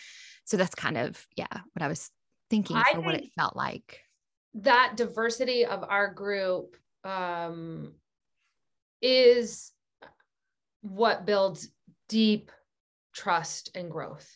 So 0.44 0.56
that's 0.56 0.74
kind 0.74 0.96
of 0.96 1.26
yeah 1.36 1.46
what 1.50 1.82
I 1.82 1.88
was 1.88 2.10
thinking 2.50 2.76
I 2.76 2.92
for 2.92 3.00
what 3.00 3.14
it 3.16 3.30
felt 3.36 3.56
like. 3.56 4.00
that 4.54 4.94
diversity 4.96 5.66
of 5.66 5.84
our 5.88 6.12
group 6.12 6.76
um, 7.04 7.92
is 9.02 9.72
what 10.82 11.26
builds 11.26 11.68
deep 12.08 12.50
trust 13.12 13.70
and 13.74 13.90
growth. 13.90 14.28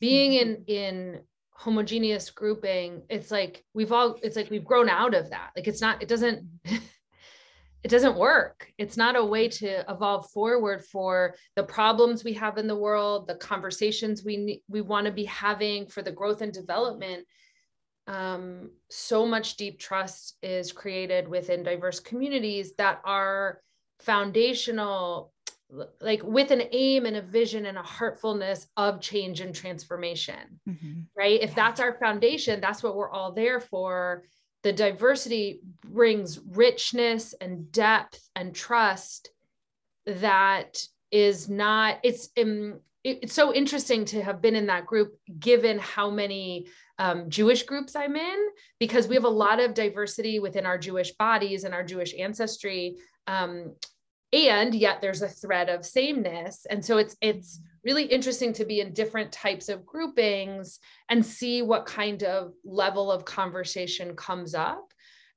Being 0.00 0.34
in 0.34 0.64
in 0.66 1.20
homogeneous 1.50 2.30
grouping, 2.30 3.02
it's 3.08 3.30
like 3.30 3.64
we've 3.74 3.92
all 3.92 4.16
it's 4.22 4.36
like 4.36 4.50
we've 4.50 4.64
grown 4.64 4.88
out 4.88 5.14
of 5.14 5.30
that. 5.30 5.50
Like 5.56 5.68
it's 5.68 5.80
not 5.80 6.02
it 6.02 6.08
doesn't 6.08 6.46
it 7.84 7.90
doesn't 7.90 8.16
work. 8.16 8.72
It's 8.78 8.96
not 8.96 9.14
a 9.14 9.24
way 9.24 9.46
to 9.46 9.84
evolve 9.90 10.30
forward 10.30 10.84
for 10.86 11.34
the 11.54 11.62
problems 11.62 12.24
we 12.24 12.32
have 12.32 12.56
in 12.56 12.66
the 12.66 12.74
world, 12.76 13.28
the 13.28 13.34
conversations 13.36 14.24
we 14.24 14.62
we 14.68 14.80
want 14.80 15.06
to 15.06 15.12
be 15.12 15.24
having 15.26 15.86
for 15.86 16.00
the 16.02 16.10
growth 16.10 16.40
and 16.40 16.52
development 16.52 17.26
um, 18.06 18.70
so 18.90 19.24
much 19.26 19.56
deep 19.56 19.78
trust 19.78 20.36
is 20.42 20.72
created 20.72 21.26
within 21.28 21.62
diverse 21.62 22.00
communities 22.00 22.74
that 22.76 23.00
are 23.04 23.60
foundational 24.00 25.32
like 26.00 26.22
with 26.22 26.50
an 26.50 26.62
aim 26.72 27.06
and 27.06 27.16
a 27.16 27.22
vision 27.22 27.66
and 27.66 27.78
a 27.78 27.82
heartfulness 27.82 28.66
of 28.76 29.00
change 29.00 29.40
and 29.40 29.54
transformation 29.54 30.60
Mhm. 30.68 31.06
right 31.16 31.40
if 31.40 31.50
Yeah. 31.50 31.56
that's 31.56 31.80
our 31.80 31.94
foundation 31.98 32.60
that's 32.60 32.82
what 32.82 32.94
we're 32.94 33.10
all 33.10 33.32
there 33.32 33.60
for 33.60 34.24
the 34.64 34.72
diversity 34.72 35.60
brings 35.84 36.40
richness 36.40 37.34
and 37.40 37.70
depth 37.70 38.28
and 38.34 38.52
trust 38.54 39.30
that 40.06 40.82
is 41.12 41.48
not 41.48 41.98
it's 42.02 42.30
um, 42.40 42.80
it's 43.04 43.34
so 43.34 43.54
interesting 43.54 44.06
to 44.06 44.22
have 44.22 44.40
been 44.40 44.56
in 44.56 44.66
that 44.66 44.86
group 44.86 45.14
given 45.38 45.78
how 45.78 46.10
many 46.10 46.66
um, 46.98 47.30
jewish 47.30 47.62
groups 47.62 47.94
i'm 47.94 48.16
in 48.16 48.48
because 48.80 49.06
we 49.06 49.14
have 49.14 49.24
a 49.24 49.28
lot 49.28 49.60
of 49.60 49.74
diversity 49.74 50.40
within 50.40 50.66
our 50.66 50.78
jewish 50.78 51.12
bodies 51.12 51.62
and 51.62 51.72
our 51.72 51.84
jewish 51.84 52.12
ancestry 52.18 52.96
um, 53.26 53.74
and 54.34 54.74
yet 54.74 55.00
there's 55.00 55.22
a 55.22 55.28
thread 55.28 55.68
of 55.68 55.86
sameness. 55.86 56.66
And 56.68 56.84
so 56.84 56.98
it's 56.98 57.16
it's 57.20 57.60
really 57.84 58.04
interesting 58.04 58.52
to 58.54 58.64
be 58.64 58.80
in 58.80 58.92
different 58.92 59.32
types 59.32 59.68
of 59.68 59.84
groupings 59.84 60.78
and 61.08 61.24
see 61.24 61.62
what 61.62 61.86
kind 61.86 62.22
of 62.22 62.52
level 62.64 63.10
of 63.10 63.24
conversation 63.24 64.16
comes 64.16 64.54
up. 64.54 64.92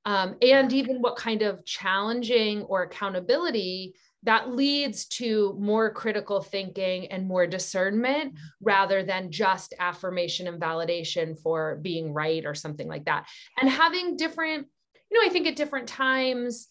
Um, 0.05 0.35
and 0.41 0.71
even 0.71 1.01
what 1.01 1.17
kind 1.17 1.41
of 1.41 1.65
challenging 1.65 2.61
or 2.63 2.83
accountability 2.83 3.95
that 4.23 4.49
leads 4.49 5.05
to 5.05 5.55
more 5.59 5.93
critical 5.93 6.41
thinking 6.41 7.07
and 7.07 7.27
more 7.27 7.45
discernment 7.45 8.33
rather 8.61 9.03
than 9.03 9.31
just 9.31 9.73
affirmation 9.79 10.47
and 10.47 10.61
validation 10.61 11.37
for 11.37 11.79
being 11.81 12.13
right 12.13 12.45
or 12.45 12.55
something 12.55 12.87
like 12.87 13.05
that. 13.05 13.27
And 13.59 13.69
having 13.69 14.15
different 14.15 14.67
you 15.09 15.19
know 15.19 15.27
i 15.27 15.31
think 15.31 15.47
at 15.47 15.55
different 15.55 15.87
times 15.87 16.67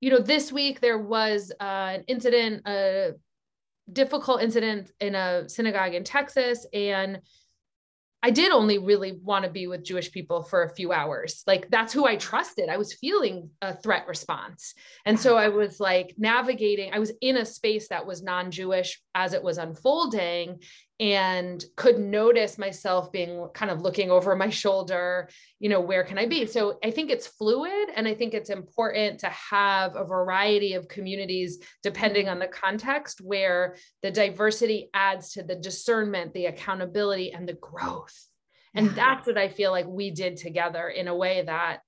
you 0.00 0.10
know 0.10 0.18
this 0.18 0.50
week 0.50 0.80
there 0.80 0.98
was 0.98 1.52
uh, 1.60 1.92
an 1.94 2.04
incident 2.06 2.62
a 2.66 3.12
difficult 3.92 4.42
incident 4.42 4.90
in 5.00 5.14
a 5.14 5.48
synagogue 5.48 5.94
in 5.94 6.04
texas 6.04 6.66
and 6.72 7.20
I 8.22 8.30
did 8.30 8.52
only 8.52 8.78
really 8.78 9.18
want 9.22 9.46
to 9.46 9.50
be 9.50 9.66
with 9.66 9.84
Jewish 9.84 10.12
people 10.12 10.42
for 10.42 10.62
a 10.62 10.74
few 10.74 10.92
hours. 10.92 11.42
Like 11.46 11.70
that's 11.70 11.92
who 11.92 12.06
I 12.06 12.16
trusted. 12.16 12.68
I 12.68 12.76
was 12.76 12.92
feeling 12.92 13.48
a 13.62 13.74
threat 13.74 14.06
response. 14.06 14.74
And 15.06 15.18
so 15.18 15.38
I 15.38 15.48
was 15.48 15.80
like 15.80 16.14
navigating, 16.18 16.92
I 16.92 16.98
was 16.98 17.12
in 17.22 17.38
a 17.38 17.46
space 17.46 17.88
that 17.88 18.06
was 18.06 18.22
non 18.22 18.50
Jewish 18.50 19.00
as 19.14 19.32
it 19.32 19.42
was 19.42 19.56
unfolding 19.56 20.60
and 21.00 21.64
could 21.76 21.98
notice 21.98 22.58
myself 22.58 23.10
being 23.10 23.48
kind 23.54 23.70
of 23.70 23.80
looking 23.80 24.10
over 24.10 24.36
my 24.36 24.50
shoulder, 24.50 25.30
you 25.58 25.70
know, 25.70 25.80
where 25.80 26.04
can 26.04 26.18
I 26.18 26.26
be? 26.26 26.44
So 26.44 26.78
I 26.84 26.90
think 26.90 27.10
it's 27.10 27.26
fluid 27.26 27.88
and 27.96 28.06
I 28.06 28.14
think 28.14 28.34
it's 28.34 28.50
important 28.50 29.20
to 29.20 29.28
have 29.28 29.96
a 29.96 30.04
variety 30.04 30.74
of 30.74 30.88
communities 30.88 31.58
depending 31.82 32.28
on 32.28 32.38
the 32.38 32.48
context 32.48 33.22
where 33.22 33.76
the 34.02 34.10
diversity 34.10 34.90
adds 34.92 35.32
to 35.32 35.42
the 35.42 35.56
discernment, 35.56 36.34
the 36.34 36.46
accountability, 36.46 37.32
and 37.32 37.48
the 37.48 37.54
growth. 37.54 38.26
And 38.74 38.90
that's 38.90 39.26
what 39.26 39.38
I 39.38 39.48
feel 39.48 39.70
like 39.70 39.86
we 39.86 40.10
did 40.10 40.36
together 40.36 40.86
in 40.86 41.08
a 41.08 41.16
way 41.16 41.42
that 41.42 41.80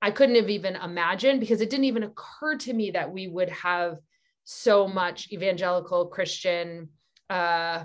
I 0.00 0.10
couldn't 0.10 0.36
have 0.36 0.50
even 0.50 0.76
imagined 0.76 1.40
because 1.40 1.60
it 1.60 1.68
didn't 1.68 1.84
even 1.84 2.02
occur 2.02 2.56
to 2.56 2.72
me 2.72 2.92
that 2.92 3.12
we 3.12 3.28
would 3.28 3.50
have 3.50 3.98
so 4.44 4.88
much 4.88 5.30
evangelical 5.30 6.06
Christian 6.06 6.88
uh, 7.30 7.84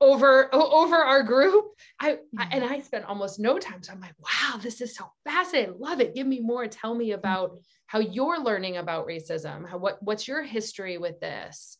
over 0.00 0.52
over 0.54 0.96
our 0.96 1.22
group. 1.22 1.66
I, 2.00 2.18
I 2.38 2.48
and 2.50 2.64
I 2.64 2.80
spent 2.80 3.04
almost 3.04 3.38
no 3.38 3.58
time. 3.58 3.82
So 3.82 3.92
I'm 3.92 4.00
like, 4.00 4.14
wow, 4.18 4.58
this 4.58 4.80
is 4.80 4.94
so 4.94 5.10
fascinating. 5.24 5.76
Love 5.78 6.00
it. 6.00 6.14
Give 6.14 6.26
me 6.26 6.40
more. 6.40 6.66
Tell 6.66 6.94
me 6.94 7.12
about 7.12 7.58
how 7.86 8.00
you're 8.00 8.40
learning 8.40 8.76
about 8.76 9.06
racism. 9.06 9.68
How 9.68 9.78
what 9.78 10.02
what's 10.02 10.26
your 10.26 10.42
history 10.42 10.98
with 10.98 11.20
this? 11.20 11.78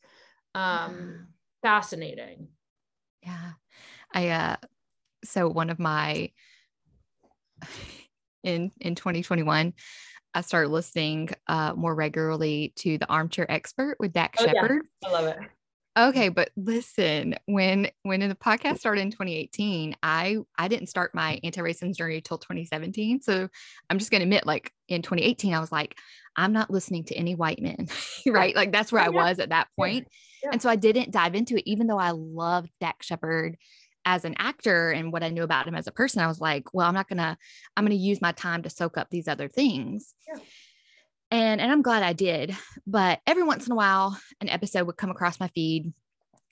Um, 0.54 1.28
fascinating. 1.62 2.48
Yeah. 3.22 3.52
I 4.12 4.28
uh 4.28 4.56
so 5.24 5.48
one 5.48 5.70
of 5.70 5.78
my 5.78 6.30
in 8.44 8.70
in 8.80 8.94
2021 8.94 9.72
I 10.34 10.40
started 10.42 10.68
listening 10.68 11.30
uh 11.48 11.72
more 11.74 11.94
regularly 11.94 12.72
to 12.76 12.98
the 12.98 13.06
Armchair 13.08 13.50
Expert 13.50 13.96
with 13.98 14.12
Dax 14.12 14.40
Oh, 14.40 14.44
yeah. 14.44 14.52
Shepard. 14.52 14.82
I 15.04 15.10
love 15.10 15.26
it. 15.26 15.38
Okay, 15.96 16.28
but 16.28 16.50
listen, 16.56 17.36
when 17.46 17.88
when 18.02 18.20
the 18.20 18.34
podcast 18.34 18.78
started 18.78 19.02
in 19.02 19.10
2018, 19.12 19.94
I 20.02 20.38
I 20.58 20.66
didn't 20.66 20.88
start 20.88 21.14
my 21.14 21.38
anti-racism 21.44 21.94
journey 21.94 22.20
till 22.20 22.38
2017. 22.38 23.20
So 23.20 23.48
I'm 23.88 23.98
just 23.98 24.10
gonna 24.10 24.24
admit, 24.24 24.44
like 24.44 24.72
in 24.88 25.02
2018, 25.02 25.54
I 25.54 25.60
was 25.60 25.70
like, 25.70 25.96
I'm 26.34 26.52
not 26.52 26.68
listening 26.70 27.04
to 27.04 27.14
any 27.14 27.36
white 27.36 27.62
men, 27.62 27.88
right? 28.26 28.56
Like 28.56 28.72
that's 28.72 28.90
where 28.90 29.02
oh, 29.02 29.06
I 29.06 29.08
was 29.10 29.38
at 29.38 29.50
that 29.50 29.68
point. 29.78 30.08
Yeah. 30.42 30.50
And 30.52 30.60
so 30.60 30.68
I 30.68 30.74
didn't 30.76 31.12
dive 31.12 31.36
into 31.36 31.56
it, 31.56 31.62
even 31.64 31.86
though 31.86 31.98
I 31.98 32.10
loved 32.10 32.70
Dax 32.80 33.06
Shepard 33.06 33.56
as 34.04 34.24
an 34.24 34.34
actor 34.38 34.90
and 34.90 35.12
what 35.12 35.22
I 35.22 35.30
knew 35.30 35.44
about 35.44 35.66
him 35.68 35.74
as 35.74 35.86
a 35.86 35.92
person. 35.92 36.22
I 36.22 36.26
was 36.26 36.40
like, 36.40 36.74
well, 36.74 36.88
I'm 36.88 36.94
not 36.94 37.08
gonna, 37.08 37.38
I'm 37.76 37.84
gonna 37.84 37.94
use 37.94 38.20
my 38.20 38.32
time 38.32 38.62
to 38.62 38.70
soak 38.70 38.98
up 38.98 39.10
these 39.10 39.28
other 39.28 39.48
things. 39.48 40.12
Yeah. 40.26 40.42
And 41.34 41.60
and 41.60 41.72
I'm 41.72 41.82
glad 41.82 42.04
I 42.04 42.12
did. 42.12 42.56
But 42.86 43.20
every 43.26 43.42
once 43.42 43.66
in 43.66 43.72
a 43.72 43.76
while, 43.76 44.16
an 44.40 44.48
episode 44.48 44.86
would 44.86 44.96
come 44.96 45.10
across 45.10 45.40
my 45.40 45.48
feed 45.48 45.92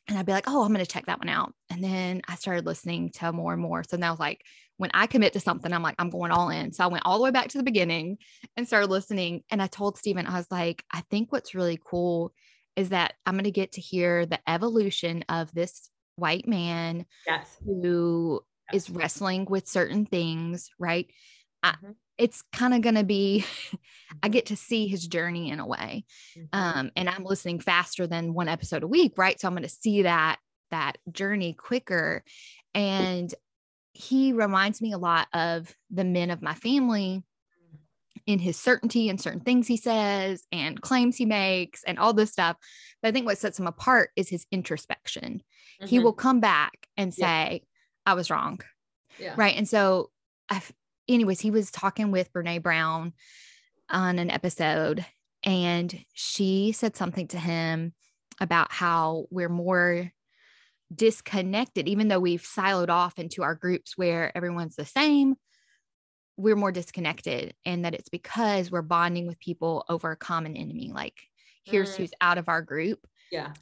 and 0.08 0.18
I'd 0.18 0.26
be 0.26 0.32
like, 0.32 0.48
oh, 0.48 0.64
I'm 0.64 0.72
going 0.72 0.84
to 0.84 0.90
check 0.90 1.06
that 1.06 1.20
one 1.20 1.28
out. 1.28 1.54
And 1.70 1.84
then 1.84 2.22
I 2.26 2.34
started 2.34 2.66
listening 2.66 3.10
to 3.12 3.32
more 3.32 3.52
and 3.52 3.62
more. 3.62 3.84
So 3.88 3.96
now, 3.96 4.16
like, 4.18 4.44
when 4.78 4.90
I 4.92 5.06
commit 5.06 5.34
to 5.34 5.40
something, 5.40 5.72
I'm 5.72 5.84
like, 5.84 5.94
I'm 6.00 6.10
going 6.10 6.32
all 6.32 6.50
in. 6.50 6.72
So 6.72 6.82
I 6.82 6.88
went 6.88 7.06
all 7.06 7.18
the 7.18 7.22
way 7.22 7.30
back 7.30 7.48
to 7.48 7.58
the 7.58 7.64
beginning 7.64 8.18
and 8.56 8.66
started 8.66 8.90
listening. 8.90 9.44
And 9.50 9.62
I 9.62 9.68
told 9.68 9.98
Stephen, 9.98 10.26
I 10.26 10.36
was 10.36 10.50
like, 10.50 10.82
I 10.92 11.02
think 11.10 11.30
what's 11.30 11.54
really 11.54 11.78
cool 11.84 12.32
is 12.74 12.88
that 12.88 13.14
I'm 13.24 13.34
going 13.34 13.44
to 13.44 13.52
get 13.52 13.72
to 13.72 13.80
hear 13.80 14.26
the 14.26 14.40
evolution 14.50 15.24
of 15.28 15.54
this 15.54 15.88
white 16.16 16.48
man 16.48 17.06
yes. 17.24 17.56
who 17.64 18.42
yes. 18.72 18.88
is 18.88 18.90
wrestling 18.90 19.46
with 19.48 19.68
certain 19.68 20.06
things, 20.06 20.70
right? 20.80 21.06
Mm-hmm. 21.64 21.86
I, 21.86 21.92
it's 22.22 22.40
kind 22.52 22.72
of 22.72 22.82
going 22.82 22.94
to 22.94 23.02
be, 23.02 23.44
I 24.22 24.28
get 24.28 24.46
to 24.46 24.56
see 24.56 24.86
his 24.86 25.08
journey 25.08 25.50
in 25.50 25.58
a 25.58 25.66
way. 25.66 26.04
Mm-hmm. 26.38 26.46
Um, 26.52 26.90
and 26.94 27.08
I'm 27.08 27.24
listening 27.24 27.58
faster 27.58 28.06
than 28.06 28.32
one 28.32 28.46
episode 28.46 28.84
a 28.84 28.86
week, 28.86 29.14
right? 29.16 29.40
So 29.40 29.48
I'm 29.48 29.54
going 29.54 29.64
to 29.64 29.68
see 29.68 30.02
that 30.02 30.38
that 30.70 30.98
journey 31.10 31.52
quicker. 31.52 32.22
And 32.74 33.34
he 33.92 34.32
reminds 34.32 34.80
me 34.80 34.92
a 34.92 34.98
lot 34.98 35.26
of 35.34 35.74
the 35.90 36.04
men 36.04 36.30
of 36.30 36.40
my 36.40 36.54
family 36.54 37.24
in 38.24 38.38
his 38.38 38.56
certainty 38.56 39.08
and 39.08 39.20
certain 39.20 39.40
things 39.40 39.66
he 39.66 39.76
says 39.76 40.44
and 40.52 40.80
claims 40.80 41.16
he 41.16 41.26
makes 41.26 41.82
and 41.82 41.98
all 41.98 42.12
this 42.14 42.30
stuff. 42.30 42.56
But 43.02 43.08
I 43.08 43.12
think 43.12 43.26
what 43.26 43.36
sets 43.36 43.58
him 43.58 43.66
apart 43.66 44.10
is 44.14 44.28
his 44.28 44.46
introspection. 44.52 45.42
Mm-hmm. 45.80 45.86
He 45.86 45.98
will 45.98 46.12
come 46.12 46.38
back 46.38 46.86
and 46.96 47.12
say, 47.12 47.50
yeah. 47.52 48.12
I 48.12 48.14
was 48.14 48.30
wrong. 48.30 48.60
Yeah. 49.18 49.34
Right. 49.36 49.56
And 49.56 49.68
so, 49.68 50.10
I, 50.48 50.62
anyways, 51.08 51.40
he 51.40 51.50
was 51.50 51.70
talking 51.70 52.10
with 52.10 52.32
Brene 52.32 52.62
Brown 52.62 53.12
on 53.90 54.18
an 54.18 54.30
episode, 54.30 55.04
and 55.44 56.04
she 56.12 56.72
said 56.72 56.96
something 56.96 57.28
to 57.28 57.38
him 57.38 57.92
about 58.40 58.72
how 58.72 59.26
we're 59.30 59.48
more 59.48 60.12
disconnected, 60.94 61.88
even 61.88 62.08
though 62.08 62.20
we've 62.20 62.42
siloed 62.42 62.90
off 62.90 63.18
into 63.18 63.42
our 63.42 63.54
groups 63.54 63.96
where 63.96 64.36
everyone's 64.36 64.76
the 64.76 64.84
same, 64.84 65.34
we're 66.36 66.56
more 66.56 66.72
disconnected. 66.72 67.54
And 67.64 67.84
that 67.84 67.94
it's 67.94 68.08
because 68.08 68.70
we're 68.70 68.82
bonding 68.82 69.26
with 69.26 69.38
people 69.38 69.84
over 69.88 70.10
a 70.10 70.16
common 70.16 70.56
enemy. 70.56 70.90
Like, 70.92 71.14
here's 71.64 71.94
mm. 71.94 71.98
who's 71.98 72.12
out 72.20 72.38
of 72.38 72.48
our 72.48 72.62
group. 72.62 73.06
Yeah. 73.30 73.52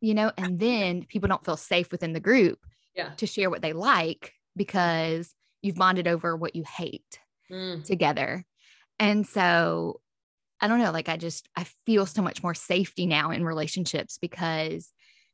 You 0.00 0.14
know, 0.14 0.30
and 0.36 0.58
then 0.58 1.04
people 1.04 1.28
don't 1.28 1.44
feel 1.44 1.56
safe 1.56 1.90
within 1.90 2.12
the 2.12 2.20
group 2.20 2.58
yeah. 2.94 3.10
to 3.16 3.26
share 3.26 3.50
what 3.50 3.62
they 3.62 3.72
like 3.72 4.32
because 4.54 5.32
you've 5.66 5.76
bonded 5.76 6.06
over 6.06 6.36
what 6.36 6.56
you 6.56 6.64
hate 6.64 7.18
mm. 7.50 7.84
together. 7.84 8.44
And 8.98 9.26
so 9.26 10.00
I 10.60 10.68
don't 10.68 10.78
know, 10.78 10.92
like 10.92 11.08
I 11.08 11.16
just 11.16 11.48
I 11.56 11.66
feel 11.84 12.06
so 12.06 12.22
much 12.22 12.42
more 12.42 12.54
safety 12.54 13.06
now 13.06 13.30
in 13.30 13.44
relationships 13.44 14.18
because 14.18 14.92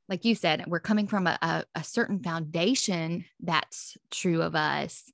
like 0.09 0.25
you 0.25 0.35
said, 0.35 0.65
we're 0.67 0.81
coming 0.81 1.07
from 1.07 1.27
a, 1.27 1.39
a, 1.41 1.65
a 1.77 1.85
certain 1.85 2.23
foundation 2.23 3.25
that's 3.41 3.97
true 4.11 4.43
of 4.43 4.57
us, 4.57 5.05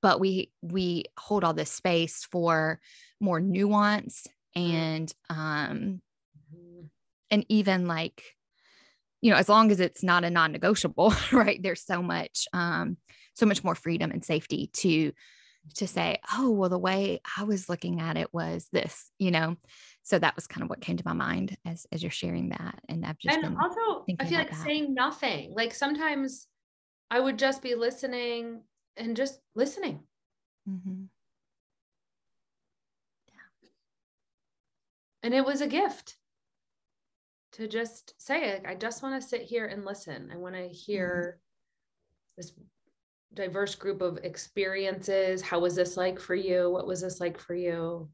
but 0.00 0.18
we 0.18 0.50
we 0.62 1.04
hold 1.18 1.44
all 1.44 1.52
this 1.52 1.70
space 1.70 2.26
for 2.30 2.80
more 3.20 3.40
nuance 3.40 4.26
and 4.56 5.12
um 5.28 6.00
mm-hmm. 6.52 6.86
and 7.30 7.44
even 7.48 7.86
like 7.86 8.22
you 9.20 9.30
know 9.30 9.36
as 9.36 9.48
long 9.48 9.70
as 9.70 9.78
it's 9.78 10.02
not 10.02 10.24
a 10.24 10.30
non-negotiable 10.30 11.14
right 11.32 11.62
there's 11.62 11.84
so 11.84 12.02
much 12.02 12.48
um 12.52 12.96
so 13.40 13.46
much 13.46 13.64
more 13.64 13.74
freedom 13.74 14.10
and 14.10 14.22
safety 14.22 14.70
to 14.74 15.12
to 15.74 15.86
say 15.86 16.18
oh 16.34 16.50
well 16.50 16.68
the 16.68 16.78
way 16.78 17.20
i 17.36 17.42
was 17.42 17.68
looking 17.68 18.00
at 18.00 18.16
it 18.16 18.32
was 18.32 18.68
this 18.72 19.10
you 19.18 19.30
know 19.30 19.56
so 20.02 20.18
that 20.18 20.36
was 20.36 20.46
kind 20.46 20.62
of 20.62 20.68
what 20.70 20.80
came 20.80 20.96
to 20.96 21.06
my 21.06 21.12
mind 21.12 21.56
as 21.66 21.86
as 21.90 22.02
you're 22.02 22.10
sharing 22.10 22.50
that 22.50 22.78
and 22.88 23.04
i've 23.04 23.18
just 23.18 23.38
and 23.38 23.56
also 23.56 24.04
i 24.20 24.24
feel 24.24 24.38
like 24.38 24.50
that. 24.50 24.62
saying 24.62 24.94
nothing 24.94 25.52
like 25.56 25.74
sometimes 25.74 26.46
i 27.10 27.18
would 27.18 27.38
just 27.38 27.62
be 27.62 27.74
listening 27.74 28.62
and 28.96 29.16
just 29.16 29.38
listening 29.54 30.00
mm-hmm. 30.68 31.04
yeah 33.28 33.68
and 35.22 35.34
it 35.34 35.44
was 35.44 35.62
a 35.62 35.66
gift 35.66 36.16
to 37.52 37.66
just 37.66 38.14
say 38.18 38.50
it 38.50 38.64
i 38.66 38.74
just 38.74 39.02
want 39.02 39.20
to 39.20 39.28
sit 39.28 39.42
here 39.42 39.66
and 39.66 39.84
listen 39.84 40.30
i 40.32 40.36
want 40.36 40.54
to 40.54 40.68
hear 40.68 41.38
mm-hmm. 41.38 42.40
this 42.40 42.52
diverse 43.34 43.74
group 43.74 44.02
of 44.02 44.18
experiences 44.24 45.40
how 45.40 45.60
was 45.60 45.76
this 45.76 45.96
like 45.96 46.18
for 46.18 46.34
you 46.34 46.68
what 46.68 46.86
was 46.86 47.00
this 47.00 47.20
like 47.20 47.38
for 47.38 47.54
you 47.54 48.08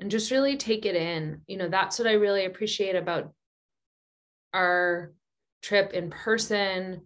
and 0.00 0.10
just 0.10 0.30
really 0.30 0.56
take 0.56 0.86
it 0.86 0.96
in. 0.96 1.42
You 1.46 1.56
know, 1.56 1.68
that's 1.68 1.98
what 1.98 2.08
I 2.08 2.12
really 2.12 2.44
appreciate 2.46 2.96
about 2.96 3.32
our 4.52 5.12
trip 5.62 5.92
in 5.92 6.10
person 6.10 7.02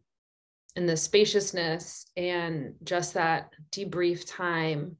and 0.77 0.89
the 0.89 0.97
spaciousness 0.97 2.07
and 2.17 2.75
just 2.85 3.15
that 3.15 3.53
debrief 3.73 4.25
time. 4.27 4.97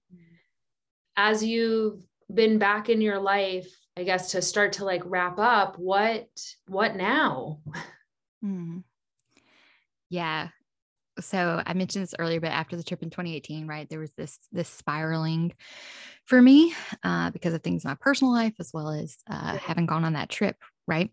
As 1.17 1.45
you've 1.45 2.01
been 2.33 2.59
back 2.59 2.89
in 2.89 3.01
your 3.01 3.19
life, 3.19 3.69
I 3.97 4.05
guess 4.05 4.31
to 4.33 4.43
start 4.43 4.75
to 4.75 4.85
like 4.85 5.03
wrap 5.05 5.39
up, 5.39 5.79
what 5.79 6.29
what 6.69 6.97
now? 6.97 7.61
Mm. 8.45 8.85
Yeah, 10.11 10.51
so 11.21 11.63
I 11.65 11.75
mentioned 11.75 12.03
this 12.03 12.15
earlier, 12.19 12.41
but 12.41 12.51
after 12.51 12.77
the 12.77 12.83
trip 12.83 13.03
in 13.03 13.11
2018, 13.11 13.67
right, 13.67 13.89
there 13.89 13.99
was 13.99 14.13
this 14.17 14.39
this 14.53 14.69
spiraling 14.69 15.53
for 16.25 16.41
me 16.41 16.75
uh, 17.03 17.31
because 17.31 17.55
of 17.55 17.63
things 17.63 17.85
in 17.85 17.91
my 17.91 17.97
personal 18.01 18.33
life 18.33 18.55
as 18.61 18.71
well 18.73 18.91
as 18.91 19.17
uh, 19.31 19.57
having 19.57 19.87
gone 19.87 20.05
on 20.05 20.13
that 20.15 20.29
trip, 20.29 20.57
right. 20.87 21.11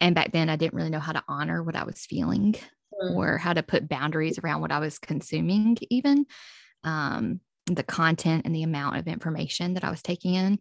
And 0.00 0.14
back 0.14 0.32
then, 0.32 0.48
I 0.48 0.56
didn't 0.56 0.74
really 0.74 0.90
know 0.90 1.00
how 1.00 1.12
to 1.12 1.24
honor 1.28 1.62
what 1.62 1.76
I 1.76 1.84
was 1.84 2.06
feeling 2.06 2.52
mm-hmm. 2.52 3.16
or 3.16 3.38
how 3.38 3.52
to 3.52 3.62
put 3.62 3.88
boundaries 3.88 4.38
around 4.38 4.60
what 4.60 4.72
I 4.72 4.78
was 4.78 4.98
consuming, 4.98 5.76
even 5.90 6.26
um, 6.84 7.40
the 7.66 7.82
content 7.82 8.46
and 8.46 8.54
the 8.54 8.62
amount 8.62 8.96
of 8.96 9.08
information 9.08 9.74
that 9.74 9.84
I 9.84 9.90
was 9.90 10.02
taking 10.02 10.34
in. 10.34 10.58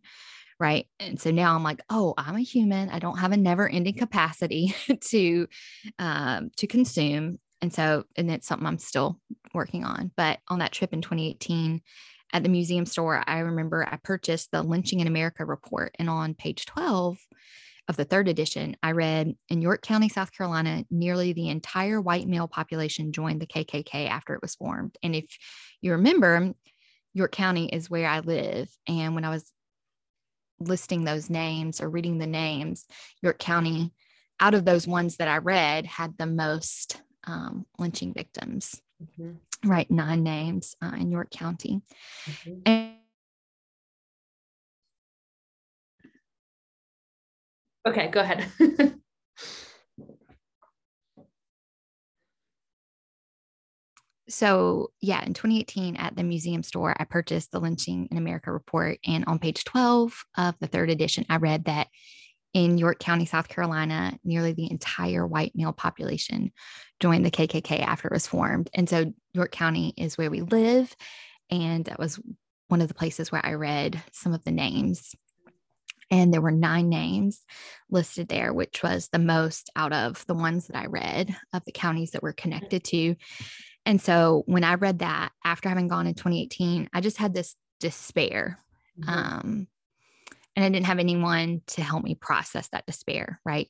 Right. 0.58 0.88
And 1.02 1.20
so 1.20 1.32
now 1.32 1.54
I'm 1.54 1.64
like, 1.64 1.82
oh, 1.90 2.14
I'm 2.18 2.38
a 2.38 2.42
human. 2.42 2.90
I 2.90 3.00
don't 3.00 3.20
have 3.20 3.34
a 3.34 3.38
never 3.38 3.68
ending 3.68 3.96
capacity 3.96 4.74
to 5.10 5.48
um, 6.00 6.50
to 6.58 6.68
consume 6.68 7.40
and 7.62 7.74
so, 7.74 8.04
and 8.16 8.30
it's 8.30 8.48
something 8.48 8.68
I'm 8.68 8.78
still 8.78 9.20
working 9.54 9.84
on. 9.84 10.12
But 10.16 10.40
on 10.48 10.60
that 10.60 10.72
trip 10.72 10.94
in 10.94 11.02
2018 11.02 11.82
at 12.34 12.44
the 12.44 12.50
museum 12.50 12.86
store, 12.86 13.24
I 13.26 13.40
remember 13.40 13.88
I 13.90 13.98
purchased 13.98 14.52
the 14.52 14.62
Lynching 14.62 15.00
in 15.00 15.08
America 15.08 15.46
report. 15.46 15.96
And 15.98 16.10
on 16.10 16.34
page 16.34 16.66
12 16.66 17.18
of 17.88 17.98
the 17.98 18.06
third 18.06 18.28
edition, 18.28 18.76
I 18.84 18.92
read 18.92 19.36
in 19.50 19.62
York 19.62 19.82
County, 19.82 20.10
South 20.10 20.32
Carolina, 20.36 20.84
nearly 20.90 21.34
the 21.34 21.50
entire 21.50 22.02
white 22.02 22.28
male 22.28 22.48
population 22.48 23.14
joined 23.14 23.42
the 23.42 23.48
KKK 23.48 24.10
after 24.10 24.34
it 24.34 24.42
was 24.42 24.56
formed. 24.56 24.98
And 25.02 25.16
if 25.16 25.26
you 25.82 25.94
remember, 25.94 26.54
York 27.14 27.32
County 27.32 27.68
is 27.68 27.90
where 27.90 28.08
I 28.08 28.20
live. 28.20 28.70
And 28.88 29.16
when 29.16 29.24
I 29.24 29.30
was 29.30 29.52
listing 30.60 31.04
those 31.04 31.30
names 31.30 31.80
or 31.80 31.90
reading 31.90 32.18
the 32.18 32.28
names, 32.28 32.86
York 33.22 33.40
County, 33.40 33.94
out 34.40 34.54
of 34.54 34.66
those 34.66 34.88
ones 34.88 35.18
that 35.18 35.28
I 35.28 35.38
read, 35.38 35.86
had 35.86 36.18
the 36.18 36.26
most 36.26 37.02
um, 37.26 37.66
lynching 37.78 38.14
victims, 38.14 38.82
mm-hmm. 39.02 39.70
right? 39.70 39.90
Nine 39.90 40.24
names 40.24 40.76
uh, 40.82 40.94
in 40.98 41.10
York 41.10 41.32
County. 41.32 41.82
Mm-hmm. 42.30 42.54
And 42.66 42.96
okay, 47.88 48.08
go 48.10 48.22
ahead. 48.22 48.50
so 54.28 54.92
yeah 55.02 55.24
in 55.24 55.34
2018 55.34 55.96
at 55.98 56.16
the 56.16 56.24
museum 56.24 56.64
store 56.64 56.96
i 57.00 57.04
purchased 57.04 57.52
the 57.52 57.60
lynching 57.60 58.08
in 58.10 58.18
america 58.18 58.52
report 58.52 58.98
and 59.06 59.24
on 59.28 59.38
page 59.38 59.64
12 59.66 60.26
of 60.38 60.56
the 60.60 60.68
third 60.68 60.90
edition 60.90 61.26
i 61.30 61.38
read 61.38 61.66
that 61.66 61.88
in 62.56 62.78
York 62.78 63.00
County, 63.00 63.26
South 63.26 63.50
Carolina, 63.50 64.18
nearly 64.24 64.54
the 64.54 64.72
entire 64.72 65.28
white 65.28 65.52
male 65.56 65.74
population 65.74 66.54
joined 67.02 67.26
the 67.26 67.32
KKK 67.32 67.82
after 67.82 68.08
it 68.08 68.14
was 68.14 68.28
formed. 68.28 68.70
And 68.74 68.90
so 68.90 69.14
York 69.34 69.52
County 69.52 69.94
is 69.98 70.18
where 70.18 70.32
we 70.32 70.40
live. 70.40 70.96
And 71.52 71.84
that 71.86 72.00
was 72.00 72.18
one 72.70 72.80
of 72.80 72.88
the 72.88 72.94
places 72.94 73.30
where 73.30 73.46
I 73.46 73.56
read 73.56 74.02
some 74.14 74.34
of 74.34 74.46
the 74.46 74.52
names. 74.52 75.14
And 76.10 76.34
there 76.34 76.40
were 76.40 76.50
nine 76.50 76.88
names 76.88 77.44
listed 77.90 78.30
there, 78.30 78.54
which 78.54 78.82
was 78.82 79.10
the 79.10 79.20
most 79.20 79.70
out 79.76 79.92
of 79.92 80.26
the 80.26 80.34
ones 80.34 80.68
that 80.68 80.78
I 80.78 80.86
read 80.86 81.36
of 81.52 81.66
the 81.66 81.74
counties 81.74 82.12
that 82.12 82.24
were 82.24 82.32
connected 82.32 82.86
to. 82.86 83.16
And 83.86 84.02
so 84.02 84.44
when 84.46 84.64
I 84.64 84.76
read 84.76 85.00
that 85.00 85.34
after 85.44 85.68
having 85.68 85.90
gone 85.90 86.08
in 86.08 86.14
2018, 86.14 86.90
I 86.94 87.02
just 87.02 87.18
had 87.18 87.34
this 87.34 87.58
despair. 87.82 88.64
Mm-hmm. 88.98 89.10
Um, 89.10 89.68
and 90.56 90.66
I 90.66 90.70
didn't 90.70 90.88
have 90.88 91.00
anyone 91.00 91.62
to 91.68 91.84
help 91.84 92.04
me 92.04 92.16
process 92.16 92.70
that 92.70 92.86
despair, 92.86 93.40
right? 93.46 93.70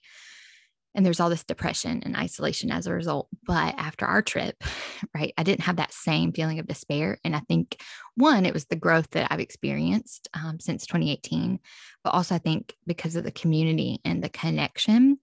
And 0.95 1.05
there's 1.05 1.19
all 1.19 1.29
this 1.29 1.43
depression 1.43 2.01
and 2.05 2.15
isolation 2.15 2.71
as 2.71 2.87
a 2.87 2.93
result. 2.93 3.27
But 3.45 3.75
after 3.77 4.05
our 4.05 4.21
trip, 4.21 4.55
right, 5.13 5.33
I 5.37 5.43
didn't 5.43 5.65
have 5.65 5.75
that 5.75 5.93
same 5.93 6.31
feeling 6.31 6.57
of 6.59 6.67
despair. 6.67 7.17
And 7.23 7.35
I 7.35 7.39
think 7.39 7.81
one, 8.15 8.45
it 8.45 8.53
was 8.53 8.65
the 8.65 8.77
growth 8.77 9.09
that 9.11 9.27
I've 9.29 9.41
experienced 9.41 10.29
um, 10.33 10.59
since 10.59 10.85
2018, 10.85 11.59
but 12.03 12.11
also 12.11 12.35
I 12.35 12.39
think 12.39 12.73
because 12.87 13.17
of 13.17 13.25
the 13.25 13.31
community 13.31 13.99
and 14.05 14.23
the 14.23 14.29
connection 14.29 15.19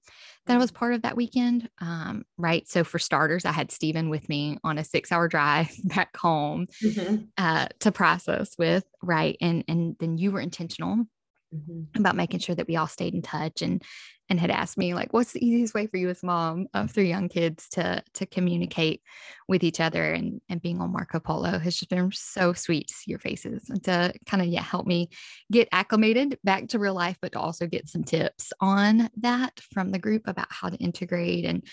that 0.46 0.54
I 0.54 0.58
was 0.58 0.72
part 0.72 0.92
of 0.92 1.02
that 1.02 1.16
weekend. 1.16 1.70
Um, 1.80 2.24
right. 2.36 2.68
So 2.68 2.84
for 2.84 2.98
starters, 2.98 3.44
I 3.44 3.52
had 3.52 3.70
Stephen 3.70 4.10
with 4.10 4.28
me 4.28 4.58
on 4.64 4.76
a 4.76 4.84
six 4.84 5.10
hour 5.10 5.28
drive 5.28 5.70
back 5.84 6.16
home 6.16 6.66
mm-hmm. 6.82 7.24
uh, 7.38 7.68
to 7.80 7.92
process 7.92 8.56
with. 8.58 8.84
Right. 9.02 9.36
And 9.40 9.64
and 9.68 9.96
then 10.00 10.18
you 10.18 10.32
were 10.32 10.40
intentional 10.40 11.06
mm-hmm. 11.54 11.98
about 11.98 12.16
making 12.16 12.40
sure 12.40 12.54
that 12.54 12.68
we 12.68 12.76
all 12.76 12.86
stayed 12.86 13.14
in 13.14 13.22
touch 13.22 13.62
and 13.62 13.82
and 14.28 14.40
had 14.40 14.50
asked 14.50 14.78
me 14.78 14.94
like 14.94 15.12
what's 15.12 15.32
the 15.32 15.44
easiest 15.44 15.74
way 15.74 15.86
for 15.86 15.98
you 15.98 16.08
as 16.08 16.22
mom 16.22 16.66
of 16.72 16.90
three 16.90 17.08
young 17.08 17.28
kids 17.28 17.68
to 17.68 18.02
to 18.14 18.24
communicate 18.24 19.02
with 19.48 19.62
each 19.62 19.80
other 19.80 20.12
and 20.12 20.40
and 20.48 20.62
being 20.62 20.80
on 20.80 20.92
marco 20.92 21.20
polo 21.20 21.58
has 21.58 21.76
just 21.76 21.90
been 21.90 22.10
so 22.12 22.52
sweet 22.52 22.88
to 22.88 22.94
see 22.94 23.10
your 23.10 23.18
faces 23.18 23.68
and 23.68 23.84
to 23.84 24.12
kind 24.26 24.42
of 24.42 24.48
yeah 24.48 24.62
help 24.62 24.86
me 24.86 25.10
get 25.50 25.68
acclimated 25.72 26.38
back 26.44 26.68
to 26.68 26.78
real 26.78 26.94
life 26.94 27.18
but 27.20 27.32
to 27.32 27.38
also 27.38 27.66
get 27.66 27.88
some 27.88 28.04
tips 28.04 28.52
on 28.60 29.10
that 29.18 29.60
from 29.72 29.90
the 29.90 29.98
group 29.98 30.22
about 30.26 30.48
how 30.50 30.68
to 30.68 30.76
integrate 30.76 31.44
and 31.44 31.66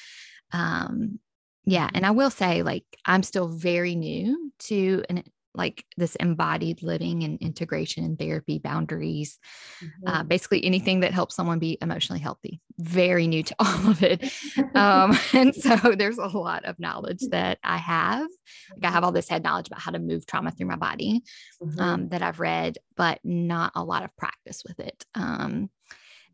um 0.51 1.19
yeah 1.65 1.89
and 1.93 2.05
i 2.05 2.11
will 2.11 2.31
say 2.31 2.63
like 2.63 2.83
i'm 3.05 3.23
still 3.23 3.47
very 3.47 3.95
new 3.95 4.51
to 4.59 5.03
an 5.09 5.23
like 5.55 5.83
this 5.97 6.15
embodied 6.15 6.83
living 6.83 7.23
and 7.23 7.39
integration 7.41 8.03
and 8.03 8.19
therapy 8.19 8.59
boundaries 8.59 9.39
mm-hmm. 9.83 10.07
uh, 10.07 10.23
basically 10.23 10.63
anything 10.63 10.99
that 10.99 11.13
helps 11.13 11.35
someone 11.35 11.59
be 11.59 11.77
emotionally 11.81 12.19
healthy 12.19 12.61
very 12.77 13.27
new 13.27 13.43
to 13.43 13.55
all 13.59 13.89
of 13.89 14.03
it 14.03 14.31
um, 14.75 15.17
and 15.33 15.55
so 15.55 15.75
there's 15.97 16.17
a 16.17 16.27
lot 16.27 16.63
of 16.65 16.79
knowledge 16.79 17.21
that 17.31 17.57
i 17.63 17.77
have 17.77 18.27
like 18.75 18.89
i 18.89 18.91
have 18.91 19.03
all 19.03 19.11
this 19.11 19.29
head 19.29 19.43
knowledge 19.43 19.67
about 19.67 19.81
how 19.81 19.91
to 19.91 19.99
move 19.99 20.25
trauma 20.25 20.51
through 20.51 20.67
my 20.67 20.75
body 20.75 21.21
mm-hmm. 21.61 21.79
um, 21.79 22.09
that 22.09 22.21
i've 22.21 22.39
read 22.39 22.77
but 22.95 23.19
not 23.23 23.71
a 23.75 23.83
lot 23.83 24.03
of 24.03 24.15
practice 24.17 24.63
with 24.67 24.79
it 24.79 25.05
um, 25.15 25.69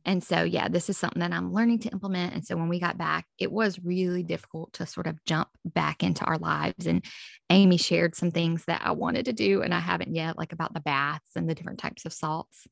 and 0.06 0.24
so, 0.24 0.44
yeah, 0.44 0.68
this 0.68 0.90
is 0.90 0.98
something 0.98 1.20
that 1.20 1.34
I'm 1.34 1.52
learning 1.52 1.80
to 1.80 1.90
implement. 1.90 2.34
And 2.34 2.46
so, 2.46 2.56
when 2.56 2.70
we 2.70 2.80
got 2.80 2.98
back, 2.98 3.26
it 3.40 3.52
was 3.52 3.80
really 3.84 4.24
difficult 4.24 4.74
to 4.74 4.86
sort 4.86 5.08
of 5.08 5.24
jump 5.26 5.50
back 5.66 6.04
into 6.04 6.24
our 6.26 6.38
lives. 6.38 6.86
And 6.86 7.04
Amy 7.50 7.78
shared 7.78 8.16
some 8.16 8.32
things 8.32 8.66
that 8.66 8.82
I 8.84 8.92
wanted 8.92 9.26
to 9.26 9.34
do, 9.34 9.62
and 9.62 9.74
I 9.74 9.80
haven't 9.80 10.16
yet, 10.16 10.38
like 10.38 10.54
about 10.54 10.74
the 10.74 10.80
baths 10.80 11.32
and 11.36 11.50
the 11.50 11.56
different 11.56 11.80
types 11.80 12.06
of 12.06 12.14
salts. 12.14 12.68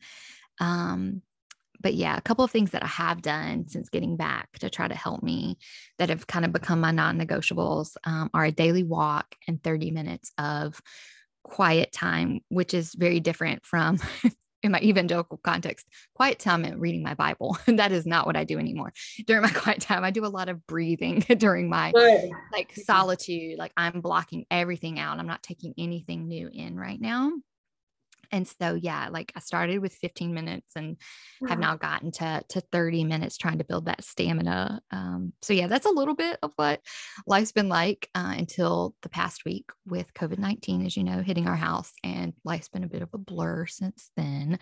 Um, 0.59 1.23
but 1.81 1.95
yeah, 1.95 2.15
a 2.15 2.21
couple 2.21 2.45
of 2.45 2.51
things 2.51 2.71
that 2.71 2.83
I 2.83 2.87
have 2.87 3.21
done 3.21 3.67
since 3.67 3.89
getting 3.89 4.15
back 4.15 4.47
to 4.59 4.69
try 4.69 4.87
to 4.87 4.95
help 4.95 5.21
me 5.21 5.57
that 5.97 6.09
have 6.09 6.25
kind 6.27 6.45
of 6.45 6.53
become 6.53 6.79
my 6.79 6.91
non 6.91 7.19
negotiables 7.19 7.97
um, 8.05 8.29
are 8.33 8.45
a 8.45 8.51
daily 8.51 8.83
walk 8.83 9.35
and 9.47 9.61
30 9.61 9.91
minutes 9.91 10.31
of 10.37 10.79
quiet 11.43 11.91
time, 11.91 12.39
which 12.49 12.73
is 12.73 12.93
very 12.93 13.19
different 13.19 13.65
from 13.65 13.99
in 14.63 14.71
my 14.71 14.79
evangelical 14.79 15.37
context, 15.43 15.87
quiet 16.15 16.39
time 16.39 16.63
and 16.63 16.79
reading 16.79 17.03
my 17.03 17.13
Bible. 17.13 17.57
that 17.67 17.91
is 17.91 18.05
not 18.05 18.25
what 18.25 18.37
I 18.37 18.45
do 18.45 18.57
anymore. 18.57 18.93
During 19.27 19.43
my 19.43 19.51
quiet 19.51 19.81
time, 19.81 20.03
I 20.03 20.11
do 20.11 20.25
a 20.25 20.27
lot 20.27 20.49
of 20.49 20.65
breathing 20.65 21.19
during 21.37 21.69
my 21.69 21.91
like 22.51 22.71
mm-hmm. 22.71 22.81
solitude. 22.81 23.57
Like 23.59 23.73
I'm 23.77 24.01
blocking 24.01 24.45
everything 24.49 24.99
out. 24.99 25.19
I'm 25.19 25.27
not 25.27 25.43
taking 25.43 25.73
anything 25.77 26.27
new 26.27 26.49
in 26.51 26.77
right 26.77 26.99
now. 26.99 27.31
And 28.33 28.47
so, 28.47 28.73
yeah, 28.73 29.09
like 29.11 29.31
I 29.35 29.39
started 29.39 29.77
with 29.77 29.93
15 29.93 30.33
minutes 30.33 30.75
and 30.75 30.97
wow. 31.39 31.49
have 31.49 31.59
now 31.59 31.75
gotten 31.77 32.11
to, 32.13 32.41
to 32.49 32.61
30 32.71 33.03
minutes 33.03 33.37
trying 33.37 33.59
to 33.59 33.63
build 33.63 33.85
that 33.85 34.03
stamina. 34.03 34.81
Um, 34.89 35.33
so, 35.43 35.53
yeah, 35.53 35.67
that's 35.67 35.85
a 35.85 35.91
little 35.91 36.15
bit 36.15 36.39
of 36.41 36.51
what 36.55 36.81
life's 37.27 37.51
been 37.51 37.69
like 37.69 38.09
uh, 38.15 38.33
until 38.35 38.95
the 39.03 39.09
past 39.09 39.45
week 39.45 39.69
with 39.85 40.11
COVID 40.15 40.39
19, 40.39 40.85
as 40.87 40.97
you 40.97 41.03
know, 41.03 41.21
hitting 41.21 41.47
our 41.47 41.55
house. 41.55 41.93
And 42.03 42.33
life's 42.43 42.69
been 42.69 42.83
a 42.83 42.89
bit 42.89 43.03
of 43.03 43.09
a 43.13 43.19
blur 43.19 43.67
since 43.67 44.09
then. 44.17 44.57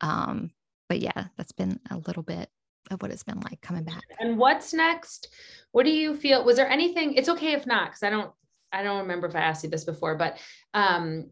Um, 0.00 0.50
but 0.88 1.00
yeah, 1.00 1.26
that's 1.36 1.52
been 1.52 1.80
a 1.90 1.98
little 1.98 2.22
bit 2.22 2.48
of 2.90 3.02
what 3.02 3.10
it's 3.10 3.24
been 3.24 3.40
like 3.40 3.60
coming 3.60 3.84
back. 3.84 4.02
And 4.20 4.38
what's 4.38 4.72
next? 4.72 5.28
What 5.72 5.84
do 5.84 5.90
you 5.90 6.16
feel? 6.16 6.44
Was 6.44 6.56
there 6.56 6.68
anything? 6.68 7.14
It's 7.14 7.28
okay 7.28 7.52
if 7.52 7.66
not, 7.66 7.90
because 7.90 8.02
I 8.02 8.08
don't 8.10 8.32
I 8.72 8.82
don't 8.82 9.00
remember 9.00 9.26
if 9.26 9.36
I 9.36 9.40
asked 9.40 9.64
you 9.64 9.70
this 9.70 9.84
before, 9.84 10.16
but 10.16 10.38
um, 10.72 11.30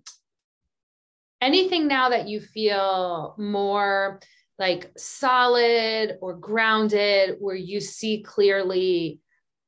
anything 1.41 1.88
now 1.88 2.09
that 2.11 2.28
you 2.28 2.41
feel 2.41 3.34
more 3.38 4.20
like 4.59 4.93
solid 4.97 6.18
or 6.20 6.34
grounded 6.34 7.36
where 7.41 7.57
you 7.57 7.80
see 7.80 8.22
clearly 8.22 9.20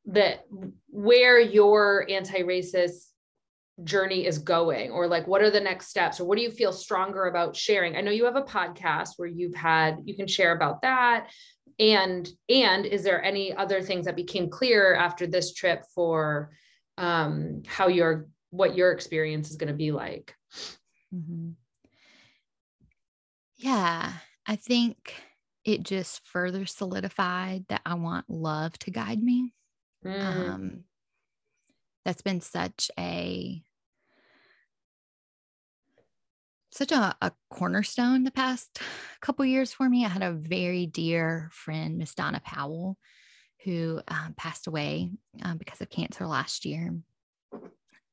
that 0.06 0.44
where 0.88 1.40
your 1.40 2.06
anti-racist 2.10 3.06
journey 3.84 4.26
is 4.26 4.38
going 4.38 4.90
or 4.90 5.06
like 5.06 5.26
what 5.26 5.40
are 5.40 5.50
the 5.50 5.60
next 5.60 5.88
steps 5.88 6.20
or 6.20 6.24
what 6.26 6.36
do 6.36 6.44
you 6.44 6.50
feel 6.50 6.72
stronger 6.72 7.24
about 7.24 7.56
sharing? 7.56 7.96
I 7.96 8.00
know 8.02 8.10
you 8.10 8.26
have 8.26 8.36
a 8.36 8.42
podcast 8.42 9.10
where 9.16 9.28
you've 9.28 9.54
had 9.54 9.98
you 10.04 10.14
can 10.14 10.26
share 10.26 10.52
about 10.52 10.82
that. 10.82 11.30
And 11.78 12.28
and 12.48 12.84
is 12.84 13.02
there 13.02 13.24
any 13.24 13.54
other 13.54 13.80
things 13.80 14.04
that 14.04 14.14
became 14.14 14.50
clear 14.50 14.94
after 14.94 15.26
this 15.26 15.54
trip 15.54 15.84
for 15.94 16.50
um 16.98 17.62
how 17.66 17.88
your 17.88 18.28
what 18.50 18.76
your 18.76 18.92
experience 18.92 19.50
is 19.50 19.56
going 19.56 19.68
to 19.68 19.74
be 19.74 19.90
like? 19.90 20.34
Mm-hmm. 21.14 21.52
Yeah, 23.62 24.12
I 24.46 24.56
think 24.56 25.14
it 25.64 25.84
just 25.84 26.26
further 26.26 26.66
solidified 26.66 27.64
that 27.68 27.80
I 27.86 27.94
want 27.94 28.28
love 28.28 28.76
to 28.80 28.90
guide 28.90 29.22
me. 29.22 29.54
Mm. 30.04 30.20
Um, 30.20 30.84
that's 32.04 32.22
been 32.22 32.40
such 32.40 32.90
a 32.98 33.62
such 36.72 36.90
a, 36.90 37.14
a, 37.20 37.30
cornerstone 37.50 38.24
the 38.24 38.30
past 38.30 38.80
couple 39.20 39.44
years 39.44 39.72
for 39.72 39.88
me. 39.88 40.04
I 40.04 40.08
had 40.08 40.22
a 40.22 40.32
very 40.32 40.86
dear 40.86 41.48
friend, 41.52 41.98
Miss 41.98 42.14
Donna 42.14 42.40
Powell, 42.44 42.96
who 43.64 44.00
um, 44.08 44.34
passed 44.36 44.66
away 44.66 45.10
um, 45.42 45.58
because 45.58 45.80
of 45.80 45.90
cancer 45.90 46.26
last 46.26 46.64
year, 46.64 46.96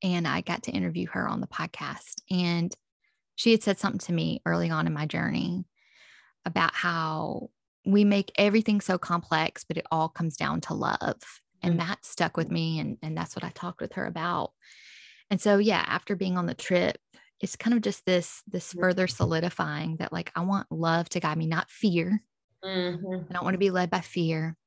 and 0.04 0.28
I 0.28 0.42
got 0.42 0.64
to 0.64 0.72
interview 0.72 1.08
her 1.08 1.28
on 1.28 1.42
the 1.42 1.48
podcast. 1.48 2.22
And 2.30 2.72
she 3.40 3.52
had 3.52 3.64
said 3.64 3.80
something 3.80 4.00
to 4.00 4.12
me 4.12 4.42
early 4.46 4.70
on 4.70 4.86
in 4.86 4.92
my 4.92 5.06
journey 5.06 5.64
about 6.44 6.76
how 6.76 7.50
we 7.86 8.04
make 8.04 8.34
everything 8.38 8.82
so 8.82 8.98
complex, 8.98 9.64
but 9.64 9.78
it 9.78 9.86
all 9.90 10.10
comes 10.10 10.36
down 10.36 10.60
to 10.60 10.74
love. 10.74 11.22
And 11.64 11.80
mm-hmm. 11.80 11.88
that 11.88 12.04
stuck 12.04 12.36
with 12.36 12.52
me. 12.52 12.80
And, 12.80 12.98
and 13.02 13.16
that's 13.16 13.38
what 13.38 13.46
I 13.46 13.50
talked 13.52 13.80
with 13.80 13.94
her 13.94 14.06
about. 14.06 14.52
And 15.30 15.40
so, 15.40 15.58
yeah, 15.58 15.82
after 15.88 16.18
being 16.18 16.38
on 16.38 16.48
the 16.48 16.54
trip, 16.54 16.98
it's 17.40 17.56
kind 17.56 17.74
of 17.74 17.82
just 17.82 18.06
this 18.06 18.44
this 18.46 18.74
further 18.74 19.08
solidifying 19.08 19.96
that 20.00 20.12
like 20.12 20.34
I 20.36 20.42
want 20.42 20.70
love 20.70 21.08
to 21.10 21.22
guide 21.22 21.38
me, 21.38 21.48
not 21.48 21.72
fear. 21.72 22.22
Mm-hmm. 22.62 23.30
I 23.30 23.34
don't 23.34 23.46
want 23.46 23.54
to 23.54 23.58
be 23.58 23.70
led 23.70 23.90
by 23.90 24.02
fear. 24.02 24.58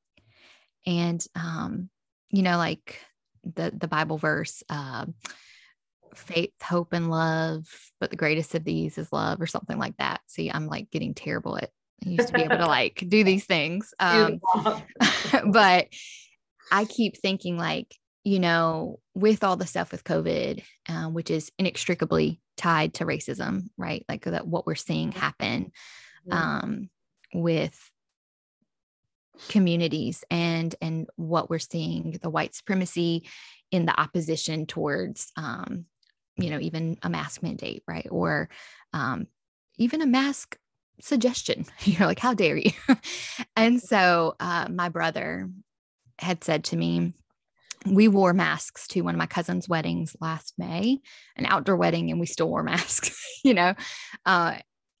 And 0.87 1.23
um, 1.35 1.91
you 2.31 2.41
know, 2.41 2.57
like 2.57 2.99
the 3.43 3.71
the 3.71 3.87
Bible 3.87 4.17
verse, 4.17 4.63
uh, 4.67 5.05
faith, 6.17 6.51
hope, 6.61 6.93
and 6.93 7.09
love, 7.09 7.65
but 7.99 8.09
the 8.09 8.15
greatest 8.15 8.55
of 8.55 8.63
these 8.63 8.97
is 8.97 9.11
love, 9.11 9.41
or 9.41 9.47
something 9.47 9.77
like 9.77 9.97
that. 9.97 10.21
See, 10.27 10.49
I'm 10.51 10.67
like 10.67 10.89
getting 10.91 11.13
terrible 11.13 11.57
at 11.57 11.69
I 12.05 12.09
used 12.09 12.27
to 12.27 12.33
be 12.33 12.41
able 12.41 12.57
to 12.57 12.67
like 12.67 13.03
do 13.07 13.23
these 13.23 13.45
things. 13.45 13.93
Um, 13.99 14.41
but 15.51 15.87
I 16.71 16.85
keep 16.85 17.17
thinking 17.17 17.57
like, 17.57 17.95
you 18.23 18.39
know, 18.39 18.99
with 19.13 19.43
all 19.43 19.55
the 19.55 19.67
stuff 19.67 19.91
with 19.91 20.03
COVID, 20.03 20.63
um, 20.89 21.13
which 21.13 21.29
is 21.29 21.51
inextricably 21.57 22.39
tied 22.57 22.95
to 22.95 23.05
racism, 23.05 23.69
right? 23.77 24.05
Like 24.09 24.25
that 24.25 24.47
what 24.47 24.65
we're 24.65 24.75
seeing 24.75 25.11
happen 25.11 25.71
um, 26.31 26.89
with 27.33 27.77
communities 29.49 30.23
and 30.29 30.75
and 30.81 31.09
what 31.15 31.49
we're 31.49 31.59
seeing 31.59 32.19
the 32.21 32.29
white 32.29 32.53
supremacy 32.53 33.27
in 33.71 33.85
the 33.85 33.99
opposition 33.99 34.67
towards 34.67 35.31
um, 35.35 35.85
you 36.37 36.49
know, 36.49 36.59
even 36.59 36.97
a 37.03 37.09
mask 37.09 37.43
mandate, 37.43 37.83
right? 37.87 38.07
Or 38.09 38.49
um, 38.93 39.27
even 39.77 40.01
a 40.01 40.07
mask 40.07 40.57
suggestion. 40.99 41.65
You're 41.83 42.07
like, 42.07 42.19
how 42.19 42.33
dare 42.33 42.57
you? 42.57 42.71
and 43.55 43.81
so 43.81 44.35
uh, 44.39 44.67
my 44.69 44.89
brother 44.89 45.49
had 46.19 46.43
said 46.43 46.63
to 46.65 46.75
me, 46.75 47.13
we 47.85 48.07
wore 48.07 48.33
masks 48.33 48.87
to 48.87 49.01
one 49.01 49.13
of 49.13 49.19
my 49.19 49.25
cousin's 49.25 49.67
weddings 49.67 50.15
last 50.21 50.53
May, 50.57 50.99
an 51.35 51.45
outdoor 51.45 51.75
wedding, 51.75 52.11
and 52.11 52.19
we 52.19 52.25
still 52.25 52.49
wore 52.49 52.63
masks, 52.63 53.21
you 53.43 53.53
know, 53.53 53.75
uh, 54.25 54.55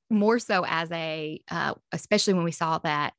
more 0.09 0.37
so 0.37 0.65
as 0.67 0.91
a, 0.91 1.41
uh, 1.49 1.73
especially 1.91 2.33
when 2.33 2.43
we 2.43 2.51
saw 2.51 2.77
that 2.79 3.13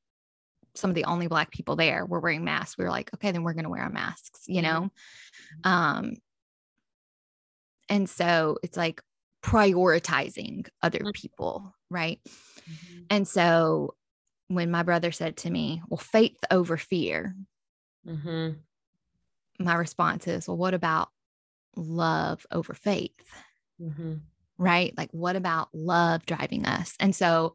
some 0.75 0.91
of 0.91 0.95
the 0.95 1.05
only 1.05 1.29
Black 1.29 1.51
people 1.51 1.77
there 1.77 2.05
were 2.05 2.21
wearing 2.21 2.45
masks. 2.45 2.77
We 2.77 2.85
were 2.85 2.91
like, 2.91 3.13
okay, 3.15 3.31
then 3.31 3.43
we're 3.43 3.55
going 3.55 3.65
to 3.65 3.71
wear 3.71 3.83
our 3.83 3.91
masks, 3.91 4.43
you 4.47 4.63
mm-hmm. 4.63 4.83
know? 4.83 4.91
Um, 5.65 6.15
and 7.89 8.09
so 8.09 8.59
it's 8.63 8.77
like 8.77 9.01
prioritizing 9.43 10.67
other 10.83 11.01
mm-hmm. 11.01 11.11
people, 11.11 11.75
right? 11.91 12.21
Mm-hmm. 12.25 13.01
And 13.11 13.29
so 13.29 13.95
when 14.49 14.71
my 14.71 14.83
brother 14.83 15.13
said 15.13 15.37
to 15.39 15.51
me, 15.51 15.83
Well, 15.89 15.99
faith 15.99 16.39
over 16.51 16.77
fear, 16.77 17.35
mm-hmm. 18.07 18.53
my 19.63 19.75
response 19.75 20.27
is, 20.27 20.49
Well, 20.49 20.57
what 20.57 20.75
about 20.75 21.09
love 21.77 22.47
over 22.51 22.75
faith? 22.75 23.13
Mm-hmm. 23.81 24.15
Right? 24.57 24.95
Like, 24.97 25.11
what 25.13 25.37
about 25.37 25.69
love 25.75 26.25
driving 26.27 26.65
us? 26.65 26.95
And 27.01 27.15
so, 27.15 27.55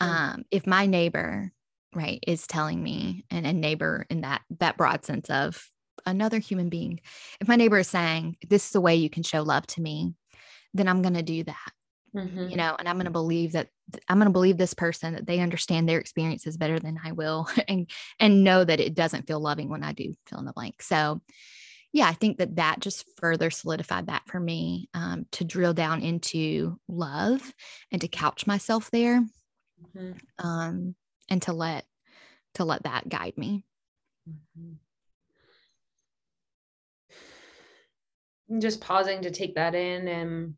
mm. 0.00 0.06
um, 0.06 0.44
if 0.50 0.66
my 0.66 0.86
neighbor 0.86 1.52
right 1.94 2.18
is 2.26 2.46
telling 2.46 2.82
me 2.82 3.24
and 3.30 3.46
a 3.46 3.52
neighbor 3.52 4.06
in 4.10 4.22
that 4.22 4.42
that 4.58 4.76
broad 4.76 5.04
sense 5.04 5.30
of 5.30 5.70
another 6.06 6.38
human 6.38 6.68
being 6.68 7.00
if 7.40 7.48
my 7.48 7.56
neighbor 7.56 7.78
is 7.78 7.88
saying 7.88 8.36
this 8.48 8.66
is 8.66 8.70
the 8.72 8.80
way 8.80 8.94
you 8.94 9.10
can 9.10 9.22
show 9.22 9.42
love 9.42 9.66
to 9.66 9.80
me 9.80 10.14
then 10.72 10.88
i'm 10.88 11.02
going 11.02 11.14
to 11.14 11.22
do 11.22 11.42
that 11.44 11.72
mm-hmm. 12.14 12.48
you 12.48 12.56
know 12.56 12.76
and 12.78 12.88
i'm 12.88 12.96
going 12.96 13.04
to 13.04 13.10
believe 13.10 13.52
that 13.52 13.68
i'm 14.08 14.18
going 14.18 14.26
to 14.26 14.32
believe 14.32 14.56
this 14.56 14.74
person 14.74 15.14
that 15.14 15.26
they 15.26 15.40
understand 15.40 15.88
their 15.88 15.98
experiences 15.98 16.56
better 16.56 16.78
than 16.78 16.98
i 17.04 17.12
will 17.12 17.48
and 17.68 17.90
and 18.18 18.44
know 18.44 18.64
that 18.64 18.80
it 18.80 18.94
doesn't 18.94 19.26
feel 19.26 19.40
loving 19.40 19.68
when 19.68 19.82
i 19.84 19.92
do 19.92 20.14
fill 20.26 20.38
in 20.38 20.44
the 20.44 20.52
blank 20.52 20.82
so 20.82 21.20
yeah 21.92 22.06
i 22.06 22.12
think 22.12 22.38
that 22.38 22.56
that 22.56 22.80
just 22.80 23.04
further 23.16 23.50
solidified 23.50 24.06
that 24.08 24.22
for 24.26 24.40
me 24.40 24.88
um, 24.94 25.26
to 25.32 25.44
drill 25.44 25.74
down 25.74 26.02
into 26.02 26.78
love 26.88 27.52
and 27.90 28.00
to 28.00 28.08
couch 28.08 28.46
myself 28.46 28.90
there 28.90 29.24
mm-hmm. 29.96 30.12
um, 30.46 30.94
and 31.28 31.42
to 31.42 31.52
let 31.52 31.84
to 32.54 32.64
let 32.64 32.82
that 32.84 33.08
guide 33.08 33.36
me 33.36 33.64
mm-hmm. 34.28 34.74
Just 38.58 38.80
pausing 38.80 39.22
to 39.22 39.30
take 39.30 39.54
that 39.54 39.74
in 39.74 40.08
and 40.08 40.54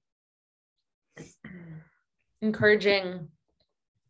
encouraging 2.43 3.29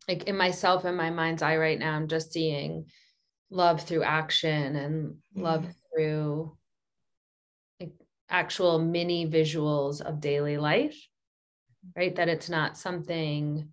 like 0.07 0.23
in 0.23 0.37
myself 0.37 0.85
and 0.85 0.97
my 0.97 1.09
mind's 1.09 1.41
eye 1.41 1.57
right 1.57 1.79
now 1.79 1.93
i'm 1.93 2.07
just 2.07 2.31
seeing 2.31 2.85
love 3.49 3.81
through 3.81 4.03
action 4.03 4.75
and 4.75 5.15
love 5.35 5.61
mm-hmm. 5.61 5.71
through 5.95 6.57
like 7.79 7.93
actual 8.29 8.79
mini 8.79 9.27
visuals 9.27 10.01
of 10.01 10.19
daily 10.19 10.57
life 10.57 10.97
right 11.95 12.15
that 12.15 12.27
it's 12.29 12.49
not 12.49 12.77
something 12.77 13.69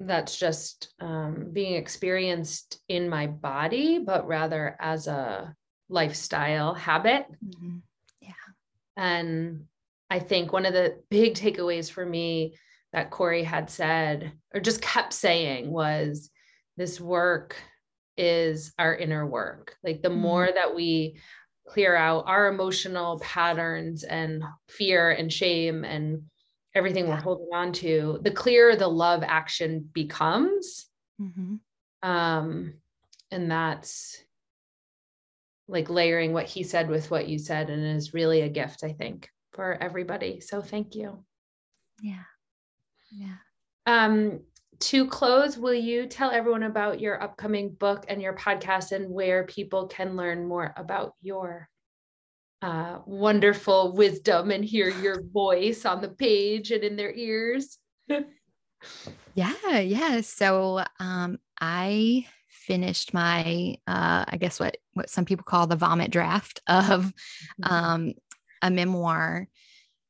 that's 0.00 0.36
just 0.36 0.92
um, 0.98 1.50
being 1.52 1.74
experienced 1.74 2.80
in 2.88 3.08
my 3.08 3.26
body 3.26 3.98
but 3.98 4.26
rather 4.26 4.76
as 4.80 5.06
a 5.06 5.54
lifestyle 5.88 6.74
habit 6.74 7.26
mm-hmm. 7.44 7.78
And 8.96 9.64
I 10.10 10.18
think 10.18 10.52
one 10.52 10.66
of 10.66 10.72
the 10.72 10.98
big 11.10 11.34
takeaways 11.34 11.90
for 11.90 12.04
me 12.04 12.56
that 12.92 13.10
Corey 13.10 13.42
had 13.42 13.70
said, 13.70 14.32
or 14.54 14.60
just 14.60 14.82
kept 14.82 15.12
saying, 15.12 15.70
was 15.70 16.30
this 16.76 17.00
work 17.00 17.56
is 18.16 18.72
our 18.78 18.94
inner 18.94 19.26
work. 19.26 19.76
Like 19.82 20.02
the 20.02 20.10
mm-hmm. 20.10 20.18
more 20.18 20.48
that 20.54 20.74
we 20.74 21.18
clear 21.66 21.96
out 21.96 22.24
our 22.26 22.48
emotional 22.48 23.18
patterns 23.20 24.04
and 24.04 24.42
fear 24.68 25.10
and 25.10 25.32
shame 25.32 25.84
and 25.84 26.22
everything 26.74 27.08
we're 27.08 27.16
holding 27.16 27.48
on 27.52 27.72
to, 27.72 28.18
the 28.22 28.30
clearer 28.30 28.76
the 28.76 28.88
love 28.88 29.22
action 29.22 29.88
becomes. 29.92 30.86
Mm-hmm. 31.20 31.56
Um, 32.08 32.74
and 33.30 33.50
that's 33.50 34.22
like 35.72 35.90
layering 35.90 36.32
what 36.32 36.46
he 36.46 36.62
said 36.62 36.88
with 36.88 37.10
what 37.10 37.28
you 37.28 37.38
said 37.38 37.70
and 37.70 37.84
is 37.84 38.14
really 38.14 38.42
a 38.42 38.48
gift 38.48 38.84
i 38.84 38.92
think 38.92 39.28
for 39.52 39.76
everybody. 39.80 40.40
So 40.40 40.62
thank 40.62 40.94
you. 40.94 41.24
Yeah. 42.00 42.24
Yeah. 43.10 43.36
Um 43.86 44.40
to 44.80 45.06
close 45.06 45.56
will 45.56 45.74
you 45.74 46.06
tell 46.06 46.32
everyone 46.32 46.64
about 46.64 47.00
your 47.00 47.22
upcoming 47.22 47.72
book 47.74 48.04
and 48.08 48.20
your 48.20 48.34
podcast 48.34 48.90
and 48.90 49.08
where 49.10 49.44
people 49.44 49.86
can 49.86 50.16
learn 50.16 50.48
more 50.48 50.74
about 50.76 51.14
your 51.22 51.68
uh, 52.62 52.98
wonderful 53.06 53.92
wisdom 53.92 54.50
and 54.50 54.64
hear 54.64 54.88
your 54.88 55.22
voice 55.32 55.84
on 55.84 56.00
the 56.00 56.08
page 56.08 56.70
and 56.70 56.82
in 56.82 56.96
their 56.96 57.12
ears? 57.12 57.78
Yeah 59.34 59.78
yeah. 59.78 60.20
So 60.22 60.84
um 60.98 61.38
i 61.60 62.26
finished 62.66 63.12
my 63.12 63.76
uh, 63.86 64.24
I 64.28 64.36
guess 64.38 64.60
what 64.60 64.76
what 64.94 65.10
some 65.10 65.24
people 65.24 65.44
call 65.44 65.66
the 65.66 65.76
vomit 65.76 66.10
draft 66.10 66.60
of 66.66 67.12
mm-hmm. 67.62 67.72
um, 67.72 68.12
a 68.62 68.70
memoir 68.70 69.48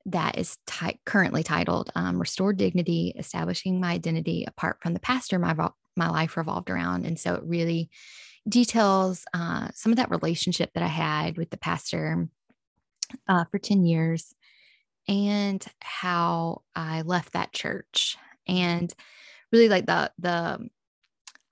that 0.06 0.36
is 0.36 0.58
t- 0.66 0.98
currently 1.06 1.42
titled 1.42 1.90
um, 1.94 2.18
"Restored 2.18 2.56
Dignity: 2.56 3.14
Establishing 3.16 3.80
My 3.80 3.92
Identity 3.92 4.44
Apart 4.46 4.78
from 4.82 4.94
the 4.94 5.00
Pastor 5.00 5.38
My 5.38 5.54
vo- 5.54 5.74
My 5.96 6.08
Life 6.08 6.36
Revolved 6.36 6.70
Around." 6.70 7.06
And 7.06 7.18
so 7.18 7.34
it 7.34 7.42
really 7.44 7.90
details 8.48 9.24
uh, 9.32 9.68
some 9.74 9.92
of 9.92 9.96
that 9.96 10.10
relationship 10.10 10.70
that 10.74 10.82
I 10.82 10.88
had 10.88 11.36
with 11.36 11.50
the 11.50 11.56
pastor 11.56 12.28
uh, 13.28 13.44
for 13.44 13.58
ten 13.58 13.84
years, 13.84 14.34
and 15.08 15.64
how 15.80 16.62
I 16.74 17.02
left 17.02 17.32
that 17.32 17.52
church, 17.52 18.16
and 18.46 18.92
really 19.52 19.68
like 19.68 19.86
the 19.86 20.12
the 20.18 20.68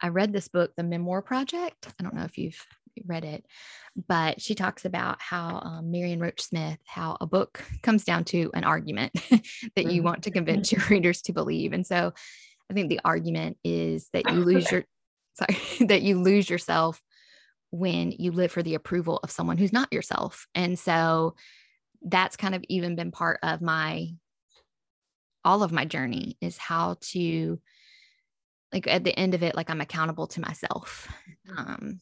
I 0.01 0.09
read 0.09 0.33
this 0.33 0.49
book, 0.49 0.73
The 0.77 0.83
Memoir 0.83 1.23
Project. 1.23 1.89
I 1.99 2.03
don't 2.03 2.15
know 2.15 2.25
if 2.25 2.39
you've 2.39 2.65
read 3.07 3.25
it, 3.25 3.47
but 4.09 4.41
she 4.41 4.55
talks 4.55 4.85
about 4.85 5.21
how 5.21 5.61
um, 5.61 5.91
Marion 5.91 6.21
Roach 6.21 6.43
Smith, 6.43 6.79
how 6.87 7.17
a 7.21 7.27
book 7.27 7.65
comes 7.83 8.05
down 8.05 8.25
to 8.25 8.51
an 8.55 8.65
argument 8.65 9.13
that 9.77 9.91
you 9.91 10.03
want 10.03 10.25
to 10.25 10.31
convince 10.31 10.73
your 10.73 10.83
readers 10.91 11.23
to 11.23 11.33
believe. 11.33 11.73
And 11.73 11.87
so 11.87 12.13
I 12.71 12.75
think 12.75 12.89
the 12.89 13.01
argument 13.05 13.59
is 13.65 14.09
that 14.13 14.31
you 14.31 14.45
lose 14.45 14.71
your 14.73 14.85
sorry, 15.35 15.87
that 15.87 16.03
you 16.03 16.21
lose 16.21 16.49
yourself 16.49 17.01
when 17.71 18.13
you 18.13 18.33
live 18.33 18.51
for 18.51 18.63
the 18.63 18.75
approval 18.75 19.21
of 19.23 19.31
someone 19.31 19.59
who's 19.59 19.73
not 19.73 19.93
yourself. 19.93 20.47
And 20.55 20.79
so 20.79 21.37
that's 22.03 22.37
kind 22.37 22.55
of 22.55 22.65
even 22.69 22.97
been 22.97 23.11
part 23.11 23.39
of 23.43 23.61
my 23.61 24.11
all 25.45 25.63
of 25.63 25.73
my 25.73 25.85
journey 25.85 26.37
is 26.41 26.59
how 26.59 26.97
to 27.01 27.59
like 28.73 28.87
at 28.87 29.05
the 29.05 29.19
end 29.19 29.35
of 29.35 29.43
it 29.43 29.55
like 29.55 29.71
i'm 29.71 29.81
accountable 29.81 30.27
to 30.27 30.41
myself 30.41 31.09
mm-hmm. 31.49 31.59
um 31.59 32.01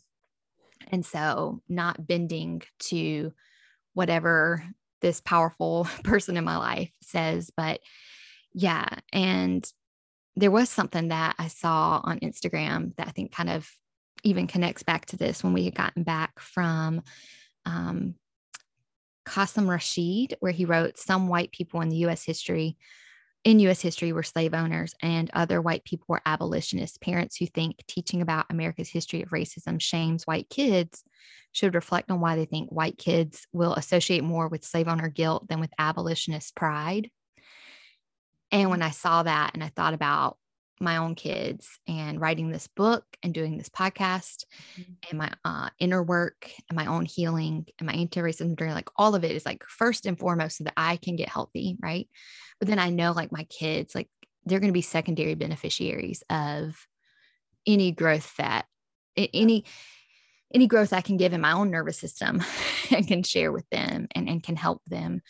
and 0.91 1.05
so 1.05 1.61
not 1.69 2.07
bending 2.07 2.62
to 2.79 3.33
whatever 3.95 4.64
this 5.01 5.21
powerful 5.21 5.87
person 6.05 6.37
in 6.37 6.45
my 6.45 6.57
life 6.57 6.91
says 7.03 7.51
but 7.57 7.81
yeah 8.53 8.87
and 9.12 9.71
there 10.37 10.51
was 10.51 10.69
something 10.69 11.09
that 11.09 11.35
i 11.39 11.49
saw 11.49 12.01
on 12.05 12.21
instagram 12.21 12.95
that 12.97 13.09
i 13.09 13.11
think 13.11 13.33
kind 13.33 13.51
of 13.51 13.69
even 14.25 14.47
connects 14.47 14.83
back 14.83 15.07
to 15.07 15.16
this 15.16 15.45
when 15.45 15.53
we 15.53 15.64
had 15.64 15.75
gotten 15.75 16.03
back 16.03 16.41
from 16.41 17.03
um, 17.64 18.14
Qasim 19.27 19.69
Rashid, 19.69 20.37
where 20.41 20.53
he 20.53 20.64
wrote 20.64 20.99
Some 20.99 21.29
white 21.29 21.53
people 21.53 21.81
in 21.81 21.89
the 21.89 22.07
US 22.07 22.25
history 22.25 22.77
in 23.49 23.61
US 23.61 23.80
history 23.80 24.12
were 24.12 24.22
slave 24.22 24.53
owners 24.53 24.94
and 25.01 25.30
other 25.32 25.62
white 25.62 25.82
people 25.82 26.05
were 26.07 26.20
abolitionists. 26.26 26.99
Parents 26.99 27.34
who 27.34 27.46
think 27.46 27.82
teaching 27.86 28.20
about 28.20 28.44
America's 28.51 28.90
history 28.90 29.22
of 29.22 29.30
racism 29.30 29.80
shames 29.80 30.26
white 30.26 30.51
kids 30.51 31.03
should 31.53 31.74
reflect 31.74 32.11
on 32.11 32.20
why 32.20 32.36
they 32.36 32.44
think 32.44 32.68
white 32.68 32.99
kids 32.99 33.46
will 33.55 33.72
associate 33.72 34.22
more 34.22 34.49
with 34.49 34.66
slave 34.66 34.86
owner 34.86 35.09
guilt 35.09 35.49
than 35.49 35.61
with 35.61 35.70
abolitionist 35.78 36.55
pride. 36.57 37.11
And 38.53 38.68
when 38.68 38.80
mm. 38.80 38.84
I 38.84 38.90
saw 38.90 39.22
that 39.22 39.53
and 39.55 39.64
I 39.64 39.68
thought 39.68 39.94
about 39.94 40.36
my 40.81 40.97
own 40.97 41.14
kids 41.14 41.68
and 41.87 42.20
writing 42.20 42.51
this 42.51 42.66
book 42.68 43.05
and 43.22 43.35
doing 43.35 43.57
this 43.57 43.68
podcast 43.68 44.45
mm-hmm. 44.79 44.93
and 45.11 45.18
my 45.18 45.33
uh, 45.45 45.70
inner 45.79 46.03
work 46.03 46.51
and 46.68 46.76
my 46.76 46.87
own 46.87 47.05
healing 47.05 47.66
and 47.79 47.87
my 47.87 47.93
anti-racism 47.93 48.59
journey, 48.59 48.72
like 48.72 48.91
all 48.97 49.14
of 49.14 49.24
it 49.24 49.33
is 49.33 49.47
like 49.47 49.64
first 49.64 50.07
and 50.07 50.18
foremost 50.18 50.59
so 50.59 50.64
that 50.64 50.74
I 50.76 50.97
can 50.97 51.16
get 51.16 51.29
healthy, 51.29 51.76
right? 51.83 52.09
But 52.59 52.68
then 52.68 52.79
I 52.79 52.91
know 52.91 53.12
like 53.12 53.33
my 53.33 53.45
kids, 53.45 53.95
like 53.95 54.09
they're 54.45 54.61
going 54.61 54.68
to 54.68 54.72
be 54.72 54.83
secondary 54.83 55.35
beneficiaries 55.35 56.22
of 56.31 56.76
any 57.66 57.93
growth 57.93 58.35
that 58.39 58.66
any 59.16 59.64
any 60.55 60.66
growth 60.66 60.95
I 60.95 61.03
can 61.03 61.18
give 61.18 61.35
in 61.35 61.43
my 61.43 61.53
own 61.53 61.70
nervous 61.70 61.99
system 61.99 62.43
and 62.91 63.07
can 63.07 63.22
share 63.22 63.53
with 63.53 63.68
them 63.70 64.09
and, 64.14 64.29
and 64.29 64.43
can 64.43 64.57
help 64.57 64.83
them 64.87 65.20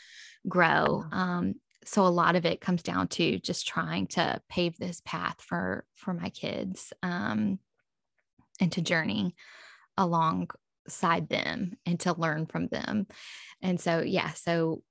grow. 0.48 1.04
Um, 1.10 1.54
so 1.88 2.06
a 2.06 2.08
lot 2.08 2.36
of 2.36 2.44
it 2.44 2.60
comes 2.60 2.82
down 2.82 3.08
to 3.08 3.38
just 3.38 3.66
trying 3.66 4.06
to 4.08 4.40
pave 4.50 4.76
this 4.76 5.00
path 5.04 5.36
for 5.40 5.86
for 5.94 6.12
my 6.12 6.28
kids 6.28 6.92
um, 7.02 7.58
and 8.60 8.70
to 8.72 8.82
journey 8.82 9.34
alongside 9.96 11.28
them 11.28 11.76
and 11.86 11.98
to 12.00 12.12
learn 12.12 12.44
from 12.46 12.68
them. 12.68 13.06
And 13.62 13.80
so 13.80 14.00
yeah 14.00 14.32
so 14.32 14.82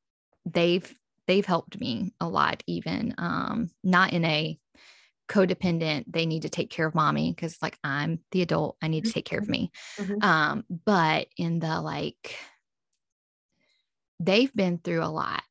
they've 0.45 0.91
they've 1.27 1.45
helped 1.45 1.79
me 1.79 2.13
a 2.19 2.27
lot 2.27 2.63
even 2.65 3.13
um, 3.19 3.69
not 3.83 4.13
in 4.13 4.25
a 4.25 4.57
codependent 5.29 6.05
they 6.07 6.25
need 6.25 6.43
to 6.43 6.49
take 6.49 6.69
care 6.69 6.87
of 6.87 6.95
mommy 6.95 7.33
because 7.33 7.57
like 7.61 7.77
i'm 7.83 8.17
the 8.31 8.41
adult 8.41 8.77
i 8.81 8.87
need 8.87 9.03
to 9.03 9.11
take 9.11 9.25
care 9.25 9.39
of 9.39 9.49
me. 9.49 9.71
Mm-hmm. 9.97 10.23
um, 10.23 10.63
but 10.85 11.27
in 11.35 11.59
the 11.59 11.81
like 11.81 12.37
they've 14.21 14.53
been 14.55 14.77
through 14.77 15.03
a 15.03 15.11
lot 15.11 15.43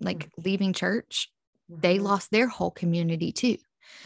like 0.00 0.18
mm-hmm. 0.18 0.42
leaving 0.42 0.72
church, 0.72 1.30
mm-hmm. 1.70 1.80
they 1.80 1.98
lost 1.98 2.30
their 2.30 2.48
whole 2.48 2.70
community 2.70 3.32
too. 3.32 3.56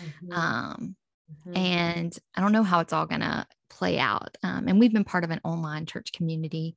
Mm-hmm. 0.02 0.32
Um, 0.32 0.96
mm-hmm. 1.30 1.56
and 1.56 2.18
I 2.34 2.40
don't 2.40 2.52
know 2.52 2.62
how 2.62 2.80
it's 2.80 2.92
all 2.92 3.06
gonna 3.06 3.46
play 3.70 3.98
out. 3.98 4.36
Um, 4.42 4.68
and 4.68 4.78
we've 4.78 4.92
been 4.92 5.04
part 5.04 5.24
of 5.24 5.30
an 5.30 5.40
online 5.44 5.86
church 5.86 6.12
community 6.12 6.76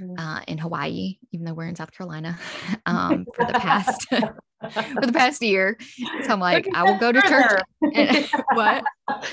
mm-hmm. 0.00 0.18
uh, 0.18 0.40
in 0.46 0.58
Hawaii, 0.58 1.18
even 1.32 1.44
though 1.44 1.54
we're 1.54 1.68
in 1.68 1.76
South 1.76 1.92
Carolina, 1.92 2.38
um, 2.86 3.26
for 3.34 3.44
the 3.44 3.54
past 3.54 4.06
for 4.10 5.06
the 5.06 5.12
past 5.12 5.42
year. 5.42 5.76
So 6.22 6.32
I'm 6.32 6.40
like, 6.40 6.66
I 6.74 6.82
will 6.84 6.98
go 6.98 7.12
to 7.12 7.20
church. 7.22 7.60
And, 7.94 8.26
what? 8.54 8.84